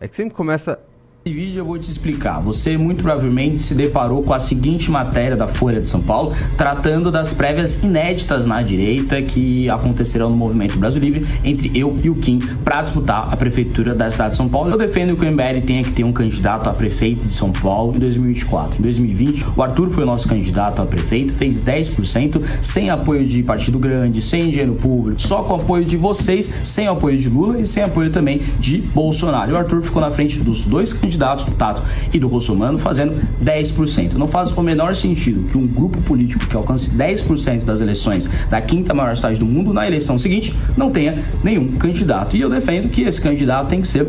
[0.00, 0.78] É que sempre começa.
[1.24, 2.40] Nesse vídeo eu vou te explicar.
[2.40, 7.12] Você muito provavelmente se deparou com a seguinte matéria da Folha de São Paulo, tratando
[7.12, 12.16] das prévias inéditas na direita que acontecerão no Movimento Brasil Livre entre eu e o
[12.16, 14.72] Kim para disputar a prefeitura da cidade de São Paulo.
[14.72, 17.94] Eu defendo que o MBL tenha que ter um candidato a prefeito de São Paulo
[17.94, 18.80] em 2024.
[18.80, 23.44] Em 2020, o Arthur foi o nosso candidato a prefeito, fez 10%, sem apoio de
[23.44, 27.66] partido grande, sem dinheiro público, só com apoio de vocês, sem apoio de Lula e
[27.66, 29.52] sem apoio também de Bolsonaro.
[29.52, 31.82] E o Arthur ficou na frente dos dois candidatos, do Tato
[32.12, 34.14] e do Russomano, fazendo 10%.
[34.14, 38.60] Não faz o menor sentido que um grupo político que alcance 10% das eleições da
[38.60, 42.36] quinta maior cidade do mundo na eleição seguinte não tenha nenhum candidato.
[42.36, 44.08] E eu defendo que esse candidato tem que ser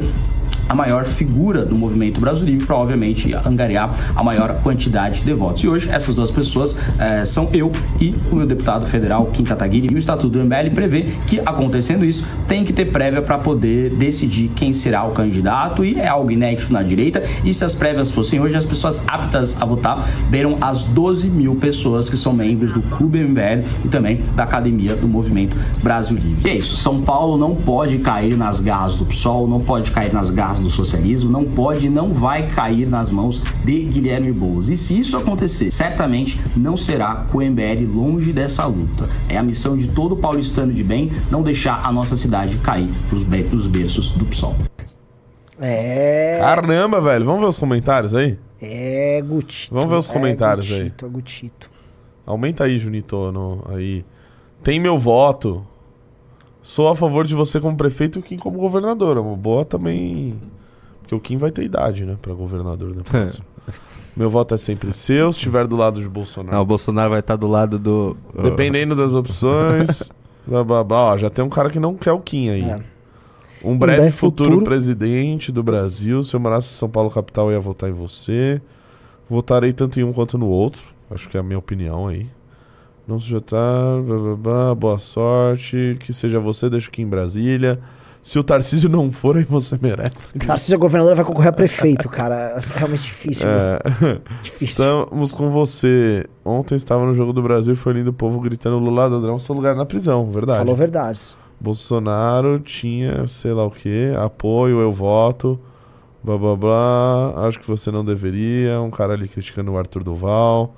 [0.67, 5.63] a maior figura do movimento Brasil Livre para, obviamente, angariar a maior quantidade de votos.
[5.63, 9.89] E hoje, essas duas pessoas eh, são eu e o meu deputado federal, Kim Kataguiri.
[9.91, 13.91] E o Estatuto do MBL prevê que, acontecendo isso, tem que ter prévia para poder
[13.91, 15.83] decidir quem será o candidato.
[15.83, 17.23] E é algo inédito na direita.
[17.43, 21.55] E se as prévias fossem hoje, as pessoas aptas a votar beiram as 12 mil
[21.55, 26.49] pessoas que são membros do Clube MBL e também da Academia do Movimento Brasil Livre.
[26.49, 26.77] E é isso.
[26.77, 30.69] São Paulo não pode cair nas garras do PSOL, não pode cair nas garras do
[30.69, 34.69] socialismo, não pode e não vai cair nas mãos de Guilherme Boulos.
[34.69, 39.09] E se isso acontecer, certamente não será com o MBL longe dessa luta.
[39.29, 43.23] É a missão de todo paulistano de bem não deixar a nossa cidade cair nos,
[43.23, 44.55] be- nos berços do PSOL.
[45.59, 46.37] É.
[46.41, 47.25] Caramba, velho.
[47.25, 48.37] Vamos ver os comentários aí?
[48.61, 49.73] É, Gutito.
[49.73, 50.83] Vamos ver os é comentários aí.
[50.83, 51.71] Gutito, É Gutito.
[52.25, 53.31] Aumenta aí, Junito.
[53.31, 54.03] No, aí.
[54.63, 55.65] Tem meu voto.
[56.63, 59.17] Sou a favor de você como prefeito e o Kim como governador.
[59.17, 60.33] É uma boa também.
[61.01, 62.17] Porque o Kim vai ter idade, né?
[62.21, 63.45] Pra governador na próxima.
[64.17, 65.31] meu voto é sempre seu.
[65.33, 66.55] Se estiver do lado de Bolsonaro.
[66.55, 68.15] Não, o Bolsonaro vai estar do lado do.
[68.41, 70.11] Dependendo das opções.
[70.47, 70.97] blá, blá, blá.
[71.13, 72.63] Ó, já tem um cara que não quer o Kim aí.
[72.63, 72.79] É.
[73.65, 76.23] Um breve, breve futuro, futuro- presidente do Brasil.
[76.23, 78.61] Se eu morasse em São Paulo capital, eu ia votar em você.
[79.29, 80.81] Votarei tanto em um quanto no outro.
[81.11, 82.27] Acho que é a minha opinião aí.
[83.07, 84.01] Não tá.
[84.05, 85.97] Blá, blá, blá, boa sorte.
[85.99, 87.79] Que seja você, deixa aqui em Brasília.
[88.21, 90.39] Se o Tarcísio não for, aí você merece.
[90.39, 92.55] Tarcísio é governador vai concorrer a prefeito, cara.
[92.55, 93.45] É realmente difícil.
[93.45, 93.79] É.
[94.41, 94.67] Difícil.
[94.67, 96.25] Estamos com você.
[96.45, 99.53] Ontem estava no Jogo do Brasil e foi lindo o povo gritando Lula ladrão, seu
[99.53, 100.59] lugar na prisão, verdade.
[100.59, 101.37] Falou verdades.
[101.59, 105.59] Bolsonaro tinha, sei lá o que, apoio, eu voto,
[106.23, 107.33] blá blá blá.
[107.45, 108.79] Acho que você não deveria.
[108.79, 110.73] Um cara ali criticando o Arthur Duval.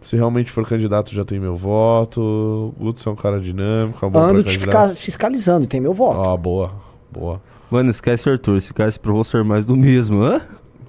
[0.00, 2.72] Se realmente for candidato, já tem meu voto.
[2.78, 6.20] Guto é um cara dinâmico, é um bom Ando te ficar fiscalizando tem meu voto.
[6.20, 6.72] Ó, boa,
[7.10, 7.42] boa.
[7.70, 8.56] Mano, esquece o Arthur.
[8.56, 10.40] Esse cara se provou ser mais do mesmo, hã?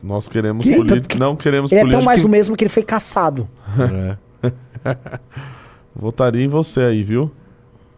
[0.02, 0.76] Nós queremos Que?
[0.76, 3.50] políticos, não queremos Ele é tão mais do mesmo que ele foi caçado.
[4.42, 4.54] É.
[5.94, 7.30] Votaria em você aí, viu?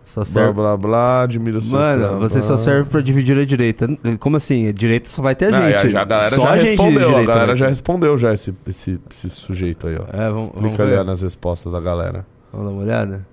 [0.03, 0.53] Só Blá serve.
[0.53, 3.87] blá blá, admiro o seu Mano, você só serve pra dividir a direita.
[4.19, 4.67] Como assim?
[4.67, 5.87] A direita só vai ter a Não, gente.
[5.93, 8.33] e a, a galera só já a respondeu, a direita galera vai já respondeu já
[8.33, 10.03] esse, esse, esse sujeito aí, ó.
[10.11, 11.05] É, vamos, vamos Clica ali ver.
[11.05, 12.25] nas respostas da galera.
[12.51, 13.25] Vamos dar uma olhada?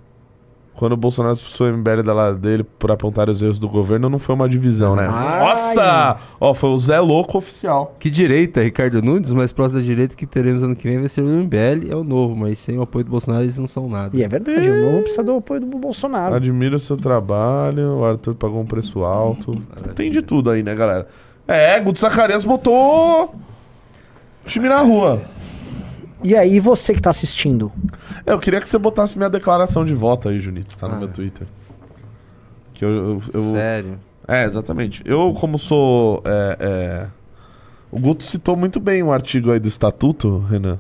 [0.79, 4.09] Quando o Bolsonaro expulsou o MBL da lado dele por apontar os erros do governo,
[4.09, 5.09] não foi uma divisão, né?
[5.11, 5.41] Ai.
[5.41, 6.19] Nossa!
[6.41, 7.97] Ó, foi o Zé Louco oficial.
[7.99, 11.23] Que direita, Ricardo Nunes, mais próximo da direita que teremos ano que vem vai ser
[11.23, 14.17] o MBL, é o novo, mas sem o apoio do Bolsonaro eles não são nada.
[14.17, 16.37] E é verdade, o novo precisa do apoio do Bolsonaro.
[16.37, 19.61] Admiro o seu trabalho, o Arthur pagou um preço alto.
[19.97, 21.09] Tem de tudo aí, né, galera?
[21.49, 23.35] É, Guto Zacarias botou
[24.47, 25.23] time na rua.
[26.25, 27.71] E aí, você que tá assistindo?
[28.27, 30.77] É, Eu queria que você botasse minha declaração de voto aí, Junito.
[30.77, 30.99] Tá no Ah.
[30.99, 31.47] meu Twitter.
[32.75, 33.99] Que eu, eu- eu- Sério?
[34.27, 35.03] É, exatamente.
[35.05, 36.23] Eu, como sou.
[36.25, 37.07] é, é,
[37.91, 40.79] O Guto citou muito bem um artigo aí do Estatuto, Renan,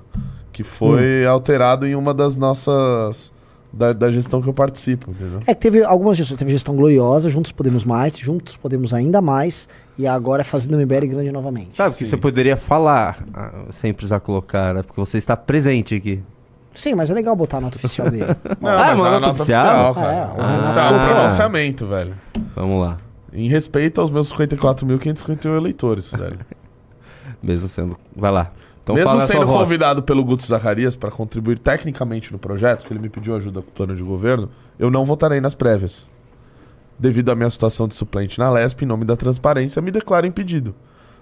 [0.53, 1.31] que foi Hum.
[1.31, 3.33] alterado em uma das nossas.
[3.71, 5.41] Da, da gestão que eu participo, entendeu?
[5.47, 6.39] É que teve algumas gestões.
[6.39, 9.69] Teve gestão gloriosa, Juntos Podemos Mais, Juntos Podemos Ainda Mais,
[9.99, 11.75] e agora é fazendo o MBL grande novamente.
[11.75, 14.83] Sabe que você poderia falar ah, sem precisar colocar, né?
[14.83, 16.23] Porque você está presente aqui.
[16.75, 18.25] Sim, mas é legal botar a nota oficial dele.
[18.61, 19.91] Não, Ah, mas é a nota oficial?
[19.91, 20.13] oficial, cara.
[20.13, 20.63] É, Nota ah.
[20.63, 22.15] oficial, um pronunciamento, velho.
[22.55, 22.97] Vamos lá.
[23.33, 26.39] Em respeito aos meus 54.551 eleitores, velho.
[27.43, 27.99] Mesmo sendo.
[28.17, 28.51] Vai lá.
[28.89, 33.11] Então Mesmo sendo convidado pelo Guto Zacarias para contribuir tecnicamente no projeto, que ele me
[33.11, 34.49] pediu ajuda com o plano de governo,
[34.79, 36.07] eu não votarei nas prévias.
[36.99, 40.75] Devido à minha situação de suplente na LESP, em nome da transparência, me declaro impedido.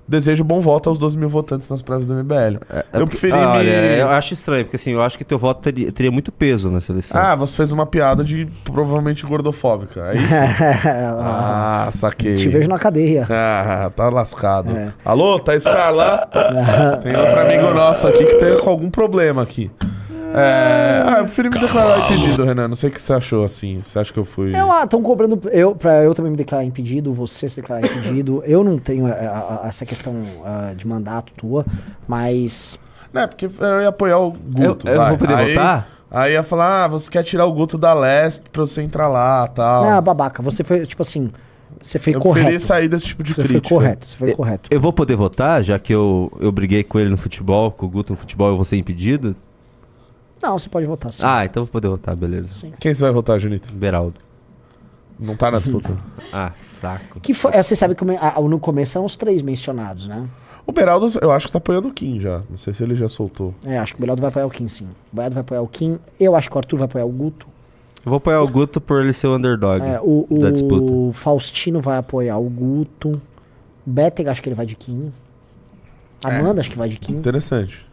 [0.09, 2.59] Desejo bom voto aos 12 mil votantes nas prévias do MBL.
[2.93, 3.99] eu preferi Ah, me...
[3.99, 6.93] eu acho estranho, porque assim, eu acho que teu voto teria, teria muito peso nessa
[6.93, 7.21] eleição.
[7.21, 10.13] Ah, você fez uma piada de provavelmente gordofóbica.
[10.13, 10.35] É isso?
[11.21, 12.37] ah, saquei.
[12.37, 13.27] Te vejo na cadeia.
[13.29, 14.71] Ah, tá lascado.
[14.77, 14.87] É.
[15.05, 16.29] Alô, tá Carla?
[17.03, 19.71] tem outro amigo nosso aqui que tem com algum problema aqui.
[20.37, 21.03] É...
[21.07, 22.69] Ah, eu prefiro me declarar impedido, Renan.
[22.69, 23.79] Não sei o que você achou assim.
[23.79, 24.55] Você acha que eu fui.
[24.55, 28.43] Eu, ah, estão cobrando eu, pra eu também me declarar impedido, você se declarar impedido.
[28.47, 30.15] Eu não tenho eh, a- a- essa questão
[30.45, 31.65] ah, de mandato tua,
[32.07, 32.79] mas.
[33.13, 34.87] Não, é porque eu ia apoiar o Guto.
[34.87, 35.09] Eu- eu vai.
[35.11, 35.89] vou poder aí, votar?
[36.11, 39.47] Aí ia falar, ah, você quer tirar o Guto da Lesp pra você entrar lá
[39.49, 39.85] tal.
[39.85, 41.31] Ah, babaca, você foi, tipo assim,
[41.81, 42.63] você foi eu preferi correto.
[42.63, 43.69] sair desse tipo de Você foi crítica.
[43.75, 44.69] correto, você foi Eu- correto.
[44.73, 47.89] Eu vou poder votar, já que eu, eu briguei com ele no futebol, com o
[47.89, 49.35] Guto no futebol, eu vou ser impedido?
[50.43, 51.23] Não, você pode votar sim.
[51.25, 52.55] Ah, então eu vou poder votar, beleza.
[52.55, 52.73] Sim.
[52.79, 53.73] Quem você vai votar, Junito?
[53.73, 54.21] Beraldo.
[55.19, 55.97] Não tá na disputa.
[56.33, 57.21] Ah, saco.
[57.21, 60.29] Que foi, eh, você sabe que no começo eram os três mencionados, né?
[60.67, 62.43] o Beraldo, eu acho que tá apoiando o Kim já.
[62.51, 63.55] Não sei se ele já soltou.
[63.65, 64.87] É, acho que o Belardo vai apoiar o Kim, sim.
[65.13, 66.01] O Belardo vai apoiar o Kim.
[66.19, 67.47] Eu acho que o Arthur vai apoiar o Guto.
[68.05, 70.93] Eu vou apoiar o Guto por ele ser o underdog É, o, da disputa.
[70.93, 73.21] o Faustino vai apoiar o Guto.
[73.85, 75.13] Betega, acho que ele vai de Kim.
[76.25, 77.15] Amanda, acho que vai de Kim.
[77.15, 77.87] Interessante.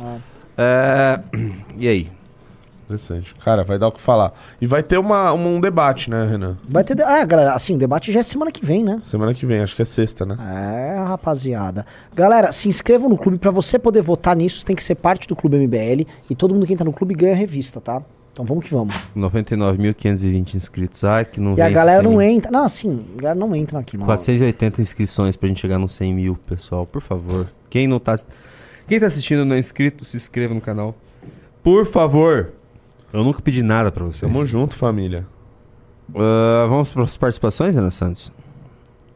[0.00, 0.33] É...
[1.76, 2.10] E aí?
[2.86, 3.34] Interessante.
[3.36, 4.32] Cara, vai dar o que falar.
[4.60, 6.58] E vai ter uma, uma- um debate, né, Renan?
[6.68, 7.00] Vai ter.
[7.02, 9.00] Ah, galera, assim, o debate já é semana que vem, né?
[9.04, 10.36] Semana que vem, acho que é sexta, né?
[10.38, 11.86] É, rapaziada.
[12.14, 13.38] Galera, se inscrevam no clube.
[13.38, 16.06] Pra você poder votar nisso, você tem que ser parte do Clube MBL.
[16.28, 18.02] E todo mundo que entra no clube ganha revista, tá?
[18.32, 18.94] Então vamos que vamos.
[19.16, 21.04] 99.520 inscritos.
[21.04, 22.12] Ai, que não E a galera 100.
[22.12, 22.50] não entra.
[22.50, 24.04] Não, assim, a galera não entra aqui, não.
[24.06, 26.84] 480 inscrições pra gente chegar nos 100 mil, pessoal.
[26.84, 27.50] Por favor.
[27.70, 28.14] Quem não tá...
[28.86, 30.94] Quem tá assistindo não é inscrito, se inscreva no canal.
[31.62, 32.52] Por favor.
[33.12, 34.20] Eu nunca pedi nada pra vocês.
[34.30, 35.26] Tamo junto, família.
[36.14, 38.30] Ah, vamos para as participações, Ana Santos?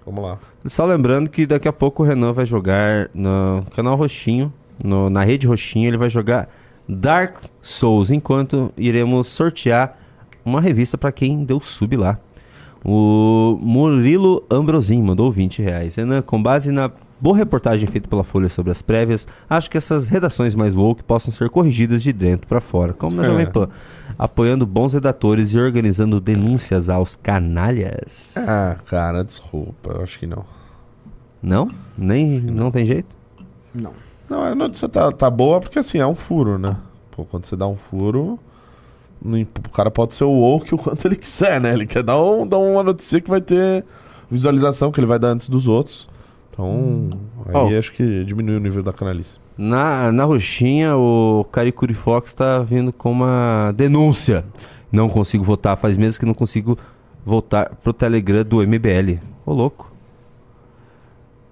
[0.07, 0.39] Vamos lá.
[0.67, 5.23] Só lembrando que daqui a pouco o Renan vai jogar no canal Roxinho, no- na
[5.23, 6.49] rede Roxinho, ele vai jogar
[6.89, 9.99] Dark Souls, enquanto iremos sortear
[10.45, 12.19] uma revista para quem deu sub lá.
[12.83, 15.97] O Murilo Ambrosim mandou 20 reais.
[15.97, 16.91] Renan, com base na
[17.21, 21.33] boa reportagem feita pela Folha sobre as prévias, acho que essas redações mais woke possam
[21.33, 23.27] ser corrigidas de dentro para fora, como na É.
[23.27, 23.69] Jovem Pan,
[24.19, 28.35] apoiando bons redatores e organizando denúncias aos canalhas.
[28.37, 29.93] Ah, cara, desculpa.
[29.93, 30.45] Eu acho que não.
[31.43, 31.69] Não?
[31.97, 33.17] Nem não tem jeito?
[33.75, 33.93] Não.
[34.29, 36.77] Não, a notícia tá, tá boa porque assim, é um furo, né?
[37.11, 38.39] Pô, quando você dá um furo,
[39.23, 41.73] não o cara pode ser o woke o quanto ele quiser, né?
[41.73, 43.85] Ele quer dar, um, dar uma notícia que vai ter
[44.31, 46.09] visualização, que ele vai dar antes dos outros.
[46.59, 47.11] Então,
[47.47, 47.79] aí Oh.
[47.79, 49.37] acho que diminui o nível da canalice.
[49.57, 54.45] Na, na roxinha, o Caricuri Fox tá vindo com uma denúncia.
[54.91, 56.77] Não consigo votar, faz meses que não consigo
[57.25, 59.21] voltar pro Telegram do MBL.
[59.47, 59.93] Ô, louco.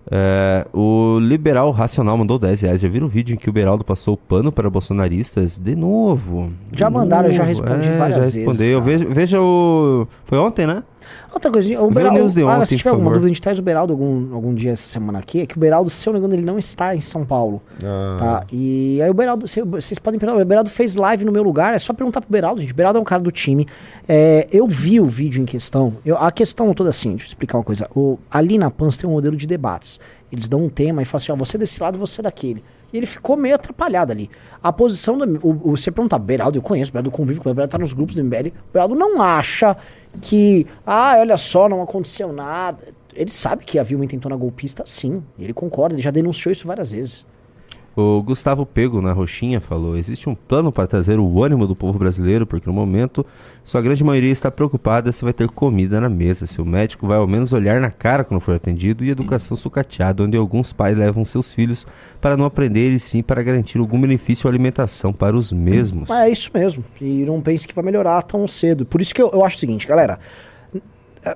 [0.08, 2.80] É, o Liberal Racional mandou 10 reais.
[2.80, 5.58] Já viram o vídeo em que o Beraldo passou o pano para bolsonaristas?
[5.58, 6.52] De novo.
[6.70, 7.48] De Já mandaram, eu já novo.
[7.48, 8.78] respondi É, várias já vezes, respondeu.
[8.80, 8.90] cara.
[8.92, 10.06] Veja, veja o.
[10.24, 10.84] Foi ontem, né?
[11.32, 13.58] Outra coisa, o Beraldo, news de ah, ontem, se tiver alguma dúvida, a gente traz
[13.58, 15.40] o Beraldo algum, algum dia essa semana aqui.
[15.42, 17.60] É que o Beraldo, se eu não me engano, ele não está em São Paulo.
[17.84, 18.46] Ah, Tá?
[18.52, 21.74] E aí o Beraldo, cê- vocês podem perguntar, o Beraldo fez live no meu lugar,
[21.74, 22.72] é só perguntar pro Beraldo, gente.
[22.72, 23.66] O Beraldo é um cara do time.
[24.08, 25.94] É, eu vi o vídeo em questão.
[26.04, 27.86] eu- a questão toda assim, deixa eu explicar uma coisa.
[27.94, 30.00] O, ali na Pans tem um modelo de debates.
[30.32, 32.62] Eles dão um tema e falam assim, ó, você desse lado, você daquele.
[32.92, 34.30] E ele ficou meio atrapalhado ali.
[34.62, 35.38] A posição do.
[35.42, 37.92] O, o, você perguntar, Beraldo, eu conheço, o Beraldo convive com o Beraldo, tá nos
[37.92, 38.48] grupos do MBL.
[38.48, 39.76] O Beraldo não acha
[40.20, 42.94] que, ah, olha só, não aconteceu nada.
[43.14, 45.22] Ele sabe que havia uma intentona golpista, sim.
[45.38, 47.26] Ele concorda, ele já denunciou isso várias vezes.
[47.96, 51.98] O Gustavo Pego, na Roxinha, falou: existe um plano para trazer o ânimo do povo
[51.98, 53.24] brasileiro, porque no momento
[53.64, 57.16] sua grande maioria está preocupada se vai ter comida na mesa, se o médico vai
[57.16, 61.24] ao menos olhar na cara quando for atendido, e educação sucateada, onde alguns pais levam
[61.24, 61.86] seus filhos
[62.20, 66.10] para não aprender e sim para garantir algum benefício ou alimentação para os mesmos.
[66.10, 66.84] É isso mesmo.
[67.00, 68.84] E não pense que vai melhorar tão cedo.
[68.84, 70.18] Por isso que eu, eu acho o seguinte, galera.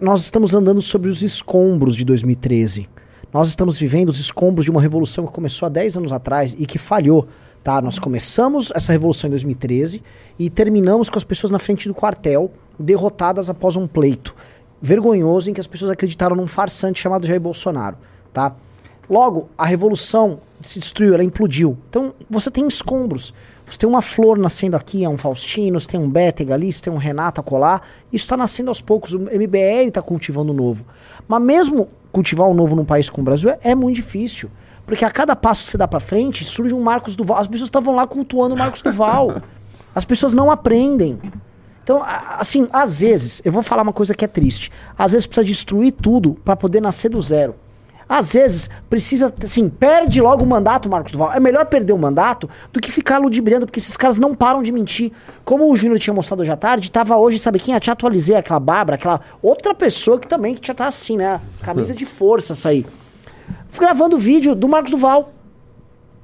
[0.02, 2.86] Nós estamos andando sobre os escombros de 2013.
[3.32, 6.66] Nós estamos vivendo os escombros de uma revolução que começou há 10 anos atrás e
[6.66, 7.28] que falhou.
[7.62, 7.80] Tá?
[7.80, 10.02] Nós começamos essa revolução em 2013
[10.38, 14.34] e terminamos com as pessoas na frente do quartel, derrotadas após um pleito
[14.80, 17.96] vergonhoso em que as pessoas acreditaram num farsante chamado Jair Bolsonaro.
[18.32, 18.54] Tá?
[19.08, 21.76] Logo, a revolução se destruiu, ela implodiu.
[21.88, 23.34] Então, você tem escombros.
[23.66, 26.82] Você tem uma flor nascendo aqui, é um Faustino, você tem um Bétega ali, você
[26.82, 27.82] tem um Renato a colar.
[28.12, 29.12] Isso está nascendo aos poucos.
[29.12, 30.84] O MBL está cultivando o novo.
[31.28, 34.50] Mas mesmo cultivar o novo num país como o Brasil é, é muito difícil.
[34.86, 37.38] Porque a cada passo que você dá pra frente, surge um Marcos Duval.
[37.38, 39.40] As pessoas estavam lá cultuando o Marcos Duval.
[39.94, 41.20] As pessoas não aprendem.
[41.82, 42.04] Então,
[42.38, 44.70] assim, às vezes, eu vou falar uma coisa que é triste.
[44.96, 47.56] Às vezes precisa destruir tudo pra poder nascer do zero.
[48.12, 51.32] Às vezes precisa, assim, perde logo o mandato, Marcos Duval.
[51.32, 54.72] É melhor perder o mandato do que ficar ludibriando, porque esses caras não param de
[54.72, 55.12] mentir.
[55.44, 57.72] Como o Júnior tinha mostrado hoje à tarde, tava hoje, sabe quem?
[57.72, 61.40] Eu te atualizei, aquela Bárbara, aquela outra pessoa que também que já tá assim, né?
[61.62, 62.84] Camisa de força, aí.
[63.78, 65.32] Gravando vídeo do Marcos Duval.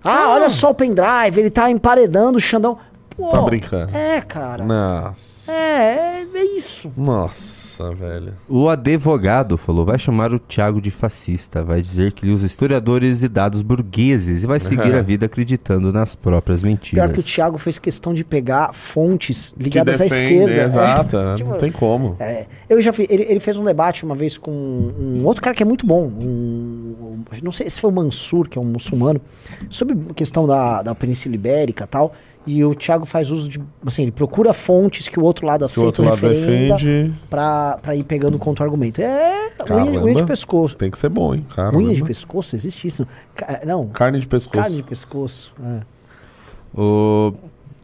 [0.02, 2.78] Ah, olha só o pendrive, ele tá emparedando o Xandão.
[3.16, 3.96] Pô, Tá brincando.
[3.96, 4.64] É, cara.
[4.64, 5.52] Nossa.
[5.52, 6.92] É, é, é isso.
[6.96, 8.32] Nossa, velho.
[8.48, 13.22] O advogado falou: vai chamar o Thiago de fascista, vai dizer que ele usa historiadores
[13.22, 17.04] e dados burgueses e vai seguir a vida acreditando nas próprias mentiras.
[17.04, 20.62] Pior que o Thiago fez questão de pegar fontes ligadas à defendem, esquerda.
[20.64, 21.36] exato, É, né?
[21.36, 22.16] tipo, não tem como.
[22.18, 25.54] é, eu já vi, ele, ele fez um debate uma vez com um outro cara
[25.54, 29.20] que é muito bom, um, não sei se foi o Mansur, que é um muçulmano,
[29.68, 32.12] sobre a questão da, da Península Ibérica e tal.
[32.46, 33.60] E o Thiago faz uso de.
[33.84, 36.76] Assim, ele procura fontes que o outro lado Que o aceita outro ou lado referenda
[36.76, 37.14] defende.
[37.28, 39.00] pra, pra ir pegando contra-argumento.
[39.00, 40.02] É unha, Caramba.
[40.04, 40.76] unha de pescoço.
[40.76, 41.76] Tem que ser bom, hein, cara.
[41.76, 42.54] Unha de pescoço?
[42.54, 43.06] Existe isso?
[43.34, 43.88] Ca- Não.
[43.88, 44.60] Carne de pescoço.
[44.62, 45.52] Carne de pescoço.
[45.60, 45.80] É.
[46.78, 47.32] O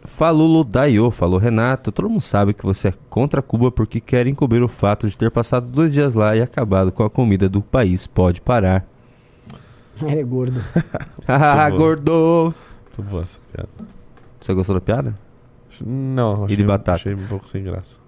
[0.05, 4.63] Falulo Dayo falou: Renato, todo mundo sabe que você é contra Cuba porque quer encobrir
[4.63, 8.07] o fato de ter passado dois dias lá e acabado com a comida do país.
[8.07, 8.87] Pode parar.
[10.03, 10.61] Ele é gordo.
[11.27, 12.55] Ah, gordo!
[12.99, 13.69] Muito boa essa piada.
[14.43, 15.17] Você gostou da piada?
[15.81, 16.93] Não, achei, de batata?
[16.95, 17.99] Achei um pouco sem graça.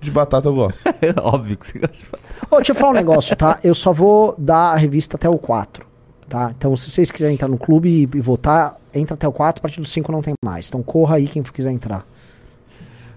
[0.00, 0.86] De batata eu gosto.
[0.86, 2.46] É óbvio que você gosta de batata.
[2.50, 3.58] Ô, deixa eu falar um negócio, tá?
[3.64, 5.86] Eu só vou dar a revista até o 4,
[6.28, 6.52] tá?
[6.56, 9.62] Então, se vocês quiserem entrar no clube e, e votar, entra até o 4, a
[9.62, 10.68] partir do 5 não tem mais.
[10.68, 12.06] Então, corra aí quem quiser entrar.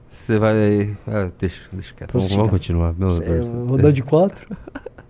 [0.09, 0.97] Você vai.
[1.05, 2.13] Ah, deixa, deixa quieto.
[2.13, 2.93] Vamos, vamos continuar.
[2.97, 3.49] Meu Deus.
[3.49, 4.47] eu vou dar de 4?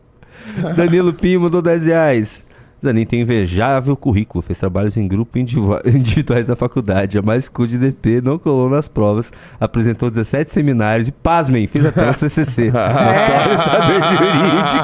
[0.76, 2.46] Danilo Pinho mandou 10 reais.
[2.84, 7.78] Zanin tem invejável currículo, fez trabalhos em grupo individu- individuais na faculdade, jamais cu de
[7.78, 12.72] DP, não colou nas provas, apresentou 17 seminários e, pasmem, fez até o CCC.
[12.72, 14.78] Notório saber jurídico.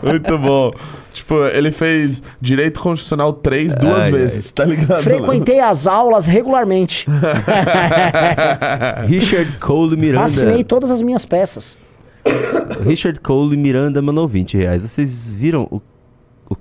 [0.06, 0.72] Muito bom.
[1.12, 5.00] Tipo, ele fez Direito Constitucional 3 duas Ai, vezes, tá ligado?
[5.00, 7.06] Frequentei as aulas regularmente.
[9.06, 10.24] Richard Cole Miranda.
[10.24, 11.78] Assinei todas as minhas peças.
[12.84, 14.82] Richard Cole Miranda mandou 20 reais.
[14.82, 15.80] Vocês viram o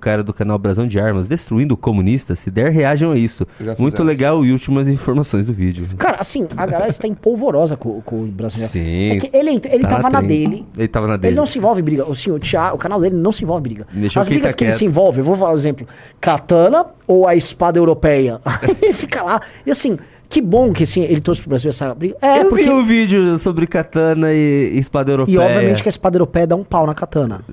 [0.03, 2.35] cara do canal Brasão de Armas destruindo o comunista?
[2.35, 3.45] Se der, reajam a isso.
[3.77, 5.87] Muito legal e últimas informações do vídeo.
[5.97, 8.71] Cara, assim, a galera está empolvorosa com, com o brasileiro.
[8.71, 9.11] Sim.
[9.11, 10.65] É que ele ele Tá tava na dele.
[10.77, 11.29] Ele tava na dele.
[11.29, 12.05] Ele não se envolve em briga.
[12.09, 13.87] O, senhor, o, Thiago- o canal dele não se envolve em briga.
[13.93, 14.79] Deixa As brigas que ele quieto.
[14.79, 15.87] se envolve, eu vou falar um exemplo:
[16.19, 18.39] katana ou a espada europeia?
[18.81, 19.41] Ele fica lá.
[19.65, 19.97] E assim,
[20.29, 22.15] que bom que assim, ele trouxe pro Brasil essa briga.
[22.21, 22.63] É, Eu porque.
[22.63, 25.35] vi um vídeo sobre katana e, e espada europeia.
[25.35, 27.43] E obviamente que a espada europeia dá um pau na katana.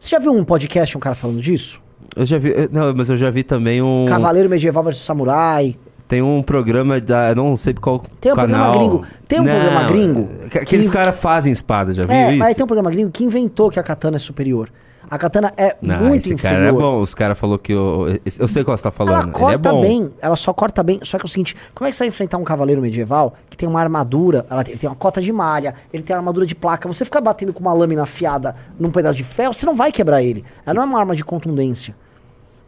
[0.00, 1.80] Você já viu um podcast, um cara falando disso?
[2.14, 2.52] Eu já vi.
[2.70, 4.06] Não, mas eu já vi também um.
[4.08, 5.76] Cavaleiro medieval versus samurai.
[6.08, 7.34] Tem um programa da.
[7.34, 8.70] Não sei qual Tem um canal.
[8.72, 9.06] programa gringo.
[9.26, 12.38] Tem um Não, programa gringo que- Aqueles que- caras fazem espada, já viu É, isso?
[12.38, 14.68] mas tem um programa gringo que inventou que a katana é superior.
[15.08, 16.58] A katana é Não, muito esse inferior.
[16.58, 17.00] cara é bom.
[17.00, 17.72] Os caras falaram que.
[17.72, 19.14] Eu, eu sei qual você tá falando.
[19.14, 19.80] Ela Ele é corta bom.
[19.82, 20.98] bem, ela só corta bem.
[21.02, 23.56] Só que é o seguinte: como é que você vai enfrentar um cavaleiro medieval que
[23.56, 26.44] tem uma armadura, ela tem, ele tem uma cota de malha, ele tem uma armadura
[26.44, 26.88] de placa?
[26.88, 30.22] Você ficar batendo com uma lâmina afiada num pedaço de ferro, você não vai quebrar
[30.22, 30.44] ele.
[30.64, 31.94] Ela não é uma arma de contundência.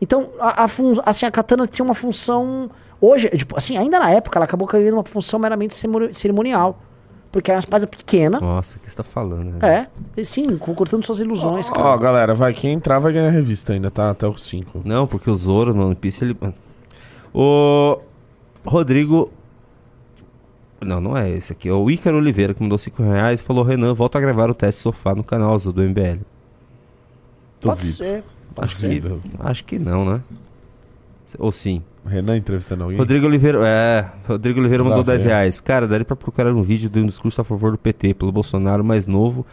[0.00, 2.70] Então, a, a fun- assim, a katana tinha uma função.
[3.00, 5.74] Hoje, tipo, assim, ainda na época, ela acabou ganhando uma função meramente
[6.12, 6.78] cerimonial.
[7.30, 8.40] Porque era uma espada pequena.
[8.40, 9.52] Nossa, o que você tá falando?
[9.52, 9.58] né?
[10.16, 11.96] É, e sim, cortando suas ilusões, Ó, cara.
[11.98, 12.54] galera, vai.
[12.54, 14.08] Quem entrar vai ganhar a revista ainda, tá?
[14.10, 14.80] Até os 5.
[14.84, 16.36] Não, porque o Zoro no One Piece ele.
[17.34, 17.98] O
[18.64, 19.30] Rodrigo.
[20.80, 21.68] Não, não é esse aqui.
[21.68, 24.54] É o Ícaro Oliveira que mandou 5 reais e falou: Renan, volta a gravar o
[24.54, 26.20] teste sofá no canal azul do MBL.
[27.60, 27.96] Pode Duvido.
[28.04, 28.24] ser.
[28.54, 29.02] Pode Acho ser.
[29.02, 30.20] que, acho que não, né?
[31.38, 31.82] Ou sim.
[32.06, 32.98] Renan entrevistando alguém?
[32.98, 35.32] Rodrigo Oliveira, é, Rodrigo Oliveira Lá mandou 10 vem.
[35.32, 35.60] reais.
[35.60, 38.82] Cara, daria pra procurar um vídeo de um discurso a favor do PT pelo Bolsonaro
[38.84, 39.44] mais novo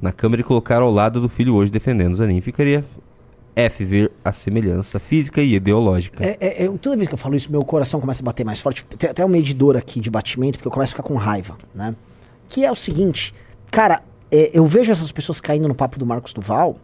[0.00, 2.40] na câmera e colocar ao lado do filho hoje defendendo o Zanin.
[2.40, 2.84] Ficaria
[3.54, 6.24] F ver a semelhança física e ideológica.
[6.24, 8.60] É, é, é, toda vez que eu falo isso, meu coração começa a bater mais
[8.60, 8.84] forte.
[8.84, 11.94] Tem até um medidor aqui de batimento, porque eu começo a ficar com raiva, né?
[12.48, 13.34] Que é o seguinte,
[13.70, 14.00] cara,
[14.30, 16.76] é, eu vejo essas pessoas caindo no papo do Marcos Duval.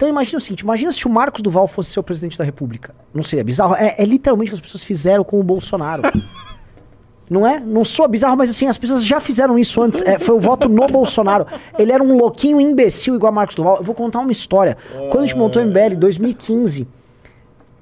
[0.00, 2.94] Então imagina o seguinte, imagina se o Marcos Duval fosse ser o presidente da república.
[3.12, 3.74] Não seria bizarro?
[3.74, 6.04] É, é literalmente o que as pessoas fizeram com o Bolsonaro.
[7.28, 7.60] Não é?
[7.60, 10.00] Não soa bizarro, mas assim, as pessoas já fizeram isso antes.
[10.00, 11.46] É, foi o voto no Bolsonaro.
[11.78, 13.76] Ele era um louquinho imbecil igual a Marcos Duval.
[13.76, 14.74] Eu vou contar uma história.
[15.10, 16.88] Quando a gente montou o MBL em 2015,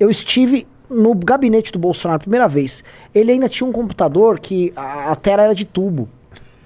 [0.00, 2.82] eu estive no gabinete do Bolsonaro primeira vez.
[3.14, 6.08] Ele ainda tinha um computador que a, a tela era de tubo.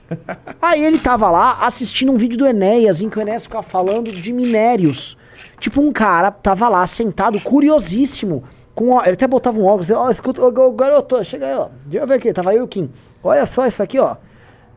[0.63, 4.11] Aí ele tava lá assistindo um vídeo do Enéas, em que o Enéas ficava falando
[4.11, 5.19] de minérios.
[5.59, 8.45] Tipo, um cara tava lá sentado, curiosíssimo.
[8.75, 9.91] Com, ele até botava um óculos.
[9.91, 11.69] Ó, escuta, ô, ô, garoto, chega aí, ó.
[11.85, 12.91] Deixa eu ver aqui, tava aí o Kim.
[13.23, 14.17] Olha só isso aqui, ó.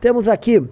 [0.00, 0.62] Temos aqui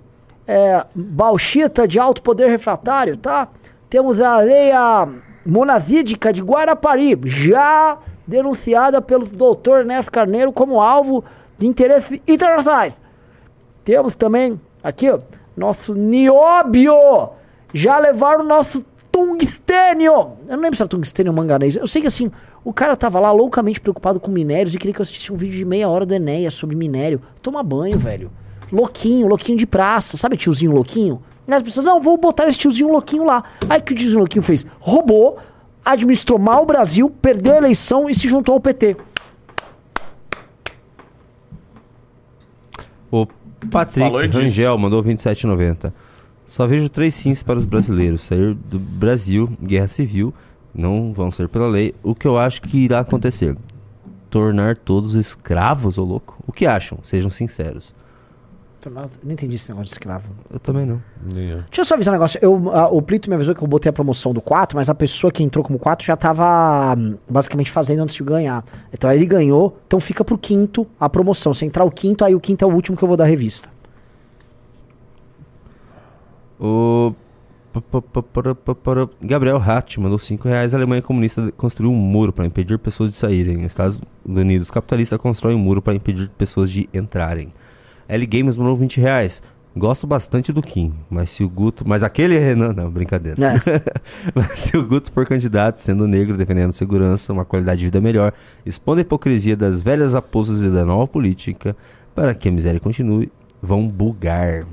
[0.47, 3.49] é, bauxita de alto poder refratário, tá?
[3.89, 5.09] Temos a areia
[5.47, 11.25] monazídica de Guarapari, já denunciada pelo doutor Ness Carneiro como alvo
[11.59, 12.95] de interesses internacionais.
[13.85, 15.19] Temos também aqui, ó,
[15.57, 16.95] nosso nióbio.
[17.73, 18.85] Já levaram o nosso
[19.15, 20.13] tungstênio.
[20.49, 21.77] Eu não lembro se era tungstênio ou manganês.
[21.77, 22.33] Eu sei que assim,
[22.65, 25.57] o cara tava lá loucamente preocupado com minérios e queria que eu assistisse um vídeo
[25.57, 27.23] de meia hora do Enéas sobre minério.
[27.41, 28.29] Toma banho, velho.
[28.73, 30.17] Louquinho, louquinho de praça.
[30.17, 31.23] Sabe tiozinho louquinho?
[31.47, 33.45] E as pessoas, não, vou botar esse tiozinho louquinho lá.
[33.69, 34.67] Aí o que o tiozinho louquinho fez?
[34.81, 35.39] Roubou,
[35.85, 38.97] administrou mal o Brasil, perdeu a eleição e se juntou ao PT.
[43.13, 43.29] O
[43.71, 44.41] Patrick Falou disso.
[44.41, 45.93] Rangel mandou 27,90.
[46.47, 50.33] Só vejo três fins para os brasileiros: sair do Brasil, guerra civil,
[50.75, 51.95] não vão ser pela lei.
[52.03, 53.57] O que eu acho que irá acontecer?
[54.31, 56.37] Tornar todos escravos, ô louco?
[56.47, 56.99] O que acham?
[57.03, 57.95] Sejam sinceros.
[58.85, 60.29] Eu não entendi esse negócio de escravo.
[60.53, 61.01] Eu também não.
[61.25, 62.39] Deixa eu só avisar um negócio.
[62.43, 64.95] Eu, a- o Plito me avisou que eu botei a promoção do 4, mas a
[64.95, 68.63] pessoa que entrou como 4 já tava hum, basicamente fazendo antes de ganhar.
[68.93, 71.55] Então aí ele ganhou, então fica pro quinto a promoção.
[71.55, 73.27] Se entrar o quinto, aí o quinto é o último que eu vou dar a
[73.27, 73.71] revista.
[76.67, 77.13] O
[79.21, 80.73] Gabriel Hatt mandou 5 reais.
[80.73, 83.59] A Alemanha comunista construiu um muro para impedir pessoas de saírem.
[83.59, 87.53] Os Estados Unidos capitalista constrói um muro para impedir pessoas de entrarem.
[88.09, 89.43] L Games mandou 20 reais.
[89.77, 91.87] Gosto bastante do Kim, mas se o Guto.
[91.87, 92.73] Mas aquele Renan.
[92.73, 93.37] Não, brincadeira.
[94.35, 98.33] mas se o Guto for candidato, sendo negro, defendendo segurança, uma qualidade de vida melhor,
[98.65, 101.77] expondo a hipocrisia das velhas raposas e da nova política,
[102.15, 103.31] para que a miséria continue,
[103.61, 104.65] vão bugar.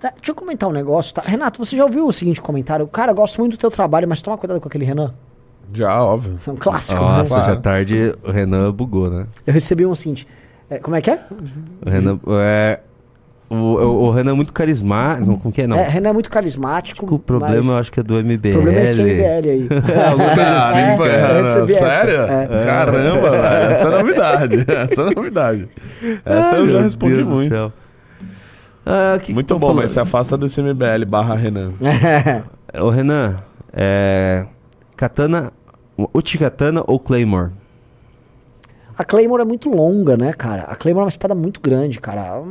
[0.00, 1.22] Tá, deixa eu comentar um negócio, tá?
[1.24, 2.86] Renato, você já ouviu o seguinte comentário?
[2.86, 5.12] Cara, eu gosto muito do teu trabalho, mas toma cuidado com aquele Renan.
[5.72, 6.38] Já, óbvio.
[6.46, 7.44] É um clássico, Nossa, né?
[7.44, 9.26] já tarde o Renan bugou, né?
[9.46, 10.26] Eu recebi um seguinte.
[10.70, 11.18] é, como é que é?
[11.84, 12.20] O Renan.
[12.40, 12.80] É,
[13.48, 15.38] o, o, o Renan é muito carismático.
[15.38, 15.66] Como que é?
[15.66, 15.76] Não.
[15.78, 17.14] É, Renan é muito carismático.
[17.14, 18.48] o problema mas- eu acho que é do MBL.
[18.50, 19.68] O problema é esse MBL aí.
[20.10, 21.66] Alguma coisa assim, É, cara.
[21.68, 22.22] Sério?
[22.22, 22.64] É.
[22.64, 23.44] Caramba, velho.
[23.72, 24.64] Essa é novidade.
[24.70, 25.68] Essa é novidade.
[26.24, 27.72] Essa Ai, eu já respondi Deus do muito.
[28.88, 29.82] Ah, que que Muito tão bom, falando?
[29.82, 31.72] mas se afasta desse MBL barra Renan.
[32.80, 33.36] Ô Renan,
[33.72, 34.46] é.
[34.96, 35.52] Katana.
[36.14, 37.52] Uchi-Katana ou Claymore?
[38.98, 40.62] A Claymore é muito longa, né, cara?
[40.64, 42.42] A Claymore é uma espada muito grande, cara.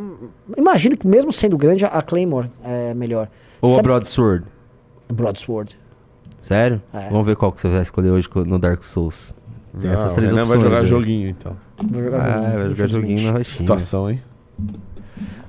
[0.58, 3.30] Imagino que mesmo sendo grande, a Claymore é melhor.
[3.62, 4.46] Ou a Sabe- Broadsword?
[5.12, 5.80] Broadsword.
[6.40, 6.82] Sério?
[6.94, 7.08] É.
[7.10, 9.34] Vamos ver qual que você vai escolher hoje no Dark Souls.
[9.80, 10.62] Tem essas Não, três o Renan opções.
[10.62, 10.88] vai jogar aí.
[10.88, 11.56] joguinho, então.
[11.92, 13.58] Vou jogar Ah, joguinho, vai jogar joguinho na roxinha.
[13.58, 14.22] Situação, hein?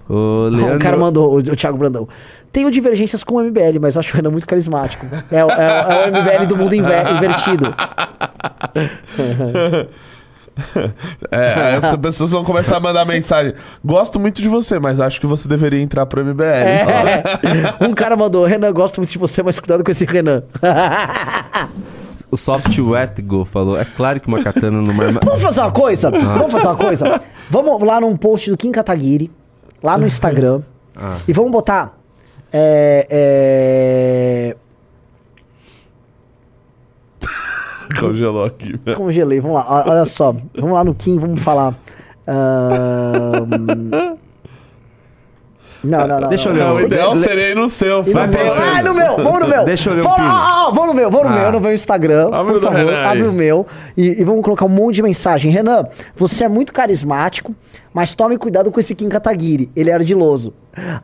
[0.09, 0.77] O Leandro...
[0.77, 2.09] O cara mandou, o, o Thiago Brandão.
[2.53, 5.05] Tenho divergências com o MBL, mas acho o Renan muito carismático.
[5.31, 7.75] É, o- é o- é o MBL do mundo inver- invertido.
[11.31, 13.53] É, as pessoas vão começar a mandar mensagem.
[13.85, 16.43] Gosto muito de você, mas acho que você deveria entrar pro MBL.
[16.45, 17.23] É.
[17.87, 20.43] Um cara mandou, Renan, gosto muito de você, mas cuidado com esse Renan.
[22.29, 25.21] O Soft Wet Go falou: é claro que uma katana numa arma.
[25.25, 26.11] Vamos fazer uma coisa?
[26.11, 27.21] Vamos fazer uma coisa?
[27.49, 29.31] Vamos lá num post do Kim Kataguiri,
[29.87, 30.61] lá no Instagram,
[30.97, 31.17] Ah.
[31.29, 31.97] e vamos botar.
[32.53, 34.57] É, é,
[38.01, 38.79] Congelou aqui.
[38.97, 40.35] Congelei, vamos lá, olha só.
[40.59, 41.75] Vamos lá no Kim, vamos falar.
[42.27, 43.47] Ahn,
[45.85, 46.29] Não, não, não.
[46.29, 46.75] Deixa eu não, ler não.
[46.75, 47.99] um- O ideal Le- seria ir no seu.
[48.03, 48.39] No Fábio.
[48.45, 48.53] meu.
[48.55, 49.65] Ah, no meu, vamos no meu.
[49.65, 51.41] Deixa eu ler um vamos, ah, ah, vamos no meu, vamos no Ah.
[51.43, 52.31] meu, no meu Instagram.
[52.35, 53.65] Abre por favor, abre o meu.
[53.97, 55.49] E, e vamos colocar um monte de mensagem.
[55.53, 55.87] Renan,
[56.17, 57.55] você é muito carismático,
[57.97, 59.71] mas tome cuidado com esse Kim Kataguiri.
[59.75, 60.53] Ele é ardiloso.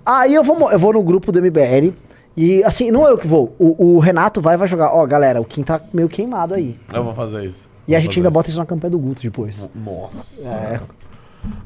[0.05, 1.95] Aí eu vou, eu vou no grupo do MBL.
[2.37, 3.57] E assim, não é eu que vou.
[3.59, 4.93] O, o Renato vai vai jogar.
[4.95, 6.79] Ó, galera, o Kim tá meio queimado aí.
[6.93, 7.67] Eu vou fazer isso.
[7.89, 8.33] E a Vou gente fazer ainda isso.
[8.35, 9.67] bota isso na campanha do Guto depois.
[9.75, 10.49] Nossa.
[10.55, 10.81] É.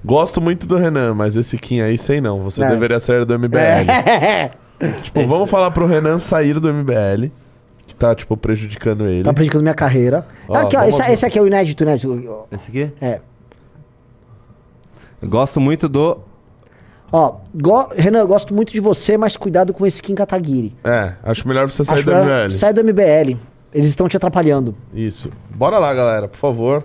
[0.04, 2.44] Gosto muito do Renan, mas esse Kim aí sei não.
[2.44, 2.68] Você É.
[2.70, 3.58] deveria sair do MBL.
[3.90, 4.50] É.
[5.02, 7.32] Tipo, vamos falar pro Renan sair do MBL,
[7.86, 9.24] que tá, tipo, prejudicando ele.
[9.24, 10.24] Tá prejudicando minha carreira.
[10.46, 12.46] Ó, aqui, ó, esse, esse aqui é o inédito, inédito.
[12.52, 12.92] Esse aqui?
[13.00, 13.20] É.
[15.22, 16.18] Gosto muito do.
[17.12, 20.74] Ó, go- Renan, eu gosto muito de você, mas cuidado com esse Kim Kataguiri.
[20.84, 22.50] É, acho melhor você sair Acho do MBL.
[22.50, 23.36] Sai do MBL.
[23.72, 24.74] Eles estão te atrapalhando.
[24.92, 25.30] Isso.
[25.50, 26.84] Bora lá, galera, por favor.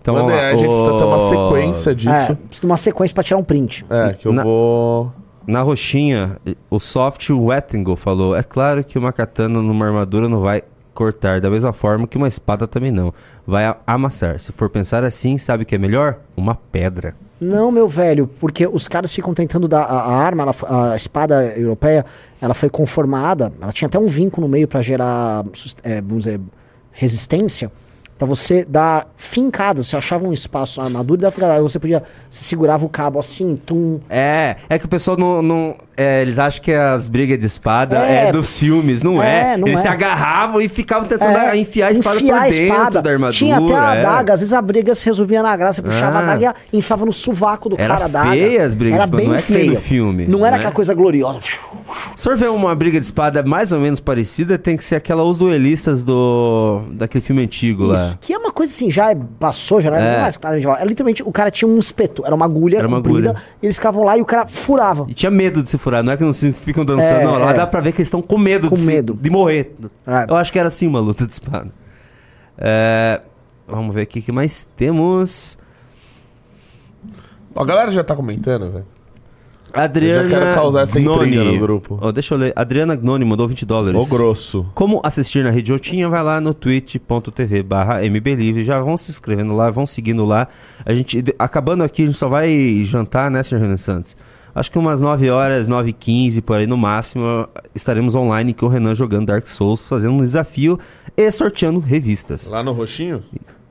[0.00, 2.10] Então, Mandem a gente precisa ter uma O- sequência disso.
[2.14, 3.84] É, precisa de uma sequência pra tirar um print.
[3.90, 5.12] É, que eu Na- vou.
[5.46, 6.38] Na roxinha,
[6.68, 10.62] o Soft Wettingle falou: é claro que uma katana numa armadura não vai
[10.92, 13.12] cortar da mesma forma que uma espada também não.
[13.46, 14.40] Vai amassar.
[14.40, 16.18] Se for pensar assim, sabe o que é melhor?
[16.36, 17.14] Uma pedra.
[17.40, 21.44] Não, meu velho, porque os caras ficam tentando dar a, a arma, ela a espada
[21.56, 22.04] europeia,
[22.40, 25.44] ela foi conformada, ela tinha até um vinco no meio pra gerar,
[25.82, 26.40] é, vamos dizer,
[26.92, 27.70] resistência,
[28.18, 29.86] pra você dar fincadas.
[29.88, 31.54] Você achava um espaço na armadura e dava fincada.
[31.54, 34.00] Aí você podia, você segurava o cabo assim, tum.
[34.08, 35.42] É, é que o pessoal não.
[35.42, 39.54] não- é, eles acham que as brigas de espada é, É, dos filmes, não é?
[39.54, 39.82] é, não eles é.
[39.82, 43.02] se agarravam e ficavam tentando É, enfiar a espada enfiar por dentro espada.
[43.02, 43.32] da armadura.
[43.32, 44.00] Tinha até a é.
[44.04, 45.76] adaga, às vezes a briga se resolvia na graça.
[45.76, 46.20] Você puxava Ah.
[46.20, 48.30] a adaga e enfiava no sovaco do Era cara a adaga.
[48.30, 49.38] feia as brigas de Era bem não é
[49.74, 50.56] no filme, Não era né?
[50.58, 51.40] aquela coisa gloriosa.
[52.14, 55.22] Se for ver uma briga de espada mais ou menos parecida, tem que ser aquela
[55.24, 56.82] Os Duelistas do.
[56.90, 58.05] daquele filme antigo lá.
[58.06, 58.18] Isso.
[58.20, 60.10] Que é uma coisa assim, já é- passou, já não era É.
[60.12, 60.58] nem mais claro.
[60.58, 63.44] Era literalmente, o cara tinha um espeto, era uma agulha Era uma comprida, agulha.
[63.62, 65.06] e eles ficavam lá e o cara furava.
[65.08, 67.38] E tinha medo de se furar, não é que não se ficam dançando, É, não.
[67.38, 67.54] Lá é.
[67.54, 69.14] dá pra ver que eles estão com medo, Com de, se- medo.
[69.14, 69.74] de morrer.
[70.06, 70.26] É.
[70.30, 71.70] Eu acho que era assim uma luta de espada.
[72.58, 73.20] É,
[73.68, 75.58] vamos ver aqui o que mais temos.
[77.54, 78.86] A galera já tá comentando, velho.
[79.76, 81.36] Adriana Eu já quero causar essa Gnoni.
[81.36, 81.98] no grupo.
[82.00, 82.52] Ó, deixa eu ler.
[82.56, 84.00] Adriana Gnoni mandou 20 dólares.
[84.00, 84.66] Ô grosso.
[84.74, 88.62] Como assistir na Rede Otinha, vai lá no twitch.tv barra mblive.
[88.62, 90.48] Já vão se inscrevendo lá, vão seguindo lá.
[90.84, 93.58] A gente, acabando aqui, a gente só vai jantar, né, Sr.
[93.58, 94.16] Renan Santos?
[94.54, 98.64] Acho que umas 9 horas, 9 h 15 por aí no máximo, estaremos online com
[98.64, 100.78] o Renan jogando Dark Souls, fazendo um desafio
[101.14, 102.48] e sorteando revistas.
[102.50, 103.22] Lá no roxinho?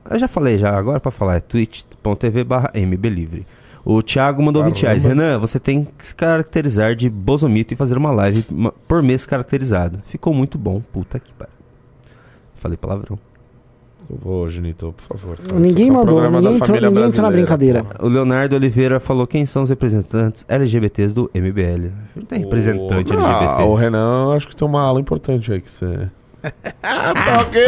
[0.08, 3.44] Eu já falei já, agora pra falar, é twitch.tv barra mblivre.
[3.88, 5.04] O Thiago mandou 20 reais.
[5.04, 8.44] Renan, você tem que se caracterizar de bozomito e fazer uma live
[8.88, 10.02] por mês caracterizado.
[10.06, 11.54] Ficou muito bom, puta que pariu.
[12.56, 13.16] Falei palavrão.
[14.24, 15.36] Ô, Junito, por favor.
[15.36, 15.60] cara.
[15.60, 17.84] Ninguém um mandou, ninguém entrou, ninguém entrou na brincadeira.
[18.00, 21.92] O Leonardo Oliveira falou quem são os representantes LGBTs do MBL.
[22.16, 23.62] Não tem representante Ah, LGBT.
[23.64, 26.10] o Renan, acho que tem uma aula importante aí que você.
[26.82, 27.64] Tá ok.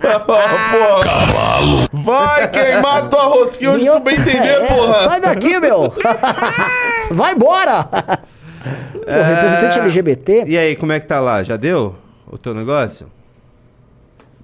[0.00, 1.88] Cavalo.
[1.92, 5.08] Vai queimar tua rosquinha onde eu- tu bem entender, É, porra.
[5.08, 5.92] Sai daqui, meu!
[7.10, 7.84] Vai embora!
[7.84, 7.98] Pô,
[9.06, 10.44] representante LGBT.
[10.46, 11.42] E aí, como é que tá lá?
[11.42, 11.94] Já deu
[12.30, 13.06] o teu negócio?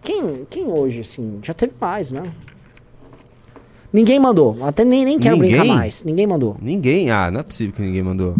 [0.02, 1.38] Quem, quem hoje, assim?
[1.42, 2.22] Já teve mais, né?
[3.92, 4.56] Ninguém mandou.
[4.64, 5.58] Até nem, nem quero Ninguém?
[5.58, 6.04] brincar mais.
[6.04, 6.56] Ninguém mandou.
[6.60, 7.10] Ninguém?
[7.10, 8.34] Ah, não é possível que ninguém mandou.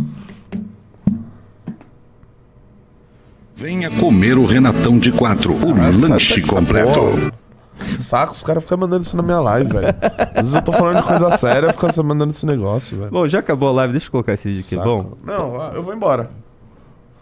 [3.56, 5.72] Venha comer o Renatão de 4, o
[6.08, 7.32] lanche completo.
[7.78, 9.88] Saco, os caras ficam mandando isso na minha live, velho.
[10.34, 13.10] Às vezes eu tô falando de coisa séria, fica mandando esse negócio, velho.
[13.10, 14.88] Bom, já acabou a live, deixa eu colocar esse vídeo aqui, é Saco.
[14.88, 15.16] bom?
[15.24, 16.30] Não, eu vou embora.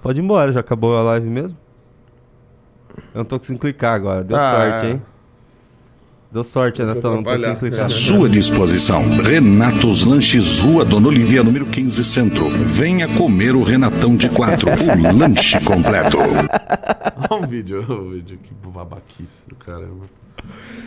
[0.03, 1.57] Pode ir embora, já acabou a live mesmo?
[3.15, 4.91] Eu não tô conseguindo clicar agora, deu Tá, sorte, é.
[4.91, 5.03] hein?
[6.35, 7.23] Deu sorte, Renatão,
[7.61, 7.85] clicar.
[7.85, 12.49] À sua disposição, Renatos Lanches, Rua Dona Olivia, número 15, Centro.
[12.49, 14.73] Venha comer o Renatão de 4, o
[15.17, 16.19] lanche completo.
[17.31, 18.37] Olha um vídeo, olha um vídeo.
[18.43, 20.07] Que babaquice do caramba.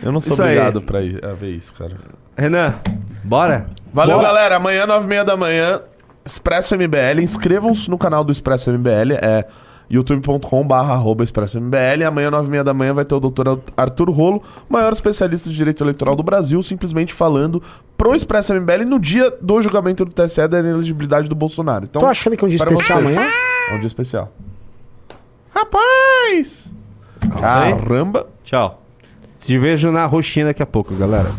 [0.02, 0.50] Eu não sou Isso aí.
[0.58, 1.96] obrigado pra ir, a ver isso, cara.
[2.36, 2.74] Renan,
[3.24, 3.68] bora?
[3.90, 4.28] Valeu, Bora.
[4.28, 4.56] galera.
[4.56, 5.80] Amanhã, 9h30 da manhã,
[6.26, 7.22] Expresso MBL.
[7.22, 9.14] Inscrevam-se no canal do Expresso MBL.
[9.22, 9.46] É
[9.90, 12.04] youtube.com.br Expresso MBL.
[12.06, 16.14] Amanhã, 9h30 da manhã, vai ter o doutor Arthur Rolo, maior especialista de direito eleitoral
[16.14, 17.62] do Brasil, simplesmente falando
[17.96, 21.84] pro Expresso MBL no dia do julgamento do TSE da inelegibilidade do Bolsonaro.
[21.84, 23.16] Então, Tô achando que é um dia especial vocês.
[23.18, 23.32] amanhã?
[23.70, 24.32] É um dia especial.
[25.50, 26.72] Rapaz!
[27.40, 28.26] Caramba!
[28.44, 28.82] Tchau.
[29.38, 31.32] Te vejo na roxinha daqui a pouco, galera.